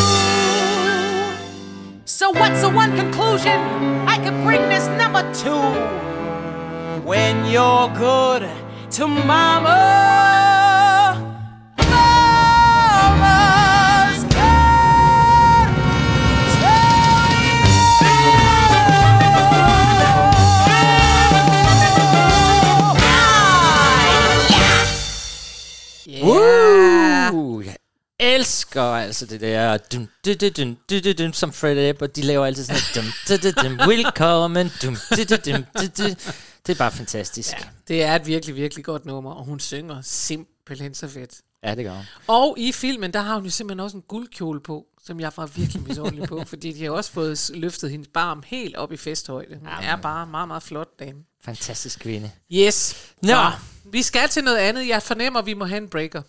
So 2.05 2.31
what's 2.31 2.61
the 2.61 2.70
one 2.70 2.95
conclusion 2.97 3.59
I 4.07 4.18
could 4.22 4.39
bring 4.45 4.62
this 4.68 4.87
number 4.97 5.25
to? 5.43 6.24
When 7.05 7.44
you're 7.44 7.88
good 7.98 8.48
to 8.92 9.07
mama, 9.07 10.14
elsker 28.18 28.82
altså 28.82 29.26
det 29.26 29.40
der 29.40 29.76
dum, 29.76 30.09
dum, 30.24 30.34
dum, 30.40 30.50
dum, 30.57 30.76
dum, 30.90 31.02
dum, 31.02 31.14
dum, 31.16 31.32
som 31.32 31.52
Fred 31.52 31.88
App, 31.88 32.02
og 32.02 32.16
de 32.16 32.22
laver 32.22 32.46
altid 32.46 32.64
sådan 32.64 32.80
noget 32.94 33.12
dum, 33.28 33.40
dum, 33.42 33.52
dum, 33.64 33.78
dum, 33.78 33.88
Willkommen, 33.88 34.72
dum, 34.82 34.96
dum, 35.11 35.26
dum, 35.26 35.38
dum, 35.44 35.64
dum, 35.74 35.90
dum. 35.98 36.16
Det 36.66 36.72
er 36.74 36.78
bare 36.78 36.92
fantastisk. 36.92 37.52
Ja, 37.52 37.66
Det 37.88 38.02
er 38.02 38.14
et 38.16 38.26
virkelig, 38.26 38.56
virkelig 38.56 38.84
godt 38.84 39.04
nummer, 39.06 39.30
og 39.32 39.44
hun 39.44 39.60
synger 39.60 40.02
simpelthen 40.02 40.94
så 40.94 41.08
fedt. 41.08 41.40
ja 41.64 41.74
det 41.74 41.84
gør 41.84 41.92
hun. 41.94 42.04
Og 42.26 42.54
i 42.58 42.72
filmen, 42.72 43.12
der 43.12 43.20
har 43.20 43.34
hun 43.34 43.44
jo 43.44 43.50
simpelthen 43.50 43.80
også 43.80 43.96
en 43.96 44.02
guldkjole 44.02 44.60
på, 44.60 44.86
som 45.04 45.20
jeg 45.20 45.32
var 45.36 45.46
virkelig 45.46 45.82
misundelig 45.82 46.28
på, 46.28 46.42
fordi 46.52 46.72
de 46.72 46.84
har 46.84 46.90
også 46.90 47.12
fået 47.12 47.50
løftet 47.54 47.90
hendes 47.90 48.08
barm 48.14 48.42
helt 48.46 48.76
op 48.76 48.92
i 48.92 48.96
festhøjde. 48.96 49.56
Hun 49.58 49.68
er 49.82 49.96
bare 49.96 50.26
meget, 50.26 50.48
meget 50.48 50.62
flot 50.62 50.98
dame. 50.98 51.18
Fantastisk 51.44 51.98
kvinde. 52.00 52.30
Yes. 52.52 52.94
Nå. 53.22 53.28
Nå, 53.28 53.50
vi 53.84 54.02
skal 54.02 54.28
til 54.28 54.44
noget 54.44 54.58
andet. 54.58 54.88
Jeg 54.88 55.02
fornemmer, 55.02 55.40
at 55.40 55.46
vi 55.46 55.54
må 55.54 55.64
have 55.64 55.82
en 55.82 55.88
breaker. 55.88 56.22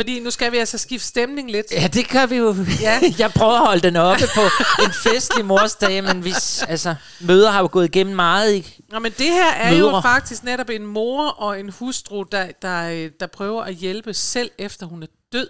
Fordi 0.00 0.20
nu 0.20 0.30
skal 0.30 0.52
vi 0.52 0.56
altså 0.56 0.78
skifte 0.78 1.06
stemning 1.06 1.50
lidt. 1.50 1.66
Ja, 1.72 1.86
det 1.86 2.08
gør 2.08 2.26
vi 2.26 2.36
jo. 2.36 2.54
Ja. 2.80 3.00
Jeg 3.18 3.30
prøver 3.30 3.52
at 3.52 3.66
holde 3.66 3.80
den 3.80 3.96
oppe 3.96 4.24
på 4.34 4.40
en 4.84 4.92
festlig 4.92 5.44
morsdag, 5.44 6.04
men 6.04 6.20
hvis, 6.20 6.62
altså, 6.62 6.94
møder 7.20 7.50
har 7.50 7.60
jo 7.60 7.68
gået 7.72 7.84
igennem 7.84 8.16
meget 8.16 8.54
i 8.54 8.80
Nå, 8.90 8.98
men 8.98 9.12
det 9.12 9.26
her 9.26 9.50
er 9.52 9.74
jo 9.74 9.86
Mødre. 9.86 10.02
faktisk 10.02 10.44
netop 10.44 10.70
en 10.70 10.86
mor 10.86 11.28
og 11.28 11.60
en 11.60 11.68
hustru, 11.68 12.22
der, 12.22 12.50
der, 12.62 13.08
der 13.20 13.26
prøver 13.26 13.62
at 13.62 13.74
hjælpe 13.74 14.14
selv 14.14 14.50
efter 14.58 14.86
hun 14.86 15.02
er 15.02 15.06
død. 15.32 15.48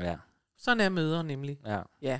Ja, 0.00 0.14
Sådan 0.62 0.80
er 0.80 0.88
mødre 0.88 1.24
nemlig. 1.24 1.56
ja. 1.66 1.78
Ja. 2.02 2.18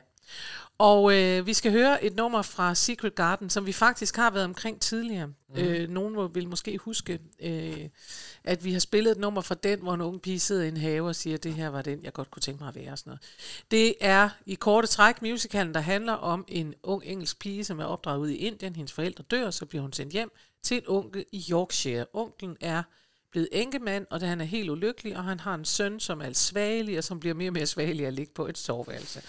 Og 0.79 1.17
øh, 1.19 1.47
vi 1.47 1.55
skal 1.55 1.73
høre 1.73 2.05
et 2.05 2.17
nummer 2.17 2.43
fra 2.43 2.75
Secret 2.75 3.15
Garden, 3.15 3.51
som 3.51 3.67
vi 3.67 3.73
faktisk 3.73 4.17
har 4.17 4.31
været 4.31 4.45
omkring 4.45 4.81
tidligere. 4.81 5.27
Mm. 5.27 5.35
Øh, 5.57 5.89
nogen 5.89 6.35
vil 6.35 6.49
måske 6.49 6.79
huske, 6.79 7.19
øh, 7.41 7.89
at 8.45 8.65
vi 8.65 8.73
har 8.73 8.79
spillet 8.79 9.11
et 9.11 9.19
nummer 9.19 9.41
fra 9.41 9.55
den, 9.55 9.81
hvor 9.81 9.95
en 9.95 10.01
ung 10.01 10.23
pige 10.23 10.41
sidder 10.41 10.65
i 10.65 10.69
en 10.69 10.77
have 10.77 11.09
og 11.09 11.17
siger, 11.17 11.35
at 11.35 11.45
det 11.45 11.55
her 11.55 11.69
var 11.69 11.83
den, 11.83 12.05
jeg 12.05 12.13
godt 12.13 12.31
kunne 12.31 12.41
tænke 12.41 12.63
mig 12.63 12.69
at 12.69 12.75
være. 12.75 12.93
Og 12.93 12.99
sådan 12.99 13.11
noget. 13.11 13.23
Det 13.71 13.95
er 14.01 14.29
i 14.47 14.55
korte 14.55 14.87
træk 14.87 15.23
musicalen, 15.23 15.75
der 15.75 15.81
handler 15.81 16.13
om 16.13 16.45
en 16.49 16.75
ung 16.83 17.03
engelsk 17.05 17.39
pige, 17.39 17.65
som 17.65 17.81
er 17.81 17.85
opdraget 17.85 18.19
ude 18.19 18.37
i 18.37 18.39
Indien. 18.39 18.77
Hendes 18.77 18.93
forældre 18.93 19.25
dør, 19.31 19.51
så 19.51 19.67
bliver 19.67 19.83
hun 19.83 19.93
sendt 19.93 20.13
hjem 20.13 20.31
til 20.63 20.77
en 20.77 20.85
onkel 20.87 21.25
i 21.33 21.45
Yorkshire. 21.51 22.07
Onklen 22.13 22.57
er 22.61 22.83
blevet 23.35 23.49
enkemand, 23.53 24.07
og 24.11 24.21
han 24.21 24.41
er 24.41 24.45
helt 24.45 24.71
ulykkelig, 24.71 25.17
og 25.17 25.25
han 25.25 25.41
har 25.41 25.55
en 25.55 25.65
søn, 25.65 26.01
som 26.01 26.21
er 26.21 26.33
svagelig, 26.33 26.99
og 26.99 27.05
som 27.05 27.21
bliver 27.21 27.35
mere 27.35 27.49
og 27.49 27.53
mere 27.53 27.67
svagelig 27.67 28.07
at 28.07 28.13
ligge 28.13 28.33
på 28.35 28.47
et 28.47 28.59
soveværelse. 28.59 29.23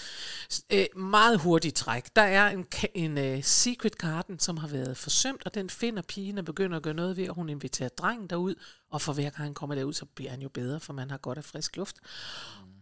Øh, 0.73 0.85
meget 0.95 1.39
hurtigt 1.39 1.75
træk. 1.75 2.15
Der 2.15 2.21
er 2.21 2.49
en, 2.49 2.65
en 2.93 3.17
uh, 3.17 3.43
secret 3.43 3.97
garden, 3.97 4.39
som 4.39 4.57
har 4.57 4.67
været 4.67 4.97
forsømt, 4.97 5.41
og 5.45 5.53
den 5.53 5.69
finder 5.69 6.01
pigen 6.01 6.37
og 6.37 6.45
begynder 6.45 6.77
at 6.77 6.83
gøre 6.83 6.93
noget 6.93 7.17
ved, 7.17 7.29
og 7.29 7.35
hun 7.35 7.49
inviterer 7.49 7.89
drengen 7.89 8.27
derud, 8.27 8.55
og 8.91 9.01
for 9.01 9.13
hver 9.13 9.29
gang 9.29 9.43
han 9.43 9.53
kommer 9.53 9.75
derud, 9.75 9.93
så 9.93 10.05
bliver 10.05 10.31
han 10.31 10.41
jo 10.41 10.49
bedre, 10.49 10.79
for 10.79 10.93
man 10.93 11.11
har 11.11 11.17
godt 11.17 11.37
af 11.37 11.43
frisk 11.43 11.77
luft. 11.77 11.95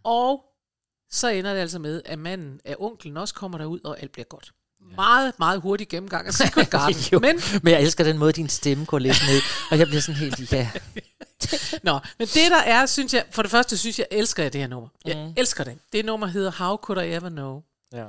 Og 0.02 0.44
så 1.10 1.28
ender 1.28 1.52
det 1.54 1.60
altså 1.60 1.78
med, 1.78 2.02
at 2.04 2.18
manden 2.18 2.60
af 2.64 2.76
onklen 2.78 3.16
også 3.16 3.34
kommer 3.34 3.58
derud, 3.58 3.80
og 3.84 4.02
alt 4.02 4.12
bliver 4.12 4.26
godt. 4.26 4.52
Meget, 4.96 5.32
meget 5.38 5.60
hurtig 5.60 5.88
gennemgang 5.88 6.26
af 6.26 6.34
Secret 6.34 6.70
Garden. 6.76 6.96
Jo, 7.12 7.18
Men 7.18 7.40
men 7.62 7.72
jeg 7.72 7.82
elsker 7.82 8.04
den 8.04 8.18
måde, 8.18 8.32
din 8.32 8.48
stemme 8.48 8.84
går 8.84 8.98
lidt 8.98 9.16
ned, 9.30 9.40
og 9.70 9.78
jeg 9.78 9.86
bliver 9.86 10.00
sådan 10.00 10.14
helt, 10.20 10.52
ja. 10.52 10.70
Nå, 11.82 11.98
men 12.18 12.26
det 12.28 12.50
der 12.50 12.60
er, 12.64 12.86
synes 12.86 13.14
jeg, 13.14 13.24
for 13.30 13.42
det 13.42 13.50
første 13.50 13.76
synes 13.78 13.98
jeg, 13.98 14.06
elsker 14.10 14.42
jeg 14.42 14.52
det 14.52 14.60
her 14.60 14.68
nummer. 14.68 14.88
Jeg 15.04 15.16
Mm. 15.26 15.32
elsker 15.36 15.64
det. 15.64 15.78
Det 15.92 16.04
nummer 16.04 16.26
hedder 16.26 16.50
How 16.50 16.76
Could 16.76 17.02
I 17.02 17.12
Ever 17.12 17.28
Know? 17.28 17.62
ja. 17.92 18.04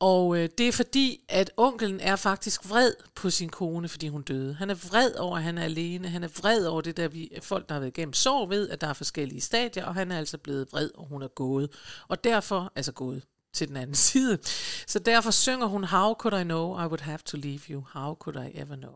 Og 0.00 0.36
øh, 0.38 0.48
det 0.58 0.68
er 0.68 0.72
fordi, 0.72 1.20
at 1.28 1.50
onkelen 1.56 2.00
er 2.00 2.16
faktisk 2.16 2.68
vred 2.68 2.92
på 3.14 3.30
sin 3.30 3.48
kone, 3.48 3.88
fordi 3.88 4.08
hun 4.08 4.22
døde. 4.22 4.54
Han 4.54 4.70
er 4.70 4.74
vred 4.74 5.14
over, 5.14 5.36
at 5.36 5.42
han 5.42 5.58
er 5.58 5.62
alene. 5.62 6.08
Han 6.08 6.24
er 6.24 6.28
vred 6.28 6.64
over 6.66 6.80
det 6.80 6.96
der, 6.96 7.08
vi 7.08 7.30
folk, 7.42 7.68
der 7.68 7.74
har 7.74 7.80
været 7.80 7.98
igennem 7.98 8.12
sorg 8.12 8.50
ved, 8.50 8.68
at 8.68 8.80
der 8.80 8.86
er 8.86 8.92
forskellige 8.92 9.40
stadier, 9.40 9.84
og 9.84 9.94
han 9.94 10.12
er 10.12 10.18
altså 10.18 10.38
blevet 10.38 10.66
vred, 10.72 10.90
og 10.94 11.06
hun 11.08 11.22
er 11.22 11.28
gået. 11.28 11.70
Og 12.08 12.24
derfor, 12.24 12.72
altså 12.76 12.92
gået 12.92 13.22
til 13.56 13.68
den 13.68 13.76
anden 13.76 13.94
side. 14.10 14.38
Så 14.86 14.98
derfor 14.98 15.30
synger 15.30 15.66
hun, 15.66 15.84
How 15.84 16.14
could 16.14 16.40
I 16.40 16.44
know 16.44 16.74
I 16.78 16.86
would 16.86 17.00
have 17.00 17.18
to 17.24 17.36
leave 17.36 17.60
you? 17.70 17.84
How 17.92 18.14
could 18.14 18.36
I 18.46 18.50
ever 18.54 18.76
know? 18.76 18.94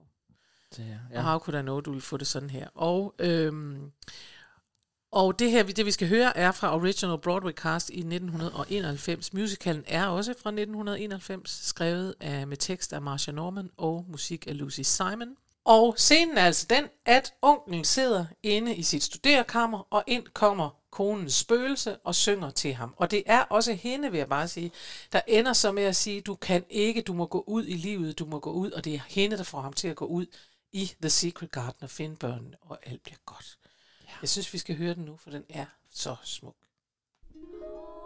Det, 0.77 0.79
Ja. 0.79 0.85
ja. 1.13 1.19
Og 1.19 1.25
how 1.25 1.39
could 1.39 1.59
I 1.59 1.63
know, 1.63 1.81
du 1.81 1.93
vil 1.93 2.01
få 2.03 2.17
det 2.17 2.27
sådan 2.27 2.51
her. 2.51 2.69
Og, 2.75 3.15
øhm, 3.19 3.91
og 5.13 5.39
det 5.39 5.51
her, 5.51 5.63
det 5.63 5.87
vi 5.87 5.91
skal 5.91 6.09
høre, 6.09 6.37
er 6.37 6.53
fra 6.53 6.77
Original 6.77 7.19
Broadway 7.19 7.53
Cast 7.53 7.91
i 7.91 7.99
1991. 7.99 9.33
Musicalen 9.33 9.85
er 9.87 10.07
også 10.07 10.35
fra 10.43 10.51
1991, 10.51 11.51
skrevet 11.67 12.15
af, 12.21 12.47
med 12.47 12.57
tekst 12.57 12.93
af 12.93 13.03
Marcia 13.03 13.33
Norman 13.35 13.71
og 13.77 14.05
musik 14.09 14.47
af 14.47 14.59
Lucy 14.59 14.81
Simon. 14.81 15.29
Og 15.65 15.95
scenen 15.99 16.39
er 16.39 16.43
altså 16.45 16.67
den, 16.71 16.85
at 17.07 17.33
onklen 17.43 17.85
sidder 17.85 18.25
inde 18.43 18.75
i 18.75 18.83
sit 18.83 19.03
studerekammer, 19.03 19.87
og 19.91 20.05
ind 20.07 20.25
kommer 20.35 20.80
konens 20.91 21.35
spøgelse 21.35 21.97
og 21.97 22.15
synger 22.15 22.51
til 22.51 22.75
ham. 22.75 22.95
Og 22.97 23.11
det 23.11 23.23
er 23.27 23.43
også 23.43 23.73
hende, 23.73 24.11
vil 24.11 24.19
jeg 24.19 24.29
bare 24.29 24.49
sige, 24.49 24.73
der 25.13 25.21
ender 25.27 25.53
så 25.53 25.73
med 25.73 25.83
at 25.83 25.97
sige, 25.97 26.21
du 26.21 26.35
kan 26.35 26.65
ikke, 26.71 27.03
du 27.03 27.13
må 27.13 27.27
gå 27.27 27.45
ud 27.47 27.67
i 27.67 27.75
livet, 27.75 28.19
du 28.19 28.25
må 28.25 28.39
gå 28.39 28.53
ud, 28.53 28.71
og 28.71 28.85
det 28.85 28.95
er 28.95 29.01
hende, 29.09 29.37
der 29.37 29.43
får 29.43 29.61
ham 29.61 29.73
til 29.73 29.89
at 29.89 29.97
gå 29.97 30.05
ud 30.05 30.27
i 30.73 30.93
The 31.01 31.11
Secret 31.11 31.51
Garden 31.51 31.83
og 31.83 31.91
finde 31.91 32.17
børnene, 32.17 32.57
og 32.61 32.79
alt 32.83 33.03
bliver 33.03 33.19
godt. 33.27 33.59
Ja. 34.05 34.13
Jeg 34.21 34.29
synes, 34.29 34.53
vi 34.53 34.59
skal 34.59 34.77
høre 34.77 34.95
den 34.95 35.05
nu, 35.05 35.17
for 35.17 35.31
den 35.31 35.45
er 35.49 35.67
så 35.91 36.17
smuk. 36.25 36.57
How 37.61 38.00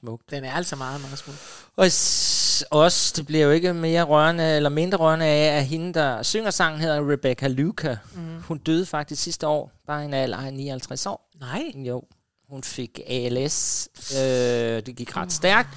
smukt. 0.00 0.30
den 0.30 0.44
er 0.44 0.52
altså 0.52 0.76
meget, 0.76 1.00
meget 1.00 1.18
smuk. 1.18 1.34
Og 1.76 1.92
s- 1.92 2.64
også, 2.70 3.12
det 3.16 3.26
bliver 3.26 3.44
jo 3.44 3.50
ikke 3.50 3.74
mere 3.74 4.02
rørende, 4.02 4.56
eller 4.56 4.68
mindre 4.70 4.98
rørende 4.98 5.26
af, 5.26 5.58
at 5.58 5.64
hende, 5.66 5.94
der 5.94 6.22
synger 6.22 6.50
sangen, 6.50 6.80
hedder 6.80 7.12
Rebecca 7.12 7.48
Luca. 7.48 7.96
Mm. 8.14 8.20
Hun 8.42 8.58
døde 8.58 8.86
faktisk 8.86 9.22
sidste 9.22 9.46
år, 9.46 9.72
bare 9.86 10.02
i 10.02 10.04
en 10.04 10.14
alder 10.14 10.36
af 10.38 10.52
59 10.54 11.06
år. 11.06 11.28
Nej. 11.40 11.62
Jo, 11.74 12.02
hun 12.48 12.62
fik 12.62 13.00
ALS. 13.06 13.88
Øh, 14.16 14.20
det 14.86 14.96
gik 14.96 15.16
ret 15.16 15.32
stærkt. 15.32 15.68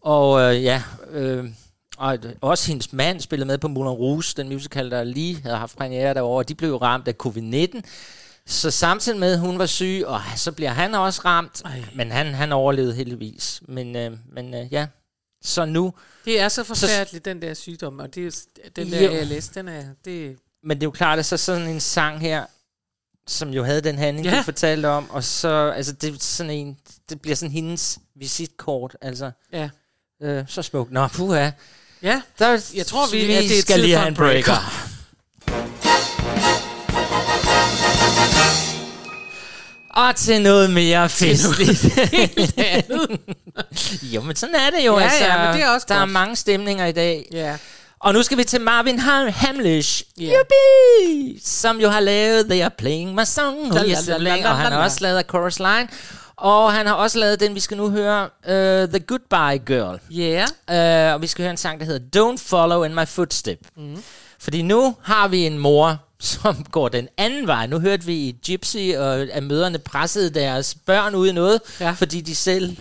Og 0.00 0.40
øh, 0.54 0.62
ja, 0.64 0.82
øh, 1.10 1.44
og 1.98 2.18
også 2.40 2.68
hendes 2.68 2.92
mand 2.92 3.20
spillede 3.20 3.46
med 3.46 3.58
på 3.58 3.68
Moulin 3.68 3.90
Rouge, 3.92 4.24
den 4.36 4.48
musical, 4.48 4.90
der 4.90 5.04
lige 5.04 5.42
havde 5.42 5.56
haft 5.56 5.76
premiere 5.76 6.14
derovre. 6.14 6.42
De 6.44 6.54
blev 6.54 6.68
jo 6.70 6.76
ramt 6.76 7.08
af 7.08 7.14
covid-19. 7.26 7.80
Så 8.46 8.70
samtidig 8.70 9.18
med, 9.18 9.32
at 9.32 9.38
hun 9.38 9.58
var 9.58 9.66
syg, 9.66 10.02
og 10.06 10.20
så 10.36 10.52
bliver 10.52 10.70
han 10.70 10.94
også 10.94 11.20
ramt. 11.24 11.62
Ej. 11.64 11.82
Men 11.94 12.10
han, 12.10 12.34
han 12.34 12.52
overlevede 12.52 12.94
heldigvis. 12.94 13.60
Men, 13.68 13.96
øh, 13.96 14.12
men 14.32 14.54
øh, 14.54 14.72
ja, 14.72 14.86
så 15.44 15.64
nu... 15.64 15.92
Det 16.24 16.40
er 16.40 16.48
så 16.48 16.64
forfærdeligt, 16.64 17.24
den 17.24 17.42
der 17.42 17.54
sygdom, 17.54 17.98
og 17.98 18.14
det 18.14 18.26
er, 18.26 18.68
den 18.76 18.90
der 18.92 19.02
Jo. 19.02 19.10
ALS, 19.12 19.48
den 19.48 19.68
er, 19.68 19.84
det, 20.04 20.36
Men 20.62 20.76
det 20.76 20.82
er 20.82 20.86
jo 20.86 20.90
klart, 20.90 21.18
at 21.18 21.26
så 21.26 21.36
sådan 21.36 21.68
en 21.68 21.80
sang 21.80 22.20
her, 22.20 22.44
som 23.28 23.48
jo 23.50 23.64
havde 23.64 23.80
den 23.80 23.98
handling, 23.98 24.26
Ja. 24.28 24.36
du 24.38 24.42
fortalte 24.42 24.86
om, 24.88 25.10
og 25.10 25.24
så, 25.24 25.72
altså 25.76 25.92
det 25.92 26.14
er 26.14 26.18
sådan 26.20 26.50
en, 26.50 26.76
det 27.08 27.20
bliver 27.20 27.36
sådan 27.36 27.52
hendes 27.52 27.98
visitkort, 28.16 28.96
altså, 29.00 29.30
ja. 29.52 29.68
øh, 30.22 30.44
så 30.48 30.62
smukt. 30.62 30.92
Nå, 30.92 31.06
puha. 31.08 31.50
Ja, 32.02 32.22
Der, 32.38 32.70
Jeg 32.74 32.86
tror, 32.86 33.10
vi- 33.10 33.34
at 33.34 33.42
det 33.42 33.58
er 33.58 33.62
skal 33.62 33.80
lige 33.80 33.96
have 33.96 34.06
en 34.08 34.12
en 34.12 34.16
breaker. 34.16 34.88
Og 39.96 40.16
til 40.16 40.42
noget 40.42 40.70
mere 40.70 41.08
festligt. 41.08 41.84
Jo, 44.02 44.20
men 44.20 44.36
sådan 44.36 44.54
er 44.54 44.70
det 44.78 44.86
jo. 44.86 44.98
Ja, 44.98 45.04
altså, 45.04 45.24
ja, 45.24 45.44
men 45.46 45.54
det 45.56 45.62
er 45.62 45.68
også 45.70 45.86
der 45.88 45.94
er 45.94 45.98
godt. 45.98 46.10
mange 46.10 46.36
stemninger 46.36 46.86
i 46.86 46.92
dag. 46.92 47.28
Ja. 47.32 47.56
Og 48.00 48.12
nu 48.12 48.22
skal 48.22 48.38
vi 48.38 48.44
til 48.44 48.60
Marvin 48.60 48.98
Ham- 49.00 49.30
Hamlish, 49.30 50.02
Ja. 50.20 50.24
Yuppie! 50.24 51.40
som 51.44 51.80
jo 51.80 51.88
har 51.88 52.00
lavet 52.00 52.46
They 52.46 52.62
Are 52.62 52.70
Playing 52.78 53.14
My 53.14 53.24
Song, 53.24 53.56
oh, 53.72 53.88
yes, 53.88 54.06
la, 54.06 54.16
la, 54.18 54.48
og 54.50 54.56
han 54.56 54.72
har 54.72 54.84
også 54.84 54.98
lavet 55.00 55.24
Chorus 55.28 55.58
Line, 55.58 55.88
og 56.36 56.72
han 56.72 56.86
har 56.86 56.94
også 56.94 57.18
lavet 57.18 57.40
den, 57.40 57.54
vi 57.54 57.60
skal 57.60 57.76
nu 57.76 57.90
høre, 57.90 58.22
uh, 58.24 58.88
The 58.90 59.00
Goodbye 59.06 59.58
Girl. 59.66 60.00
Ja. 60.10 60.44
Uh, 61.08 61.14
og 61.14 61.22
vi 61.22 61.26
skal 61.26 61.42
høre 61.42 61.50
en 61.50 61.56
sang, 61.56 61.80
der 61.80 61.86
hedder 61.86 62.34
Don't 62.34 62.48
Follow 62.48 62.82
in 62.82 62.94
My 62.94 63.06
Footstep. 63.06 63.58
Mm. 63.76 64.02
Fordi 64.46 64.62
nu 64.62 64.96
har 65.02 65.28
vi 65.28 65.46
en 65.46 65.58
mor, 65.58 65.96
som 66.20 66.64
går 66.72 66.88
den 66.88 67.08
anden 67.16 67.46
vej. 67.46 67.66
Nu 67.66 67.78
hørte 67.80 68.04
vi 68.06 68.14
i 68.14 68.36
Gypsy, 68.46 68.76
og 68.96 69.14
at 69.14 69.42
møderne 69.42 69.78
pressede 69.78 70.30
deres 70.30 70.76
børn 70.86 71.14
ud 71.14 71.28
i 71.28 71.32
noget, 71.32 71.60
Ja. 71.80 71.90
fordi 71.90 72.20
de 72.20 72.34
selv 72.34 72.76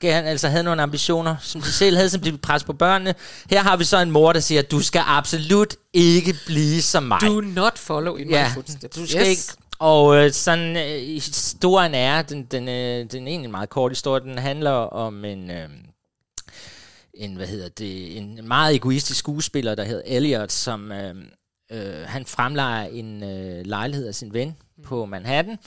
gerne, 0.00 0.28
altså 0.28 0.48
havde 0.48 0.64
nogle 0.64 0.82
ambitioner, 0.82 1.36
som 1.40 1.60
de 1.60 1.72
selv 1.72 1.96
havde, 1.96 2.10
som 2.10 2.20
de 2.20 2.24
ville 2.24 2.38
presse 2.38 2.66
på 2.66 2.72
børnene. 2.72 3.14
Her 3.50 3.62
har 3.62 3.76
vi 3.76 3.84
så 3.84 3.98
en 3.98 4.10
mor, 4.10 4.32
der 4.32 4.40
siger, 4.40 4.62
du 4.62 4.80
skal 4.80 5.02
absolut 5.06 5.74
ikke 5.92 6.34
blive 6.46 6.82
som 6.82 7.02
mig. 7.02 7.20
Do 7.20 7.40
not 7.40 7.78
follow 7.78 8.16
in 8.16 8.30
ja, 8.30 8.48
my 8.48 8.54
footsteps. 8.54 8.96
du 8.96 9.06
skal 9.06 9.20
yes. 9.20 9.28
ikke. 9.28 9.42
Og 9.78 10.16
øh, 10.16 10.32
sådan, 10.32 10.76
øh, 10.76 11.00
historien 11.22 11.94
er, 11.94 12.22
den, 12.22 12.44
den, 12.44 12.68
øh, 12.68 13.06
den 13.12 13.22
er 13.26 13.30
egentlig 13.30 13.44
en 13.44 13.50
meget 13.50 13.70
kort 13.70 13.90
historie, 13.92 14.20
den 14.22 14.38
handler 14.38 14.70
om 14.70 15.24
en... 15.24 15.50
Øh, 15.50 15.68
en, 17.16 17.36
hvad 17.36 17.46
hedder 17.46 17.68
det, 17.68 18.16
en 18.16 18.48
meget 18.48 18.74
egoistisk 18.74 19.18
skuespiller, 19.18 19.74
der 19.74 19.84
hedder 19.84 20.02
Elliot, 20.06 20.52
som 20.52 20.92
øh, 20.92 21.14
øh, 21.72 22.04
han 22.06 22.26
fremlejer 22.26 22.86
en 22.86 23.22
øh, 23.22 23.66
lejlighed 23.66 24.08
af 24.08 24.14
sin 24.14 24.34
ven 24.34 24.56
på 24.84 25.04
Manhattan. 25.06 25.58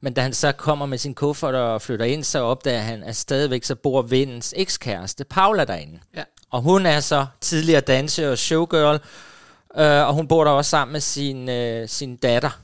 Men 0.00 0.12
da 0.12 0.20
han 0.20 0.32
så 0.32 0.52
kommer 0.52 0.86
med 0.86 0.98
sin 0.98 1.14
kuffert 1.14 1.54
og 1.54 1.82
flytter 1.82 2.04
ind, 2.04 2.24
så 2.24 2.38
opdager 2.38 2.80
han, 2.80 3.02
at 3.02 3.16
stadigvæk 3.16 3.64
så 3.64 3.74
bor 3.74 4.02
vennens 4.02 4.54
ekskæreste, 4.56 5.24
Paula, 5.24 5.64
derinde. 5.64 5.98
Ja. 6.16 6.22
Og 6.50 6.62
hun 6.62 6.86
er 6.86 7.00
så 7.00 7.26
tidligere 7.40 7.80
danser 7.80 8.30
og 8.30 8.38
showgirl, 8.38 9.00
øh, 9.76 10.08
og 10.08 10.14
hun 10.14 10.28
bor 10.28 10.44
der 10.44 10.50
også 10.50 10.70
sammen 10.70 10.92
med 10.92 11.00
sin, 11.00 11.48
øh, 11.48 11.88
sin 11.88 12.16
datter. 12.16 12.60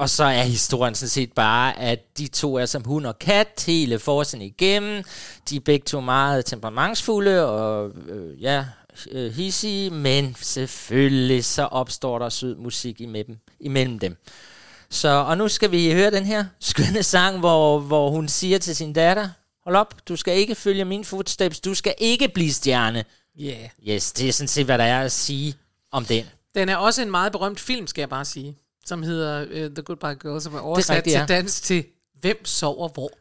Og 0.00 0.10
så 0.10 0.24
er 0.24 0.42
historien 0.42 0.94
sådan 0.94 1.08
set 1.08 1.32
bare, 1.32 1.78
at 1.78 2.18
de 2.18 2.28
to 2.28 2.54
er 2.54 2.66
som 2.66 2.84
hund 2.84 3.06
og 3.06 3.18
kat 3.18 3.64
hele 3.66 3.98
forsen 3.98 4.42
igennem. 4.42 5.04
De 5.48 5.56
er 5.56 5.60
begge 5.60 5.84
to 5.84 6.00
meget 6.00 6.44
temperamentsfulde 6.44 7.48
og 7.48 7.90
øh, 8.08 8.42
ja, 8.42 8.64
øh, 9.10 9.32
hissige, 9.32 9.90
men 9.90 10.36
selvfølgelig 10.40 11.44
så 11.44 11.62
opstår 11.62 12.18
der 12.18 12.28
sød 12.28 12.56
musik 12.56 13.00
imellem, 13.00 13.38
imellem 13.60 13.98
dem. 13.98 14.16
Så, 14.90 15.08
og 15.08 15.38
nu 15.38 15.48
skal 15.48 15.70
vi 15.70 15.92
høre 15.92 16.10
den 16.10 16.24
her 16.24 16.44
skønne 16.60 17.02
sang, 17.02 17.38
hvor, 17.38 17.78
hvor 17.78 18.10
hun 18.10 18.28
siger 18.28 18.58
til 18.58 18.76
sin 18.76 18.92
datter, 18.92 19.28
hold 19.64 19.76
op, 19.76 19.94
du 20.08 20.16
skal 20.16 20.36
ikke 20.36 20.54
følge 20.54 20.84
mine 20.84 21.04
footsteps, 21.04 21.60
du 21.60 21.74
skal 21.74 21.94
ikke 21.98 22.28
blive 22.28 22.52
stjerne. 22.52 23.04
Yeah. 23.40 23.68
Yes, 23.88 24.12
det 24.12 24.28
er 24.28 24.32
sådan 24.32 24.48
set, 24.48 24.64
hvad 24.64 24.78
der 24.78 24.84
er 24.84 25.02
at 25.02 25.12
sige 25.12 25.54
om 25.92 26.04
den. 26.04 26.24
Den 26.54 26.68
er 26.68 26.76
også 26.76 27.02
en 27.02 27.10
meget 27.10 27.32
berømt 27.32 27.60
film, 27.60 27.86
skal 27.86 28.02
jeg 28.02 28.08
bare 28.08 28.24
sige, 28.24 28.56
som 28.84 29.02
hedder 29.02 29.42
uh, 29.42 29.74
The 29.74 29.82
Goodbye 29.82 30.14
Girl, 30.14 30.40
som 30.40 30.54
er 30.54 30.60
oversat 30.60 30.96
rigtigt, 30.96 31.12
til 31.12 31.20
ja. 31.20 31.26
dans 31.26 31.60
til 31.60 31.84
Hvem 32.20 32.44
sover 32.44 32.88
hvor? 32.88 33.10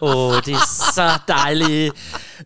Åh, 0.00 0.26
oh, 0.26 0.42
det 0.46 0.54
er 0.54 0.92
så 0.94 1.18
dejligt. 1.28 1.94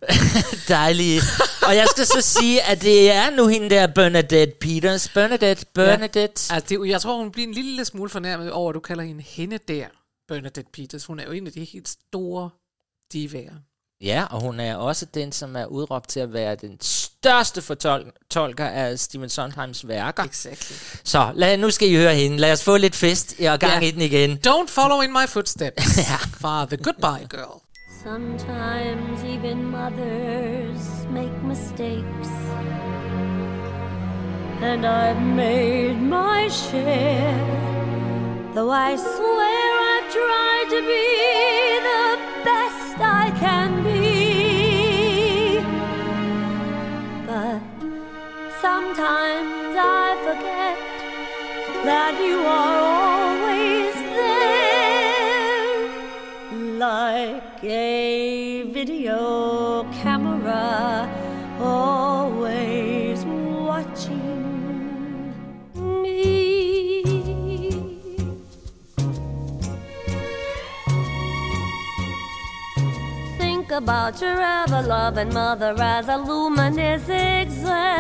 dejligt. 0.69 1.25
Og 1.67 1.77
jeg 1.77 1.87
skal 1.91 2.07
så 2.07 2.21
sige, 2.21 2.63
at 2.63 2.83
det 2.83 3.11
er 3.11 3.31
nu 3.37 3.47
hende 3.47 3.71
der 3.71 3.87
Bernadette 3.87 4.55
Peters. 4.61 5.09
Bernadette, 5.09 5.67
Bernadette. 5.75 6.53
Altså, 6.53 6.65
det, 6.69 6.89
jeg 6.89 7.01
tror, 7.01 7.17
hun 7.17 7.31
bliver 7.31 7.49
en 7.49 7.55
lille 7.55 7.85
smule 7.85 8.11
fornærmet 8.11 8.53
over, 8.53 8.71
at 8.71 8.75
du 8.75 8.81
kalder 8.81 9.05
hende 9.05 9.23
hende 9.23 9.59
der, 9.59 9.87
Bernadette 10.29 10.71
Peters. 10.73 11.07
Hun 11.07 11.21
er 11.21 11.25
jo 11.25 11.33
en 11.33 11.47
af 11.47 11.53
de 11.53 11.65
helt 11.65 11.89
store 11.89 12.51
divaer. 13.13 13.55
Ja, 14.01 14.25
og 14.31 14.41
hun 14.41 14.61
er 14.61 14.77
også 14.77 15.07
den, 15.07 15.33
som 15.33 15.57
er 15.57 15.67
udråbt 15.67 16.09
til 16.09 16.21
at 16.21 16.33
være 16.33 16.55
den 16.55 16.81
største 17.25 17.63
fortolker 17.63 18.65
af 18.67 18.99
Stephen 18.99 19.29
Sondheims 19.29 19.89
værker. 19.89 20.23
Exactly. 20.25 20.77
Så 21.05 21.31
lad, 21.35 21.57
nu 21.57 21.71
skal 21.71 21.89
I 21.91 21.97
høre 21.97 22.15
hende. 22.15 22.37
Lad 22.37 22.53
os 22.53 22.65
få 22.65 22.77
lidt 22.77 22.95
fest 22.97 23.35
og 23.51 23.59
gang 23.59 23.83
Ja. 23.83 23.89
i 23.89 23.91
den 23.91 24.01
igen. 24.03 24.39
Don't 24.47 24.69
follow 24.69 25.01
in 25.01 25.13
my 25.13 25.29
footsteps. 25.29 25.83
Fra 26.41 26.65
The 26.67 26.77
Goodbye 26.77 27.27
Girl. 27.29 27.61
Sometimes 28.05 29.23
even 29.35 29.65
mothers 29.65 30.85
make 31.11 31.33
mistakes. 31.45 32.29
And 34.63 34.87
I've 34.87 35.21
made 35.37 35.97
my 36.01 36.49
share. 36.49 37.39
Though 38.55 38.71
I 38.71 38.97
swear 38.97 39.71
I've 39.93 40.09
tried 40.21 40.69
to 40.77 40.81
be 40.95 41.07
the 41.91 42.07
best 42.45 42.97
I 43.01 43.31
can 43.41 43.84
that 51.85 52.15
you 52.19 52.39
are 52.39 52.81
always 52.81 53.95
there 54.17 55.89
like 56.79 57.63
a 57.63 58.63
video 58.73 59.85
camera 59.93 61.09
always 61.61 63.23
watching 63.69 64.25
me. 66.03 66.23
Think 73.39 73.71
about 73.73 74.21
your 74.23 74.41
ever-loving 74.41 75.35
mother 75.35 75.75
as 75.79 76.09
a 76.09 76.17
luminous 76.17 77.09
example 77.11 77.95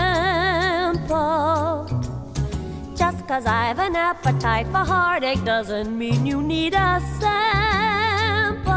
cause 3.26 3.46
I've 3.46 3.78
an 3.78 3.96
appetite 3.96 4.66
for 4.66 4.84
heartache 4.84 5.42
doesn't 5.44 5.96
mean 5.96 6.26
you 6.26 6.42
need 6.42 6.74
a 6.74 7.00
sample. 7.18 8.74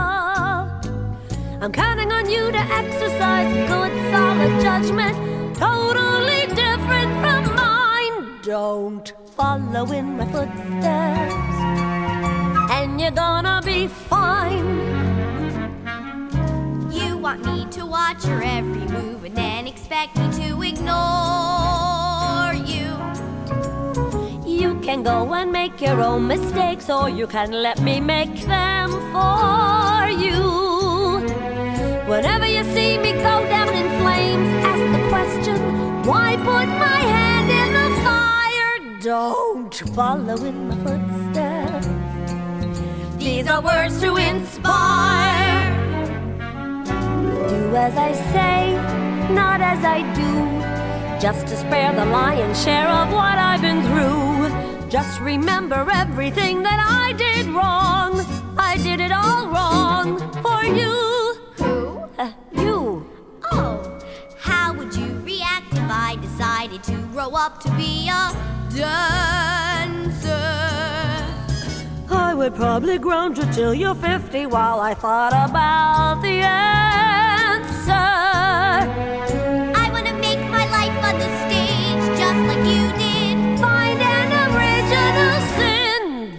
I'm 1.62 1.72
counting 1.74 2.12
on 2.12 2.30
you 2.30 2.52
to 2.52 2.58
exercise 2.58 3.54
good, 3.68 3.92
solid 4.12 4.62
judgment, 4.62 5.18
totally 5.58 6.48
different 6.56 7.12
from 7.22 7.56
mine. 7.56 8.40
Don't 8.44 9.12
follow 9.36 9.92
in 9.92 10.18
my 10.18 10.26
footsteps, 10.32 11.58
and 12.72 13.02
you're 13.02 13.12
gonna 13.12 13.62
be 13.66 13.88
fine. 13.88 14.68
You 16.92 17.18
want 17.18 17.46
me 17.46 17.66
to 17.72 17.86
watch 17.86 18.26
your 18.26 18.42
every 18.42 18.86
move 18.98 19.26
and 19.26 19.36
then 19.36 19.68
expect 19.68 20.16
me 20.18 20.32
to 20.40 20.62
ignore 20.62 21.67
can 24.88 25.04
go 25.04 25.34
and 25.34 25.52
make 25.52 25.82
your 25.82 26.00
own 26.02 26.26
mistakes, 26.28 26.90
or 26.90 27.10
you 27.10 27.28
can 27.28 27.52
let 27.52 27.78
me 27.82 28.00
make 28.00 28.36
them 28.46 28.90
for 29.12 30.08
you. 30.24 30.40
Whenever 32.08 32.48
you 32.48 32.64
see 32.74 32.98
me 32.98 33.12
go 33.12 33.36
down 33.54 33.68
in 33.82 33.88
flames, 34.02 34.50
ask 34.72 34.84
the 34.96 35.04
question 35.10 35.58
why 36.06 36.38
put 36.38 36.68
my 36.88 37.02
hand 37.16 37.48
in 37.62 37.70
the 37.80 37.90
fire? 38.06 38.76
Don't 39.02 39.76
follow 39.94 40.38
in 40.50 40.70
my 40.70 40.76
footsteps. 40.86 41.88
These 43.18 43.46
are 43.48 43.62
words 43.62 44.00
to 44.00 44.16
inspire. 44.16 45.64
Do 47.52 47.76
as 47.76 47.96
I 48.10 48.14
say, 48.34 48.60
not 49.34 49.60
as 49.60 49.84
I 49.84 50.00
do. 50.22 50.32
Just 51.20 51.46
to 51.48 51.58
spare 51.58 51.94
the 51.94 52.06
lion's 52.06 52.64
share 52.64 52.88
of 52.88 53.12
what 53.12 53.38
I've 53.38 53.62
been 53.62 53.82
through. 53.88 54.27
Just 54.90 55.20
remember 55.20 55.86
everything 55.92 56.64
that 56.64 56.80
I 56.80 57.12
did 57.12 57.48
wrong. 57.48 58.26
I 58.58 58.78
did 58.78 59.02
it 59.02 59.12
all 59.12 59.50
wrong 59.50 60.18
for 60.42 60.64
you. 60.64 61.36
Who? 61.58 62.00
Uh, 62.18 62.32
you. 62.54 63.06
Oh, 63.52 64.00
how 64.40 64.74
would 64.74 64.96
you 64.96 65.20
react 65.26 65.74
if 65.74 65.92
I 65.92 66.16
decided 66.22 66.84
to 66.84 66.96
grow 67.12 67.32
up 67.32 67.60
to 67.64 67.70
be 67.76 68.08
a 68.08 68.32
dancer? 68.74 70.32
I 72.10 72.34
would 72.34 72.56
probably 72.56 72.98
ground 72.98 73.38
you 73.38 73.44
till 73.52 73.74
you're 73.74 73.94
50 73.94 74.46
while 74.46 74.80
I 74.80 74.94
thought 74.94 75.34
about 75.34 76.22
the 76.22 76.40
answer. 76.40 77.92
I 79.84 79.90
want 79.92 80.06
to 80.08 80.14
make 80.14 80.40
my 80.50 80.66
life 80.72 81.04
on 81.04 81.20
the 81.20 81.28
stage 81.44 82.18
just 82.18 82.40
like 82.48 82.66
you 82.66 82.98
did. 82.98 83.07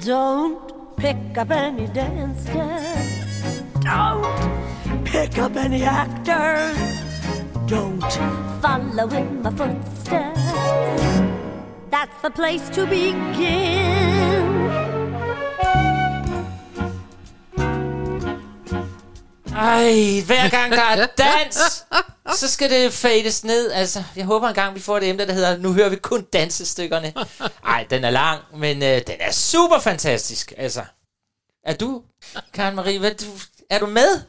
Don't 0.08 0.96
pick 0.96 1.36
up 1.36 1.50
any 1.50 1.86
dancers. 1.88 3.62
Don't 3.82 5.04
pick 5.04 5.36
up 5.36 5.54
any 5.54 5.82
actors. 5.82 7.02
Don't 7.66 8.00
follow 8.62 9.06
in 9.10 9.42
my 9.42 9.50
footsteps. 9.50 10.40
That's 11.90 12.22
the 12.22 12.30
place 12.30 12.70
to 12.70 12.86
begin. 12.86 14.47
Ej, 19.58 20.22
hver 20.26 20.48
gang 20.50 20.72
der 20.72 20.82
er 20.82 21.06
dans, 21.24 21.84
så 22.38 22.48
skal 22.50 22.70
det 22.70 22.92
fades 22.92 23.44
ned. 23.44 23.70
Altså, 23.72 24.02
jeg 24.16 24.24
håber 24.24 24.48
engang, 24.48 24.74
vi 24.74 24.80
får 24.80 24.96
et 24.96 25.08
emne, 25.08 25.26
der 25.26 25.32
hedder, 25.32 25.56
nu 25.56 25.72
hører 25.72 25.88
vi 25.88 25.96
kun 25.96 26.22
dansestykkerne. 26.32 27.12
Ej, 27.66 27.86
den 27.90 28.04
er 28.04 28.10
lang, 28.10 28.42
men 28.56 28.82
øh, 28.82 29.02
den 29.06 29.16
er 29.20 29.32
super 29.32 29.78
fantastisk. 29.78 30.52
Altså, 30.56 30.84
er 31.64 31.74
du, 31.74 32.02
Karen 32.54 32.74
Marie, 32.74 32.98
hvad, 32.98 33.10
du, 33.10 33.26
er 33.70 33.78
du 33.78 33.86
med? 33.86 34.20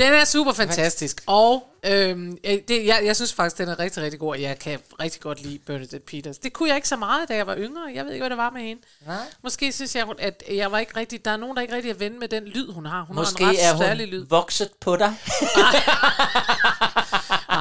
Den 0.00 0.14
er 0.14 0.24
super 0.24 0.52
fantastisk, 0.52 1.22
og 1.26 1.62
øhm, 1.84 2.38
øh, 2.44 2.58
det, 2.68 2.86
jeg, 2.86 3.00
jeg 3.04 3.16
synes 3.16 3.32
faktisk, 3.32 3.58
den 3.58 3.68
er 3.68 3.78
rigtig, 3.78 4.02
rigtig 4.02 4.20
god, 4.20 4.28
og 4.28 4.42
jeg 4.42 4.58
kan 4.58 4.78
rigtig 5.00 5.20
godt 5.20 5.42
lide 5.42 5.58
Bernadette 5.66 5.98
Peters. 5.98 6.38
Det 6.38 6.52
kunne 6.52 6.68
jeg 6.68 6.76
ikke 6.76 6.88
så 6.88 6.96
meget, 6.96 7.28
da 7.28 7.36
jeg 7.36 7.46
var 7.46 7.56
yngre. 7.56 7.82
Jeg 7.94 8.04
ved 8.04 8.12
ikke, 8.12 8.22
hvad 8.22 8.30
det 8.30 8.38
var 8.38 8.50
med 8.50 8.62
hende. 8.62 8.82
Nej. 9.06 9.16
Måske 9.42 9.72
synes 9.72 9.96
jeg, 9.96 10.06
at 10.18 10.42
jeg 10.50 10.72
var 10.72 10.78
ikke 10.78 10.96
rigtig... 10.96 11.24
Der 11.24 11.30
er 11.30 11.36
nogen, 11.36 11.56
der 11.56 11.62
ikke 11.62 11.74
rigtig 11.74 11.90
er 11.90 11.94
ven 11.94 12.18
med 12.18 12.28
den 12.28 12.44
lyd, 12.44 12.72
hun 12.72 12.86
har. 12.86 13.02
Hun 13.02 13.16
Måske 13.16 13.44
har 13.44 13.52
en 13.52 13.58
ret 13.58 13.90
er 13.90 13.96
hun 13.96 14.06
lyd. 14.06 14.26
vokset 14.28 14.70
på 14.80 14.96
dig. 14.96 15.14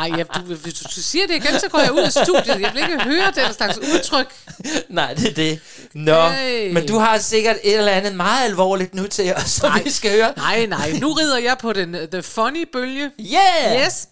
Nej, 0.08 0.18
ja, 0.18 0.24
du, 0.24 0.56
hvis 0.56 0.74
du, 0.74 1.02
siger 1.02 1.28
det 1.28 1.36
igen, 1.36 1.60
så 1.60 1.70
går 1.70 1.80
jeg 1.80 1.91
ud 1.91 2.00
af 2.00 2.12
studiet. 2.12 2.62
Jeg 2.62 2.72
vil 2.74 2.82
ikke 2.82 3.04
høre 3.04 3.32
den 3.36 3.54
slags 3.54 3.78
udtryk. 3.78 4.34
Nej, 4.89 5.14
det 5.14 5.30
er 5.30 5.34
det. 5.34 5.60
Nå, 5.93 6.30
Hey. 6.30 6.74
men 6.74 6.88
du 6.88 6.97
har 6.97 7.18
sikkert 7.18 7.56
et 7.64 7.78
eller 7.78 7.91
andet 7.91 8.16
meget 8.16 8.45
alvorligt 8.45 8.93
nu 8.95 9.08
til 9.08 9.34
os, 9.36 9.50
som 9.50 9.70
Nej. 9.72 9.84
vi 9.84 9.89
skal 9.89 10.12
høre. 10.12 10.34
Nej, 10.38 10.66
nej. 10.66 10.91
Nu 11.02 11.12
rider 11.20 11.38
jeg 11.38 11.58
på 11.58 11.74
den 11.74 11.95
uh, 11.95 12.02
the 12.02 12.24
funny 12.24 12.68
bølge. 12.74 13.12
Yeah! 13.20 13.86
Yes. 13.86 14.08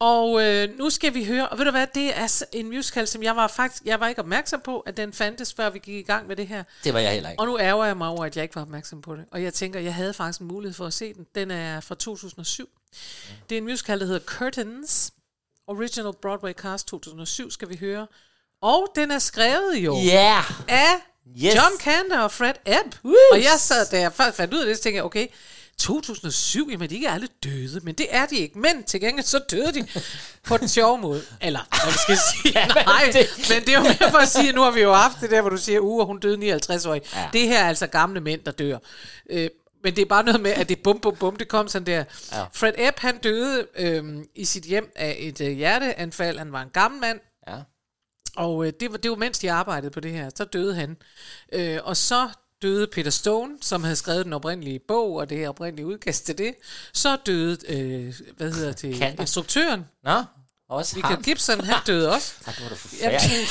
Og 0.00 0.42
øh, 0.44 0.68
nu 0.78 0.90
skal 0.90 1.14
vi 1.14 1.24
høre, 1.24 1.48
og 1.48 1.58
ved 1.58 1.64
du 1.64 1.70
hvad, 1.70 1.86
det 1.94 2.18
er 2.18 2.42
en 2.52 2.68
musical, 2.68 3.06
som 3.06 3.22
jeg 3.22 3.36
var 3.36 3.46
faktisk, 3.46 3.82
jeg 3.84 4.00
var 4.00 4.08
ikke 4.08 4.20
opmærksom 4.20 4.60
på, 4.64 4.80
at 4.80 4.96
den 4.96 5.12
fandtes, 5.12 5.54
før 5.54 5.70
vi 5.70 5.78
gik 5.78 5.94
i 5.94 6.02
gang 6.02 6.26
med 6.28 6.36
det 6.36 6.46
her. 6.46 6.62
Det 6.84 6.94
var 6.94 7.00
jeg 7.00 7.12
heller 7.12 7.30
ikke. 7.30 7.40
Og 7.40 7.46
nu 7.46 7.58
ærger 7.58 7.84
jeg 7.84 7.96
mig 7.96 8.08
over, 8.08 8.24
at 8.24 8.36
jeg 8.36 8.42
ikke 8.42 8.56
var 8.56 8.62
opmærksom 8.62 9.02
på 9.02 9.16
det. 9.16 9.24
Og 9.32 9.42
jeg 9.42 9.54
tænker, 9.54 9.80
jeg 9.80 9.94
havde 9.94 10.14
faktisk 10.14 10.40
en 10.40 10.46
mulighed 10.46 10.74
for 10.74 10.86
at 10.86 10.92
se 10.92 11.14
den. 11.14 11.26
Den 11.34 11.50
er 11.50 11.80
fra 11.80 11.94
2007. 11.94 12.68
Det 13.48 13.54
er 13.54 13.58
en 13.58 13.64
musical, 13.64 14.00
der 14.00 14.06
hedder 14.06 14.20
Curtains. 14.20 15.10
Original 15.70 16.12
Broadway 16.22 16.52
Cast 16.52 16.86
2007 16.88 17.50
skal 17.50 17.68
vi 17.68 17.76
høre. 17.80 18.06
Og 18.62 18.88
den 18.94 19.10
er 19.10 19.18
skrevet 19.18 19.76
jo 19.76 19.96
Ja! 19.96 20.42
af 20.68 20.92
Yes. 21.44 21.54
John 21.54 21.78
Kander 21.80 22.18
og 22.18 22.32
Fred 22.32 22.54
Ebb. 22.66 22.94
Woo! 23.04 23.14
Og 23.32 23.38
jeg 23.42 23.54
sad, 23.58 23.86
da 23.90 24.00
jeg 24.00 24.12
først 24.12 24.36
fandt 24.36 24.54
ud 24.54 24.60
af 24.60 24.66
det, 24.66 24.76
så 24.76 24.82
tænkte 24.82 24.96
jeg, 24.96 25.04
okay, 25.04 25.26
2007, 25.78 26.68
jamen 26.70 26.90
de 26.90 26.94
er 26.94 26.96
ikke 26.96 27.08
alle 27.10 27.28
døde, 27.44 27.80
men 27.82 27.94
det 27.94 28.06
er 28.10 28.26
de 28.26 28.36
ikke. 28.36 28.58
Men 28.58 28.84
til 28.84 29.00
gengæld 29.00 29.26
så 29.26 29.38
døde 29.38 29.72
de 29.74 29.86
på 30.44 30.56
den 30.56 30.68
sjove 30.68 30.98
måde. 30.98 31.22
Eller, 31.40 31.60
hvad 31.84 31.92
skal 31.92 32.12
jeg 32.12 32.18
sige? 32.42 32.84
Nej, 32.84 33.04
men 33.56 33.66
det 33.66 33.74
er 33.74 33.78
jo 33.78 33.82
mere 33.82 34.10
for 34.10 34.18
at 34.18 34.28
sige, 34.28 34.48
at 34.48 34.54
nu 34.54 34.62
har 34.62 34.70
vi 34.70 34.80
jo 34.80 34.92
haft 34.92 35.16
det 35.20 35.30
der, 35.30 35.40
hvor 35.40 35.50
du 35.50 35.56
siger, 35.56 35.80
uh, 35.80 36.06
hun 36.06 36.18
døde 36.20 36.36
59 36.36 36.86
år. 36.86 36.94
Ja. 36.94 37.00
Det 37.32 37.40
her 37.48 37.58
er 37.64 37.68
altså 37.68 37.86
gamle 37.86 38.20
mænd, 38.20 38.40
der 38.44 38.50
dør. 38.52 38.78
Øh, 39.30 39.50
men 39.82 39.96
det 39.96 40.02
er 40.02 40.06
bare 40.06 40.24
noget 40.24 40.40
med, 40.40 40.50
at 40.50 40.68
det 40.68 40.82
bum, 40.82 41.00
bum, 41.00 41.16
bum, 41.16 41.36
det 41.36 41.48
kom 41.48 41.68
sådan 41.68 41.86
der. 41.86 42.04
Ja. 42.32 42.44
Fred 42.52 42.72
Ebb, 42.78 42.98
han 42.98 43.18
døde 43.18 43.66
øhm, 43.76 44.24
i 44.34 44.44
sit 44.44 44.64
hjem 44.64 44.92
af 44.96 45.16
et 45.18 45.40
øh, 45.40 45.50
hjerteanfald. 45.56 46.38
Han 46.38 46.52
var 46.52 46.62
en 46.62 46.68
gammel 46.72 47.00
mand, 47.00 47.20
Ja. 47.48 47.56
og 48.36 48.66
øh, 48.66 48.72
det, 48.80 48.90
var, 48.92 48.96
det 48.98 49.10
var 49.10 49.16
mens 49.16 49.38
de 49.38 49.52
arbejdede 49.52 49.90
på 49.90 50.00
det 50.00 50.10
her, 50.12 50.30
så 50.36 50.44
døde 50.44 50.74
han. 50.74 50.96
Øh, 51.52 51.78
og 51.82 51.96
så 51.96 52.28
døde 52.62 52.86
Peter 52.86 53.10
Stone, 53.10 53.52
som 53.60 53.82
havde 53.84 53.96
skrevet 53.96 54.24
den 54.24 54.32
oprindelige 54.32 54.78
bog, 54.88 55.14
og 55.14 55.30
det 55.30 55.38
her 55.38 55.48
oprindelige 55.48 55.86
udkast 55.86 56.26
til 56.26 56.38
det. 56.38 56.54
Så 56.92 57.16
døde, 57.26 57.58
øh, 57.68 58.14
hvad 58.36 58.52
hedder 58.52 58.72
det, 58.72 58.94
Kander. 58.94 59.20
instruktøren, 59.20 59.84
Nå, 60.04 60.22
også 60.70 60.96
Michael 60.96 61.14
ham. 61.14 61.22
Gibson, 61.22 61.64
han 61.64 61.76
døde 61.86 62.12
også. 62.12 62.32
Tak, 62.44 62.58
hvor 62.58 62.64
er 62.66 62.68
du 62.70 62.76
Jamen, 63.00 63.20
forfærdelig. 63.20 63.48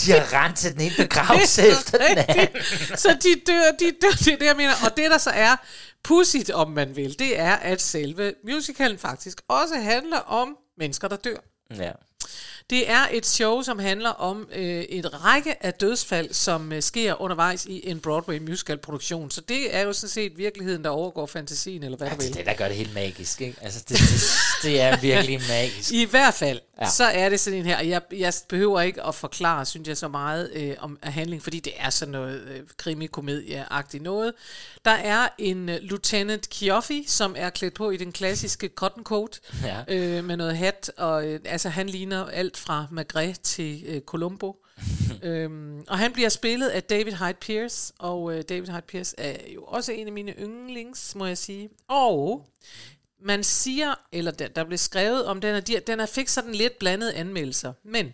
De 0.00 0.12
har 0.12 0.44
rendt 0.44 0.58
til 0.58 0.72
den 0.72 0.80
ene 0.80 0.94
begravelse 0.96 1.62
efter 1.68 1.98
den 1.98 2.18
anden. 2.28 2.62
så 2.96 3.08
de 3.22 3.52
dør, 3.52 3.70
de 3.78 3.92
dør, 4.02 4.10
det 4.10 4.32
er 4.32 4.36
det, 4.38 4.46
jeg 4.46 4.56
mener. 4.56 4.72
Og 4.84 4.96
det, 4.96 5.10
der 5.10 5.18
så 5.18 5.30
er 5.30 5.56
pudsigt, 6.04 6.50
om 6.50 6.70
man 6.70 6.96
vil, 6.96 7.18
det 7.18 7.38
er, 7.38 7.52
at 7.56 7.82
selve 7.82 8.34
musicalen 8.44 8.98
faktisk 8.98 9.40
også 9.48 9.74
handler 9.74 10.18
om 10.18 10.56
mennesker, 10.78 11.08
der 11.08 11.16
dør. 11.16 11.36
Ja. 11.76 11.90
Det 12.70 12.90
er 12.90 13.06
et 13.12 13.26
show, 13.26 13.62
som 13.62 13.78
handler 13.78 14.10
om 14.10 14.48
øh, 14.54 14.82
et 14.82 15.24
række 15.24 15.64
af 15.66 15.74
dødsfald, 15.74 16.32
som 16.32 16.72
øh, 16.72 16.82
sker 16.82 17.20
undervejs 17.22 17.64
i 17.64 17.88
en 17.90 18.00
Broadway 18.00 18.38
musical-produktion. 18.38 19.30
Så 19.30 19.40
det 19.40 19.76
er 19.76 19.80
jo 19.80 19.92
sådan 19.92 20.08
set 20.08 20.38
virkeligheden, 20.38 20.84
der 20.84 20.90
overgår 20.90 21.26
fantasien, 21.26 21.82
eller 21.82 21.98
hvad 21.98 22.08
Ja, 22.08 22.14
du 22.14 22.18
det 22.20 22.24
er 22.26 22.28
vil. 22.30 22.36
det, 22.38 22.46
der 22.46 22.54
gør 22.54 22.68
det 22.68 22.76
helt 22.76 22.94
magisk, 22.94 23.40
ikke? 23.40 23.58
Altså, 23.62 23.84
det, 23.88 23.98
det, 23.98 24.22
det 24.62 24.80
er 24.80 24.96
virkelig 25.00 25.40
magisk. 25.48 25.92
I 25.92 26.04
hvert 26.04 26.34
fald, 26.34 26.60
Ja. 26.82 26.88
så 26.90 27.04
er 27.04 27.28
det 27.28 27.40
sådan 27.40 27.58
en 27.58 27.64
her, 27.66 27.76
og 27.78 27.88
jeg, 27.88 28.02
jeg 28.12 28.32
behøver 28.48 28.80
ikke 28.80 29.02
at 29.02 29.14
forklare, 29.14 29.66
synes 29.66 29.88
jeg, 29.88 29.96
så 29.96 30.08
meget 30.08 30.50
øh, 30.54 30.74
om 30.78 30.98
handling, 31.02 31.42
fordi 31.42 31.60
det 31.60 31.72
er 31.76 31.90
sådan 31.90 32.12
noget 32.12 32.40
øh, 32.40 32.60
krimi-komedie-agtigt 32.76 34.02
noget. 34.02 34.32
Der 34.84 34.90
er 34.90 35.28
en 35.38 35.68
øh, 35.68 35.78
Lieutenant 35.82 36.48
Kioffi, 36.50 37.04
som 37.08 37.34
er 37.38 37.50
klædt 37.50 37.74
på 37.74 37.90
i 37.90 37.96
den 37.96 38.12
klassiske 38.12 38.70
cotton 38.74 39.04
coat, 39.04 39.40
Ja. 39.64 39.84
øh, 39.88 40.24
med 40.24 40.36
noget 40.36 40.56
hat, 40.56 40.92
og 40.96 41.26
øh, 41.28 41.40
altså 41.44 41.68
han 41.68 41.88
ligner 41.88 42.24
alt 42.26 42.56
fra 42.56 42.86
Magret 42.90 43.40
til 43.40 43.82
øh, 43.86 44.00
Columbo. 44.00 44.64
øhm, 45.22 45.84
og 45.88 45.98
han 45.98 46.12
bliver 46.12 46.28
spillet 46.28 46.68
af 46.68 46.82
David 46.82 47.12
Hyde 47.12 47.34
Pierce, 47.40 47.92
og 47.98 48.34
øh, 48.34 48.44
David 48.48 48.66
Hyde 48.66 48.82
Pierce 48.88 49.14
er 49.18 49.52
jo 49.54 49.64
også 49.64 49.92
en 49.92 50.06
af 50.06 50.12
mine 50.12 50.32
yndlings, 50.32 51.14
må 51.14 51.26
jeg 51.26 51.38
sige. 51.38 51.68
Og 51.88 52.48
man 53.22 53.44
siger, 53.44 53.94
eller 54.12 54.30
der, 54.30 54.48
der 54.48 54.64
blev 54.64 54.78
skrevet 54.78 55.24
om 55.26 55.40
den, 55.40 55.54
og 55.54 55.66
de, 55.66 55.80
den 55.86 56.00
er 56.00 56.06
fik 56.06 56.28
sådan 56.28 56.52
lidt 56.54 56.78
blandede 56.78 57.14
anmeldelser, 57.14 57.72
men 57.84 58.12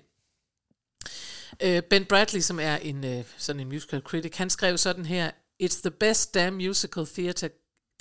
øh, 1.62 1.83
Ben 1.83 2.05
Bradley, 2.05 2.41
som 2.41 2.61
er 2.61 2.77
en 2.77 3.05
øh, 3.05 3.25
sådan 3.37 3.61
en 3.61 3.69
musical 3.69 4.01
critic, 4.01 4.37
han 4.37 4.51
skrev 4.51 4.79
sådan 4.79 5.07
her, 5.07 5.31
It's 5.62 5.80
the 5.82 5.90
best 5.90 6.34
damn 6.34 6.57
musical 6.57 7.07
theater 7.07 7.48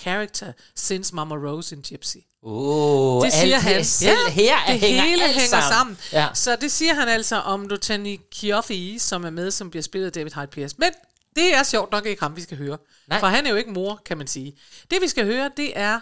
character 0.01 0.53
since 0.75 1.15
Mama 1.15 1.35
Rose 1.35 1.75
in 1.75 1.81
Gypsy. 1.81 2.17
Uh, 2.41 3.23
Det 3.25 3.33
siger 3.33 3.55
alt, 3.55 3.63
han. 3.63 3.85
Selv 3.85 4.29
her 4.29 4.55
det 4.67 4.79
hænger 4.79 5.01
hele 5.03 5.23
alt 5.23 5.33
hænger 5.33 5.49
sammen. 5.49 5.71
sammen. 5.71 5.97
Ja. 6.11 6.27
Så 6.33 6.55
det 6.55 6.71
siger 6.71 6.93
han 6.93 7.07
altså 7.07 7.35
om 7.35 7.67
Lieutenant 7.67 8.29
Kioffi, 8.29 8.97
som 8.99 9.25
er 9.25 9.29
med, 9.29 9.51
som 9.51 9.69
bliver 9.69 9.83
spillet 9.83 10.05
af 10.05 10.11
David 10.13 10.31
Hyde 10.35 10.47
Pierce. 10.47 10.75
Men 10.79 10.89
det 11.35 11.53
er 11.55 11.63
sjovt 11.63 11.91
nok 11.91 12.05
ikke 12.05 12.21
ham, 12.21 12.35
vi 12.35 12.41
skal 12.41 12.57
høre. 12.57 12.77
Nej. 13.07 13.19
For 13.19 13.27
han 13.27 13.45
er 13.45 13.49
jo 13.49 13.55
ikke 13.55 13.71
mor, 13.71 14.01
kan 14.05 14.17
man 14.17 14.27
sige. 14.27 14.57
Det 14.91 15.01
vi 15.01 15.07
skal 15.07 15.25
høre, 15.25 15.51
det 15.57 15.77
er 15.79 15.99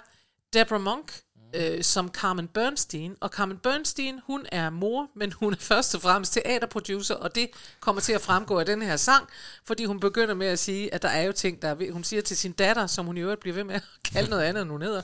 Deborah 0.53 0.81
Monk, 0.81 1.13
øh, 1.53 1.83
som 1.83 2.09
Carmen 2.09 2.47
Bernstein. 2.47 3.15
Og 3.19 3.29
Carmen 3.29 3.57
Bernstein, 3.57 4.19
hun 4.27 4.45
er 4.51 4.69
mor, 4.69 5.07
men 5.15 5.31
hun 5.31 5.53
er 5.53 5.57
først 5.59 5.95
og 5.95 6.01
fremmest 6.01 6.33
teaterproducer, 6.33 7.15
og 7.15 7.35
det 7.35 7.49
kommer 7.79 8.01
til 8.01 8.13
at 8.13 8.21
fremgå 8.21 8.59
af 8.59 8.65
den 8.65 8.81
her 8.81 8.97
sang, 8.97 9.27
fordi 9.65 9.85
hun 9.85 9.99
begynder 9.99 10.33
med 10.33 10.47
at 10.47 10.59
sige, 10.59 10.93
at 10.93 11.01
der 11.01 11.09
er 11.09 11.21
jo 11.21 11.31
ting, 11.31 11.61
der 11.61 11.67
er 11.67 11.75
ved, 11.75 11.91
Hun 11.91 12.03
siger 12.03 12.21
til 12.21 12.37
sin 12.37 12.51
datter, 12.51 12.87
som 12.87 13.05
hun 13.05 13.17
i 13.17 13.21
øvrigt 13.21 13.41
bliver 13.41 13.55
ved 13.55 13.63
med 13.63 13.75
at 13.75 13.83
kalde 14.13 14.29
noget 14.29 14.43
andet, 14.43 14.61
end 14.61 14.71
hun 14.71 14.81
hedder. 14.81 15.01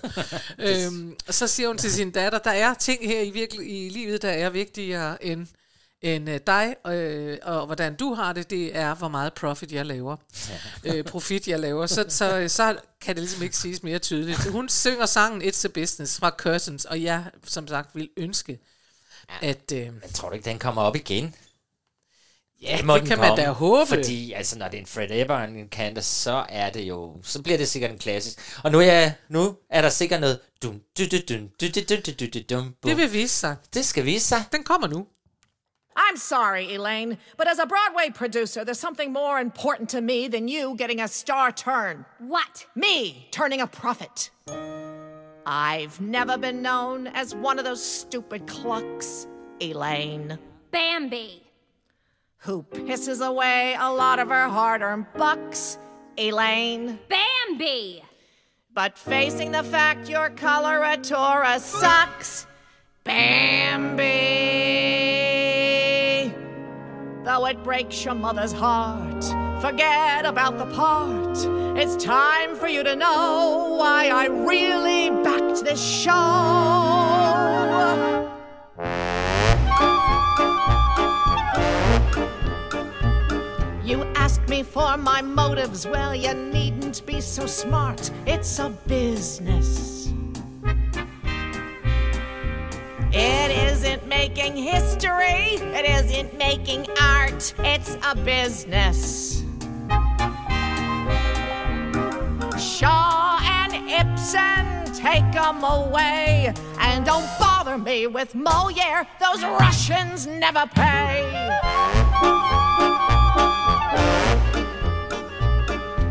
øhm, 0.67 1.15
og 1.27 1.33
så 1.33 1.47
siger 1.47 1.67
hun 1.67 1.77
til 1.77 1.91
sin 1.91 2.11
datter, 2.11 2.39
der 2.39 2.51
er 2.51 2.73
ting 2.73 3.05
her 3.05 3.21
i, 3.21 3.29
virkelig, 3.29 3.85
i 3.85 3.89
livet, 3.89 4.21
der 4.21 4.29
er 4.29 4.49
vigtigere 4.49 5.25
end 5.25 5.47
end 6.01 6.29
øh, 6.29 6.39
dig, 6.47 6.75
øh, 6.87 7.37
og 7.41 7.65
hvordan 7.65 7.95
du 7.95 8.13
har 8.13 8.33
det, 8.33 8.49
det 8.49 8.75
er, 8.75 8.95
hvor 8.95 9.07
meget 9.07 9.33
profit 9.33 9.71
jeg 9.71 9.85
laver. 9.85 10.15
øh, 10.85 11.03
profit 11.03 11.47
jeg 11.47 11.59
laver. 11.59 11.85
Så, 11.85 12.05
så, 12.09 12.45
så 12.47 12.77
kan 13.01 13.15
det 13.15 13.21
ligesom 13.23 13.43
ikke 13.43 13.57
siges 13.57 13.83
mere 13.83 13.99
tydeligt. 13.99 14.45
Hun 14.51 14.69
synger 14.69 15.05
sangen 15.05 15.41
It's 15.41 15.65
a 15.65 15.67
Business 15.67 16.19
fra 16.19 16.29
Curtains, 16.29 16.85
og 16.85 17.03
jeg, 17.03 17.23
som 17.45 17.67
sagt, 17.67 17.95
vil 17.95 18.09
ønske, 18.17 18.59
at... 19.41 19.71
Øh, 19.73 19.93
Men 19.93 20.13
tror 20.13 20.29
du 20.29 20.35
ikke, 20.35 20.45
den 20.49 20.59
kommer 20.59 20.81
op 20.81 20.95
igen? 20.95 21.35
ja, 22.61 22.83
må 22.83 22.97
det 22.97 23.07
kan 23.07 23.19
man 23.19 23.27
komme, 23.27 23.43
da 23.43 23.51
håbe. 23.51 23.87
Fordi 23.87 24.31
altså, 24.33 24.57
når 24.59 24.67
det 24.67 24.77
er 24.77 24.81
en 24.81 24.87
Fred 24.87 25.07
Ebber 25.11 25.35
og 25.35 25.43
en 25.43 25.67
Candace, 25.67 26.21
så 26.21 26.45
er 26.49 26.69
det 26.69 26.81
jo, 26.81 27.17
så 27.23 27.41
bliver 27.41 27.57
det 27.57 27.67
sikkert 27.67 27.91
en 27.91 27.97
klassisk. 27.97 28.39
Og 28.63 28.71
nu 28.71 28.77
er, 28.79 28.83
jeg, 28.83 29.13
nu 29.29 29.55
er 29.69 29.81
der 29.81 29.89
sikkert 29.89 30.21
noget 30.21 30.39
dum, 30.63 30.81
du, 30.97 31.03
du, 31.11 31.17
dum, 31.29 31.49
du, 31.61 31.67
du, 31.75 31.81
du, 31.89 31.95
du, 32.05 32.11
du, 32.19 32.25
du, 32.33 32.39
dum, 32.49 32.63
bum. 32.81 32.89
Det 32.89 32.97
vil 32.97 33.13
vise 33.13 33.35
sig. 33.37 33.55
det 33.73 33.85
skal 33.85 34.05
vise 34.05 34.27
sig. 34.27 34.43
Den 34.51 34.63
kommer 34.63 34.87
nu. 34.87 35.07
I'm 36.01 36.15
sorry, 36.15 36.73
Elaine, 36.75 37.17
but 37.35 37.47
as 37.47 37.59
a 37.59 37.65
Broadway 37.65 38.09
producer, 38.09 38.63
there's 38.63 38.79
something 38.79 39.11
more 39.11 39.37
important 39.39 39.89
to 39.89 39.99
me 40.01 40.29
than 40.29 40.47
you 40.47 40.75
getting 40.75 41.01
a 41.01 41.07
star 41.09 41.51
turn. 41.51 42.05
What? 42.19 42.65
Me 42.73 43.27
turning 43.31 43.59
a 43.59 43.67
profit. 43.67 44.29
I've 45.45 45.99
never 45.99 46.37
been 46.37 46.61
known 46.61 47.07
as 47.07 47.35
one 47.35 47.59
of 47.59 47.65
those 47.65 47.83
stupid 47.83 48.47
clucks, 48.47 49.27
Elaine, 49.61 50.39
Bambi. 50.71 51.43
who 52.37 52.63
pisses 52.63 53.25
away 53.25 53.75
a 53.77 53.91
lot 53.91 54.19
of 54.19 54.29
her 54.29 54.47
hard 54.47 54.81
earned 54.81 55.07
bucks, 55.17 55.77
Elaine. 56.17 56.97
Bambi. 57.09 58.03
But 58.73 58.97
facing 58.97 59.51
the 59.51 59.63
fact 59.63 60.07
your 60.07 60.29
coloratura 60.29 61.59
sucks, 61.59 62.47
Bambi. 63.03 64.05
Though 67.30 67.45
it 67.45 67.63
breaks 67.63 68.03
your 68.03 68.15
mother's 68.15 68.51
heart, 68.51 69.23
forget 69.61 70.25
about 70.25 70.57
the 70.57 70.65
part. 70.75 71.38
It's 71.77 71.95
time 72.03 72.55
for 72.55 72.67
you 72.67 72.82
to 72.82 72.95
know 72.95 73.75
why 73.77 74.07
I 74.07 74.25
really 74.25 75.11
backed 75.23 75.63
this 75.63 75.80
show. 75.80 76.09
You 83.84 84.03
ask 84.15 84.41
me 84.49 84.63
for 84.63 84.97
my 84.97 85.21
motives, 85.21 85.86
well, 85.86 86.15
you 86.15 86.34
needn't 86.34 87.05
be 87.05 87.21
so 87.21 87.45
smart. 87.45 88.09
It's 88.25 88.57
a 88.57 88.69
business. 88.88 89.98
It 93.12 93.72
isn't 93.72 94.07
making 94.07 94.55
history, 94.55 95.55
it 95.55 95.86
isn't 95.86 96.38
making 96.38 96.86
art, 97.01 97.53
it's 97.60 97.97
a 98.03 98.16
business. 98.16 99.43
Shaw 102.60 103.39
and 103.41 103.74
Ibsen, 103.74 104.93
take 104.93 105.32
them 105.32 105.64
away. 105.64 106.53
And 106.80 107.03
don't 107.03 107.28
bother 107.39 107.80
me 107.80 108.05
with 108.05 108.36
Moliere, 108.36 109.07
those 109.20 109.41
Russians 109.43 110.28
never 110.28 110.68
pay. 110.76 111.26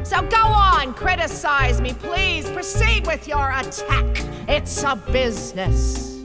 So 0.03 0.23
go 0.23 0.43
on, 0.43 0.95
criticize 0.95 1.81
me, 1.81 1.93
please. 1.93 2.51
Proceed 2.51 3.07
with 3.07 3.29
your 3.29 3.51
attack. 3.51 4.25
It's 4.49 4.83
a 4.83 4.97
business. 4.97 6.18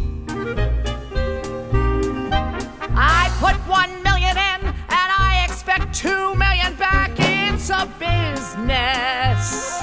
I 2.95 3.29
put 3.39 3.55
one 3.67 3.91
million 4.03 4.37
in 4.37 4.67
and 4.67 4.75
I 4.89 5.45
expect 5.47 5.93
two 5.93 6.35
million 6.35 6.75
back. 6.75 7.11
It's 7.17 7.69
a 7.69 7.85
business. 7.99 9.81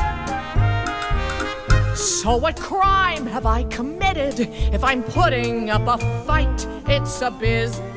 So, 1.94 2.36
what 2.36 2.58
crime 2.58 3.26
have 3.26 3.46
I 3.46 3.64
committed 3.64 4.40
if 4.74 4.84
I'm 4.84 5.02
putting 5.02 5.70
up 5.70 5.86
a 5.86 5.98
fight? 6.24 6.66
It's 6.86 7.22
a 7.22 7.30
business. 7.30 7.90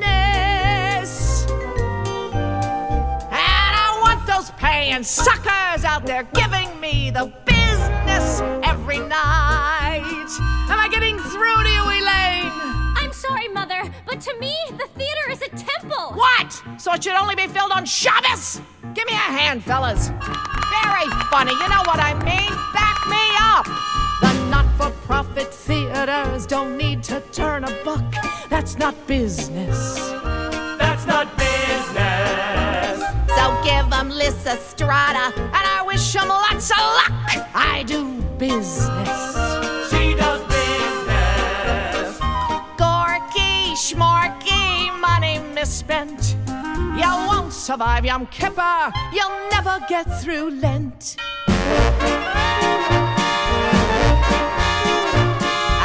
And 3.32 3.74
I 3.86 4.00
want 4.02 4.26
those 4.26 4.52
paying 4.52 5.04
suckers 5.04 5.84
out 5.84 6.06
there 6.06 6.24
giving 6.34 6.80
me 6.80 7.12
the 7.12 7.32
business 7.46 8.42
every 8.64 9.00
night. 9.00 10.30
Am 10.70 10.80
I 10.80 10.88
getting 10.92 11.18
through 11.18 11.64
to 11.64 11.70
you, 11.70 11.84
Elaine? 11.84 12.52
I'm 12.96 13.12
sorry, 13.12 13.48
Mother, 13.50 13.73
but 14.14 14.22
to 14.22 14.40
me, 14.40 14.56
the 14.70 14.88
theater 14.96 15.32
is 15.32 15.42
a 15.42 15.50
temple. 15.50 16.14
What? 16.14 16.64
So 16.78 16.94
it 16.94 17.04
should 17.04 17.14
only 17.14 17.34
be 17.34 17.48
filled 17.48 17.72
on 17.72 17.84
Shabbos? 17.84 18.62
Give 18.94 19.08
me 19.08 19.14
a 19.14 19.16
hand, 19.16 19.64
fellas. 19.64 20.10
Very 20.10 21.10
funny, 21.32 21.52
you 21.52 21.68
know 21.68 21.82
what 21.86 22.00
I 22.00 22.14
mean? 22.24 22.52
Back 22.74 23.08
me 23.10 23.24
up. 23.40 23.66
The 24.22 24.50
not 24.52 24.68
for 24.78 24.92
profit 25.08 25.52
theaters 25.52 26.46
don't 26.46 26.78
need 26.78 27.02
to 27.04 27.22
turn 27.32 27.64
a 27.64 27.72
buck. 27.84 28.04
That's 28.50 28.78
not 28.78 28.96
business. 29.08 29.98
That's 30.78 31.08
not 31.08 31.36
business. 31.36 33.00
So 33.36 33.62
give 33.64 33.90
them 33.90 34.10
Lissa 34.12 34.58
Strata, 34.58 35.34
and 35.36 35.66
I 35.76 35.84
wish 35.88 36.14
them 36.14 36.28
lots 36.28 36.70
of 36.70 36.78
luck. 36.78 37.50
I 37.56 37.84
do 37.88 38.22
business. 38.38 39.43
Money 45.64 45.70
misspent. 45.70 46.36
You 46.98 47.10
won't 47.28 47.54
survive 47.54 48.06
Yom 48.06 48.28
Kippur. 48.28 48.92
You'll 49.14 49.50
never 49.52 49.80
get 49.88 50.04
through 50.22 50.52
Lent. 50.62 51.16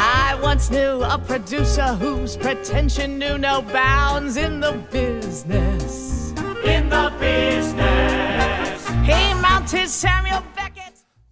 I 0.01 0.37
once 0.41 0.69
knew 0.69 1.01
a 1.03 1.17
producer 1.17 1.95
whose 1.95 2.35
pretension 2.37 3.17
knew 3.17 3.37
no 3.37 3.61
bounds 3.61 4.37
in 4.37 4.59
the 4.59 4.73
business. 4.91 6.33
In 6.65 6.89
the 6.89 7.11
business. 7.19 8.87
He 9.05 9.33
mounted 9.41 9.87
Samuel. 9.89 10.43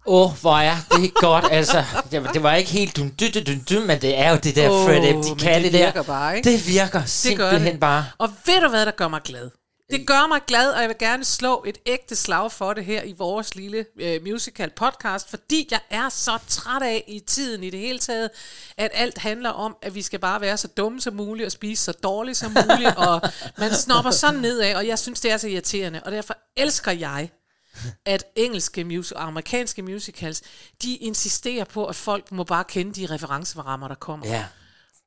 Åh, 0.08 0.26
oh, 0.30 0.40
hvor 0.40 0.56
er 0.58 0.76
det 0.90 1.14
godt, 1.14 1.44
altså. 1.50 1.84
Det, 2.10 2.24
var- 2.24 2.32
det 2.32 2.42
var 2.42 2.54
ikke 2.54 2.70
helt 2.70 2.96
dun, 2.96 3.08
dun, 3.20 3.30
dun, 3.46 3.64
dun, 3.70 3.86
men 3.86 4.00
det 4.00 4.18
er 4.18 4.30
jo 4.30 4.36
det 4.36 4.56
der 4.56 4.70
Åh, 4.70 4.84
Fred 4.86 5.04
Ebb, 5.10 5.24
de 5.24 5.44
kan 5.44 5.54
det 5.62 5.72
det, 5.72 5.72
der. 5.72 5.84
virker 5.86 6.02
bare, 6.02 6.36
ikke? 6.36 6.50
Det 6.50 6.66
virker 6.68 7.00
Det 7.00 7.10
simpelthen 7.10 7.72
det. 7.72 7.80
bare. 7.80 8.04
Og 8.18 8.30
ved 8.46 8.60
du 8.60 8.68
hvad, 8.68 8.86
der 8.86 8.92
gør 8.92 9.08
mig 9.08 9.20
glad? 9.24 9.50
Det 9.90 10.06
gør 10.06 10.26
mig 10.28 10.40
glad, 10.46 10.70
og 10.70 10.80
jeg 10.80 10.88
vil 10.88 10.96
gerne 10.98 11.24
slå 11.24 11.64
et 11.66 11.78
ægte 11.86 12.16
slag 12.16 12.52
for 12.52 12.72
det 12.72 12.84
her 12.84 13.02
i 13.02 13.14
vores 13.18 13.54
lille 13.54 13.84
øh, 14.00 14.20
musical 14.26 14.70
podcast, 14.76 15.30
fordi 15.30 15.68
jeg 15.70 15.80
er 15.90 16.08
så 16.08 16.38
træt 16.48 16.82
af 16.82 17.04
i 17.08 17.20
tiden 17.26 17.64
i 17.64 17.70
det 17.70 17.80
hele 17.80 17.98
taget, 17.98 18.30
at 18.78 18.90
alt 18.94 19.18
handler 19.18 19.50
om, 19.50 19.76
at 19.82 19.94
vi 19.94 20.02
skal 20.02 20.18
bare 20.18 20.40
være 20.40 20.56
så 20.56 20.68
dumme 20.68 21.00
som 21.00 21.14
muligt 21.14 21.46
og 21.46 21.52
spise 21.52 21.84
så 21.84 21.92
dårligt 21.92 22.38
som 22.38 22.50
muligt, 22.70 22.96
og 22.96 23.20
man 23.58 23.74
snopper 23.74 24.10
sådan 24.10 24.40
nedad, 24.40 24.74
og 24.74 24.86
jeg 24.86 24.98
synes, 24.98 25.20
det 25.20 25.32
er 25.32 25.36
så 25.36 25.48
irriterende, 25.48 26.00
og 26.04 26.12
derfor 26.12 26.34
elsker 26.56 26.92
jeg, 26.92 27.30
at 28.04 28.24
engelske 28.36 28.84
mus- 28.84 29.12
og 29.12 29.22
amerikanske 29.26 29.82
musicals, 29.82 30.42
de 30.82 30.96
insisterer 30.96 31.64
på, 31.64 31.86
at 31.86 31.96
folk 31.96 32.32
må 32.32 32.44
bare 32.44 32.64
kende 32.64 32.92
de 32.92 33.06
referencerammer, 33.14 33.88
der 33.88 33.94
kommer. 33.94 34.26
Ja. 34.26 34.46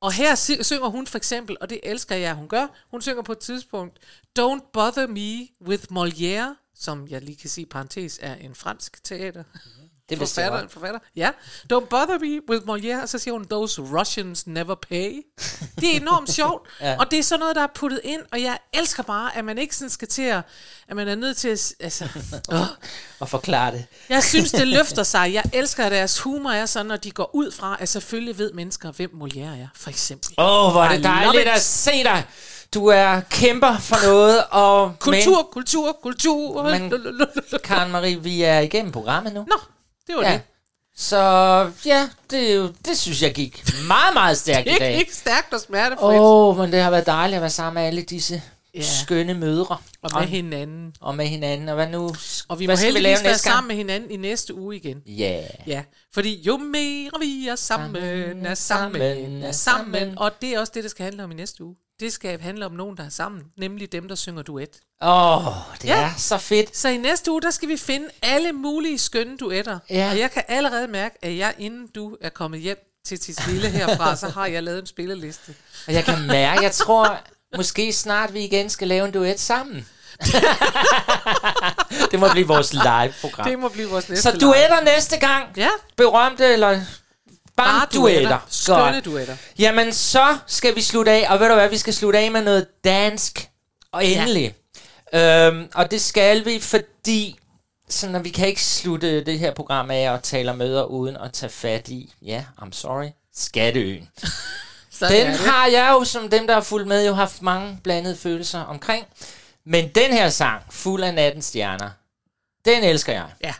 Og 0.00 0.12
her 0.12 0.34
sy- 0.34 0.60
synger 0.62 0.88
hun 0.88 1.06
for 1.06 1.16
eksempel, 1.18 1.56
og 1.60 1.70
det 1.70 1.80
elsker 1.82 2.16
jeg, 2.16 2.34
hun 2.34 2.48
gør, 2.48 2.66
hun 2.90 3.02
synger 3.02 3.22
på 3.22 3.32
et 3.32 3.38
tidspunkt, 3.38 3.98
Don't 4.38 4.70
bother 4.72 5.06
me 5.06 5.48
with 5.68 5.84
Molière, 5.92 6.72
som 6.74 7.08
jeg 7.08 7.22
lige 7.22 7.36
kan 7.36 7.50
sige, 7.50 7.66
parentes, 7.66 8.18
er 8.22 8.34
en 8.34 8.54
fransk 8.54 9.04
teater. 9.04 9.44
Det 10.12 10.20
vidste 10.20 10.40
jeg 10.40 10.48
forfatter, 10.50 10.68
forfatter. 10.68 10.98
Ja. 11.16 11.30
Don't 11.72 11.86
bother 11.86 12.18
me 12.18 12.50
with 12.50 12.62
Molière, 12.68 13.02
og 13.02 13.08
så 13.08 13.18
siger 13.18 13.32
hun, 13.32 13.46
those 13.48 13.82
Russians 13.82 14.46
never 14.46 14.74
pay. 14.74 15.12
Det 15.80 15.92
er 15.96 16.00
enormt 16.00 16.30
sjovt, 16.32 16.68
Ja. 16.80 16.96
og 16.98 17.10
det 17.10 17.18
er 17.18 17.22
sådan 17.22 17.40
noget, 17.40 17.56
der 17.56 17.62
er 17.62 17.66
puttet 17.74 18.00
ind, 18.04 18.20
og 18.32 18.42
jeg 18.42 18.58
elsker 18.72 19.02
bare, 19.02 19.36
at 19.36 19.44
man 19.44 19.58
ikke 19.58 19.76
sådan 19.76 19.90
skal 19.90 20.08
til 20.08 20.22
at, 20.22 20.42
at 20.88 20.96
man 20.96 21.08
er 21.08 21.14
nødt 21.14 21.36
til 21.36 21.48
at, 21.48 21.72
altså, 21.80 22.04
åh, 22.52 22.60
Og 23.20 23.28
forklare 23.28 23.72
det. 23.72 23.84
jeg 24.08 24.22
synes, 24.24 24.52
det 24.52 24.68
løfter 24.78 25.02
sig. 25.02 25.32
Jeg 25.34 25.42
elsker, 25.52 25.84
at 25.84 25.92
deres 25.92 26.18
humor 26.20 26.50
er 26.50 26.66
sådan, 26.66 26.86
når 26.86 26.96
de 26.96 27.10
går 27.10 27.30
ud 27.34 27.50
fra, 27.52 27.76
at 27.80 27.88
selvfølgelig 27.88 28.38
ved 28.38 28.52
mennesker, 28.52 28.92
hvem 28.92 29.10
Molière 29.22 29.38
er, 29.62 29.68
for 29.76 29.90
eksempel. 29.90 30.34
Åh, 30.38 30.66
oh, 30.66 30.72
hvor 30.72 30.82
er 30.84 30.92
det 30.94 31.04
dejligt 31.04 31.48
at 31.48 31.60
se 31.62 31.90
dig. 32.04 32.24
Du 32.74 32.86
er 32.86 33.20
kæmper 33.30 33.78
for 33.78 34.06
noget, 34.06 34.44
og 34.50 34.92
Kultur, 34.98 35.48
kultur, 35.52 35.98
kultur. 36.02 36.62
Men, 36.62 36.82
men 36.82 37.26
Karen 37.64 37.92
Marie, 37.92 38.22
vi 38.22 38.42
er 38.42 38.58
igennem 38.60 38.92
programmet 38.92 39.34
nu. 39.34 39.40
Nå, 39.48 39.56
det 40.06 40.16
var 40.16 40.22
ja. 40.22 40.32
det. 40.32 40.40
Så 40.96 41.18
ja, 41.86 42.08
det, 42.30 42.50
er 42.50 42.54
jo, 42.54 42.72
det 42.84 42.98
synes 42.98 43.22
jeg 43.22 43.34
gik 43.34 43.64
meget, 43.88 44.14
meget 44.14 44.38
stærkt 44.38 44.68
i 44.68 44.74
dag. 44.78 44.96
ikke 44.98 45.14
stærkt 45.14 45.54
og 45.54 45.60
smertefrit. 45.60 46.20
Åh, 46.20 46.48
oh, 46.48 46.58
men 46.58 46.72
det 46.72 46.82
har 46.82 46.90
været 46.90 47.06
dejligt 47.06 47.36
at 47.36 47.42
være 47.42 47.50
sammen 47.50 47.80
med 47.80 47.88
alle 47.88 48.02
disse 48.02 48.42
Ja. 48.74 48.82
skønne 48.82 49.34
mødre. 49.34 49.76
Og 50.02 50.10
med 50.20 50.28
hinanden. 50.28 50.94
Og 51.00 51.16
med 51.16 51.26
hinanden. 51.26 51.68
Og 51.68 51.74
hvad 51.74 51.88
nu? 51.88 52.14
Og 52.48 52.58
vi 52.58 52.64
hvad 52.64 52.72
må 52.72 52.76
skal 52.76 52.88
vi 52.88 52.92
heldigvis 52.92 53.22
lave 53.22 53.24
være 53.24 53.38
sammen 53.38 53.68
med 53.68 53.76
hinanden 53.76 54.10
i 54.10 54.16
næste 54.16 54.54
uge 54.54 54.76
igen. 54.76 55.02
Ja. 55.06 55.22
Yeah. 55.22 55.68
Ja, 55.68 55.82
fordi 56.14 56.42
jo 56.42 56.56
mere 56.56 57.10
vi 57.20 57.48
er 57.48 57.56
sammen, 57.56 57.96
er 58.46 58.54
sammen, 58.54 59.00
sammen, 59.00 59.42
er 59.42 59.52
sammen. 59.52 60.18
Og 60.18 60.30
det 60.40 60.54
er 60.54 60.60
også 60.60 60.72
det, 60.74 60.82
det 60.82 60.90
skal 60.90 61.04
handle 61.04 61.24
om 61.24 61.30
i 61.30 61.34
næste 61.34 61.64
uge. 61.64 61.76
Det 62.02 62.12
skal 62.12 62.40
handle 62.40 62.66
om 62.66 62.72
nogen, 62.72 62.96
der 62.96 63.04
er 63.04 63.08
sammen. 63.08 63.42
Nemlig 63.56 63.92
dem, 63.92 64.08
der 64.08 64.14
synger 64.14 64.42
duet. 64.42 64.68
Åh, 65.02 65.46
oh, 65.46 65.54
det 65.82 65.88
ja. 65.88 66.00
er 66.00 66.10
så 66.16 66.38
fedt. 66.38 66.76
Så 66.76 66.88
i 66.88 66.96
næste 66.96 67.30
uge, 67.30 67.42
der 67.42 67.50
skal 67.50 67.68
vi 67.68 67.76
finde 67.76 68.08
alle 68.22 68.52
mulige 68.52 68.98
skønne 68.98 69.36
duetter. 69.36 69.78
Ja. 69.90 70.10
Og 70.10 70.18
jeg 70.18 70.30
kan 70.30 70.42
allerede 70.48 70.88
mærke, 70.88 71.18
at 71.22 71.36
jeg, 71.36 71.54
inden 71.58 71.86
du 71.86 72.16
er 72.20 72.28
kommet 72.28 72.60
hjem 72.60 72.78
til 73.06 73.20
Tisvilde 73.20 73.68
herfra, 73.68 74.16
så 74.16 74.28
har 74.28 74.46
jeg 74.46 74.62
lavet 74.62 74.78
en 74.78 74.86
spillerliste. 74.86 75.54
Og 75.86 75.92
jeg 75.92 76.04
kan 76.04 76.26
mærke, 76.26 76.62
jeg 76.62 76.72
tror 76.72 77.18
måske 77.56 77.92
snart 77.92 78.34
vi 78.34 78.44
igen 78.44 78.70
skal 78.70 78.88
lave 78.88 79.06
en 79.06 79.12
duet 79.12 79.40
sammen. 79.40 79.88
det 82.10 82.20
må 82.20 82.28
blive 82.32 82.46
vores 82.46 82.72
live-program. 82.72 83.48
Det 83.48 83.58
må 83.58 83.68
blive 83.68 83.88
vores 83.88 84.08
næste 84.08 84.22
Så 84.22 84.38
duetter 84.38 84.84
næste 84.84 85.16
gang. 85.16 85.48
Ja. 85.56 85.68
Berømte 85.96 86.52
eller 86.52 86.80
bare, 87.64 87.78
Bare 87.80 87.88
duetter. 87.94 88.20
duetter. 88.20 88.38
Skønne 88.50 89.00
duetter. 89.00 89.36
Jamen, 89.58 89.92
så 89.92 90.38
skal 90.46 90.76
vi 90.76 90.80
slutte 90.82 91.10
af. 91.12 91.26
Og 91.30 91.40
ved 91.40 91.48
du 91.48 91.54
hvad, 91.54 91.68
vi 91.68 91.78
skal 91.78 91.94
slutte 91.94 92.18
af 92.18 92.30
med 92.30 92.42
noget 92.42 92.66
dansk. 92.84 93.48
Og 93.92 94.06
endelig. 94.06 94.54
Ja. 95.12 95.46
Øhm, 95.48 95.68
og 95.74 95.90
det 95.90 96.00
skal 96.00 96.44
vi, 96.44 96.60
fordi 96.60 97.38
sådan, 97.88 98.14
at 98.16 98.24
vi 98.24 98.30
kan 98.30 98.48
ikke 98.48 98.64
slutte 98.64 99.24
det 99.24 99.38
her 99.38 99.54
program 99.54 99.90
af 99.90 100.10
og 100.10 100.22
tale 100.22 100.50
om 100.50 100.56
møder 100.56 100.84
uden 100.84 101.16
at 101.16 101.32
tage 101.32 101.50
fat 101.50 101.88
i, 101.88 102.14
ja, 102.22 102.44
I'm 102.62 102.72
sorry, 102.72 103.08
Skatteøen. 103.34 104.08
Den 105.08 105.26
har 105.34 105.66
jeg 105.66 105.88
jo, 105.92 106.04
som 106.04 106.30
dem, 106.30 106.46
der 106.46 106.54
har 106.54 106.60
fulgt 106.60 106.88
med, 106.88 107.06
jo 107.06 107.14
haft 107.14 107.42
mange 107.42 107.78
blandede 107.84 108.16
følelser 108.16 108.60
omkring. 108.60 109.06
Men 109.66 109.88
den 109.88 110.12
her 110.12 110.28
sang, 110.28 110.62
Fuld 110.70 111.02
af 111.02 111.14
nattens 111.14 111.44
stjerner, 111.44 111.90
den 112.64 112.84
elsker 112.84 113.12
jeg. 113.12 113.26
Ja. 113.44 113.54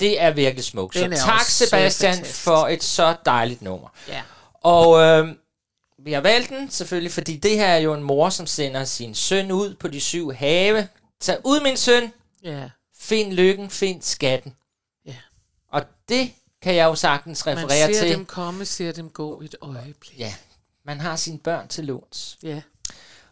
Det 0.00 0.20
er 0.20 0.30
virkelig 0.30 0.64
smukt. 0.64 0.94
Så 0.94 1.22
tak, 1.26 1.40
Sebastian, 1.40 2.14
fantastisk. 2.14 2.40
for 2.44 2.68
et 2.68 2.82
så 2.84 3.16
dejligt 3.26 3.62
nummer. 3.62 3.88
Ja. 4.08 4.22
Og 4.54 5.00
øh, 5.00 5.28
vi 5.98 6.12
har 6.12 6.20
valgt 6.20 6.48
den 6.48 6.70
selvfølgelig, 6.70 7.12
fordi 7.12 7.36
det 7.36 7.50
her 7.58 7.66
er 7.66 7.78
jo 7.78 7.94
en 7.94 8.02
mor, 8.02 8.28
som 8.30 8.46
sender 8.46 8.84
sin 8.84 9.14
søn 9.14 9.52
ud 9.52 9.74
på 9.74 9.88
de 9.88 10.00
syv 10.00 10.32
have. 10.32 10.88
Tag 11.20 11.38
ud, 11.44 11.60
min 11.60 11.76
søn. 11.76 12.12
Ja. 12.42 12.70
Find 12.98 13.32
lykken, 13.32 13.70
find 13.70 14.02
skatten. 14.02 14.54
Ja. 15.06 15.16
Og 15.72 15.82
det 16.08 16.30
kan 16.62 16.74
jeg 16.74 16.84
jo 16.84 16.94
sagtens 16.94 17.46
Man 17.46 17.56
referere 17.58 17.94
ser 17.94 18.02
til. 18.02 18.12
dem 18.16 18.24
komme, 18.26 18.64
ser 18.64 18.92
dem 18.92 19.10
gå 19.10 19.40
et 19.40 19.54
øjeblik. 19.60 20.18
Ja, 20.18 20.34
man 20.84 21.00
har 21.00 21.16
sine 21.16 21.38
børn 21.38 21.68
til 21.68 21.84
låns. 21.84 22.38
Ja. 22.42 22.60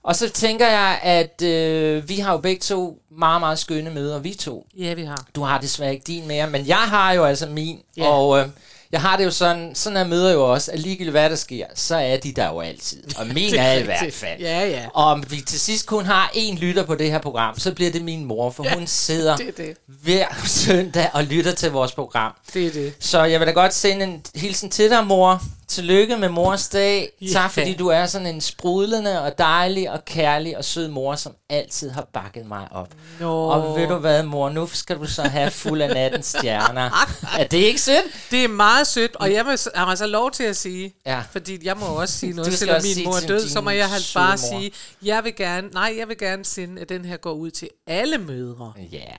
Og 0.05 0.17
så 0.17 0.29
tænker 0.29 0.67
jeg, 0.69 0.99
at 1.03 1.43
øh, 1.43 2.09
vi 2.09 2.17
har 2.19 2.33
jo 2.33 2.39
begge 2.39 2.61
to 2.61 2.99
meget, 3.19 3.41
meget 3.41 3.59
skønne 3.59 3.91
møder, 3.91 4.19
vi 4.19 4.35
to. 4.35 4.67
Ja, 4.79 4.95
vi 4.95 5.05
har. 5.05 5.25
Du 5.35 5.43
har 5.43 5.61
desværre 5.61 5.93
ikke 5.93 6.05
din 6.07 6.27
mere, 6.29 6.51
men 6.51 6.67
jeg 6.67 6.77
har 6.77 7.13
jo 7.13 7.25
altså 7.25 7.47
min. 7.47 7.79
Ja. 7.97 8.07
Og 8.07 8.39
øh, 8.41 8.47
Jeg 8.93 9.01
har 9.03 9.17
det 9.17 9.25
jo 9.25 9.31
sådan, 9.31 9.75
sådan 9.75 9.97
er 9.97 10.05
møder 10.05 10.33
jo 10.33 10.53
også, 10.53 10.73
at 10.73 10.79
ligegyldigt 10.79 11.11
hvad 11.11 11.31
der 11.31 11.37
sker, 11.37 11.67
så 11.75 11.97
er 11.97 12.17
de 12.17 12.33
der 12.33 12.47
jo 12.49 12.61
altid. 12.61 13.03
Og 13.19 13.27
min 13.27 13.55
er 13.55 13.73
i 13.73 13.83
hvert 13.83 14.13
fald. 14.13 14.41
Ja, 14.41 14.69
ja. 14.69 14.87
Og 14.95 15.05
om 15.05 15.25
vi 15.31 15.41
til 15.41 15.61
sidst 15.61 15.87
kun 15.87 16.05
har 16.07 16.31
en 16.35 16.59
lytter 16.59 16.83
på 16.87 16.95
det 16.95 17.11
her 17.11 17.19
program, 17.19 17.59
så 17.59 17.73
bliver 17.75 17.91
det 17.91 18.03
min 18.05 18.25
mor, 18.25 18.51
for 18.51 18.65
Ja, 18.65 18.75
hun 18.75 18.87
sidder 18.87 19.37
det 19.37 19.57
det. 19.57 19.77
hver 19.87 20.27
søndag 20.47 21.11
og 21.13 21.25
lytter 21.25 21.53
til 21.53 21.71
vores 21.71 21.93
program. 21.93 22.33
Det 22.55 22.67
er 22.67 22.71
det. 22.73 22.95
Så 23.01 23.25
jeg 23.25 23.41
vil 23.41 23.47
da 23.47 23.53
godt 23.53 23.75
sende 23.75 24.05
en 24.05 24.23
hilsen 24.35 24.71
til 24.71 24.91
dig, 24.91 25.07
mor. 25.07 25.43
Tillykke 25.69 26.17
med 26.17 26.29
mors 26.29 26.69
dag. 26.69 27.09
Tak 27.33 27.51
fordi 27.51 27.75
du 27.75 27.89
er 27.89 28.07
sådan 28.07 28.27
en 28.27 28.41
sprudlende 28.41 29.23
og 29.23 29.39
dejlig 29.39 29.91
og 29.91 30.05
kærlig 30.05 30.59
og 30.59 30.65
sød 30.65 30.89
mor, 30.89 31.15
som 31.15 31.33
altid 31.49 31.91
har 31.91 32.09
bakket 32.13 32.47
mig 32.47 32.69
op. 32.73 32.89
Nå. 33.21 33.47
Og 33.49 33.79
ved 33.81 33.89
du 33.89 33.95
hvad, 33.97 34.23
mor, 34.23 34.49
nu 34.51 34.67
skal 34.67 34.97
du 34.99 35.07
så 35.07 35.23
have 35.23 35.51
fuld 35.51 35.83
af 35.83 35.89
nattens 35.95 36.27
stjerner. 36.27 36.91
er 37.39 37.45
det 37.45 37.57
ikke 37.59 37.81
sødt? 37.81 38.05
Det 38.31 38.45
er 38.45 38.49
meget 38.49 38.87
sødt, 38.87 39.17
og 39.17 39.33
jeg 39.33 39.45
må, 39.45 39.51
har 39.75 39.87
altså 39.87 40.07
lov 40.07 40.31
til 40.31 40.45
at 40.45 40.57
sige, 40.57 40.95
Ja. 41.07 41.23
fordi 41.33 41.59
jeg 41.67 41.77
må 41.77 41.87
også 41.87 42.19
sige 42.19 42.33
noget, 42.33 42.59
selvom 42.59 42.83
min 42.97 43.05
mor 43.05 43.17
er 43.17 43.27
død, 43.27 43.49
så 43.49 43.61
må 43.61 43.71
jeg 43.71 43.89
søde 43.91 44.03
bare 44.15 44.31
mor. 44.53 44.61
sige, 44.61 44.73
jeg 45.03 45.25
vil 45.25 45.37
gerne, 45.37 45.69
nej, 45.69 45.95
jeg 45.99 46.09
vil 46.09 46.19
gerne 46.19 46.45
sende, 46.45 46.83
at 46.83 46.89
den 46.89 47.05
her 47.05 47.17
går 47.17 47.33
ud 47.33 47.51
til 47.51 47.69
alle 47.87 48.19
mødre. 48.19 48.73
Ja. 48.93 49.13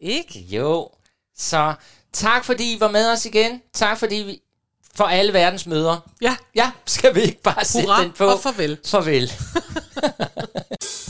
Ikke? 0.00 0.38
Jo. 0.38 0.88
Så 1.38 1.74
tak 2.12 2.44
fordi 2.44 2.72
I 2.72 2.80
var 2.80 2.90
med 2.90 3.12
os 3.12 3.24
igen. 3.26 3.62
Tak 3.74 3.98
fordi 3.98 4.14
vi 4.16 4.40
for 4.96 5.04
alle 5.04 5.32
verdens 5.32 5.66
møder. 5.66 5.96
Ja. 6.20 6.36
Ja, 6.54 6.70
skal 6.86 7.14
vi 7.14 7.20
ikke 7.20 7.42
bare 7.42 7.64
sætte 7.64 7.86
Hurra 7.88 8.02
den 8.02 8.12
på? 8.18 8.24
og 8.26 8.40
farvel. 8.40 8.78
Farvel. 8.86 9.32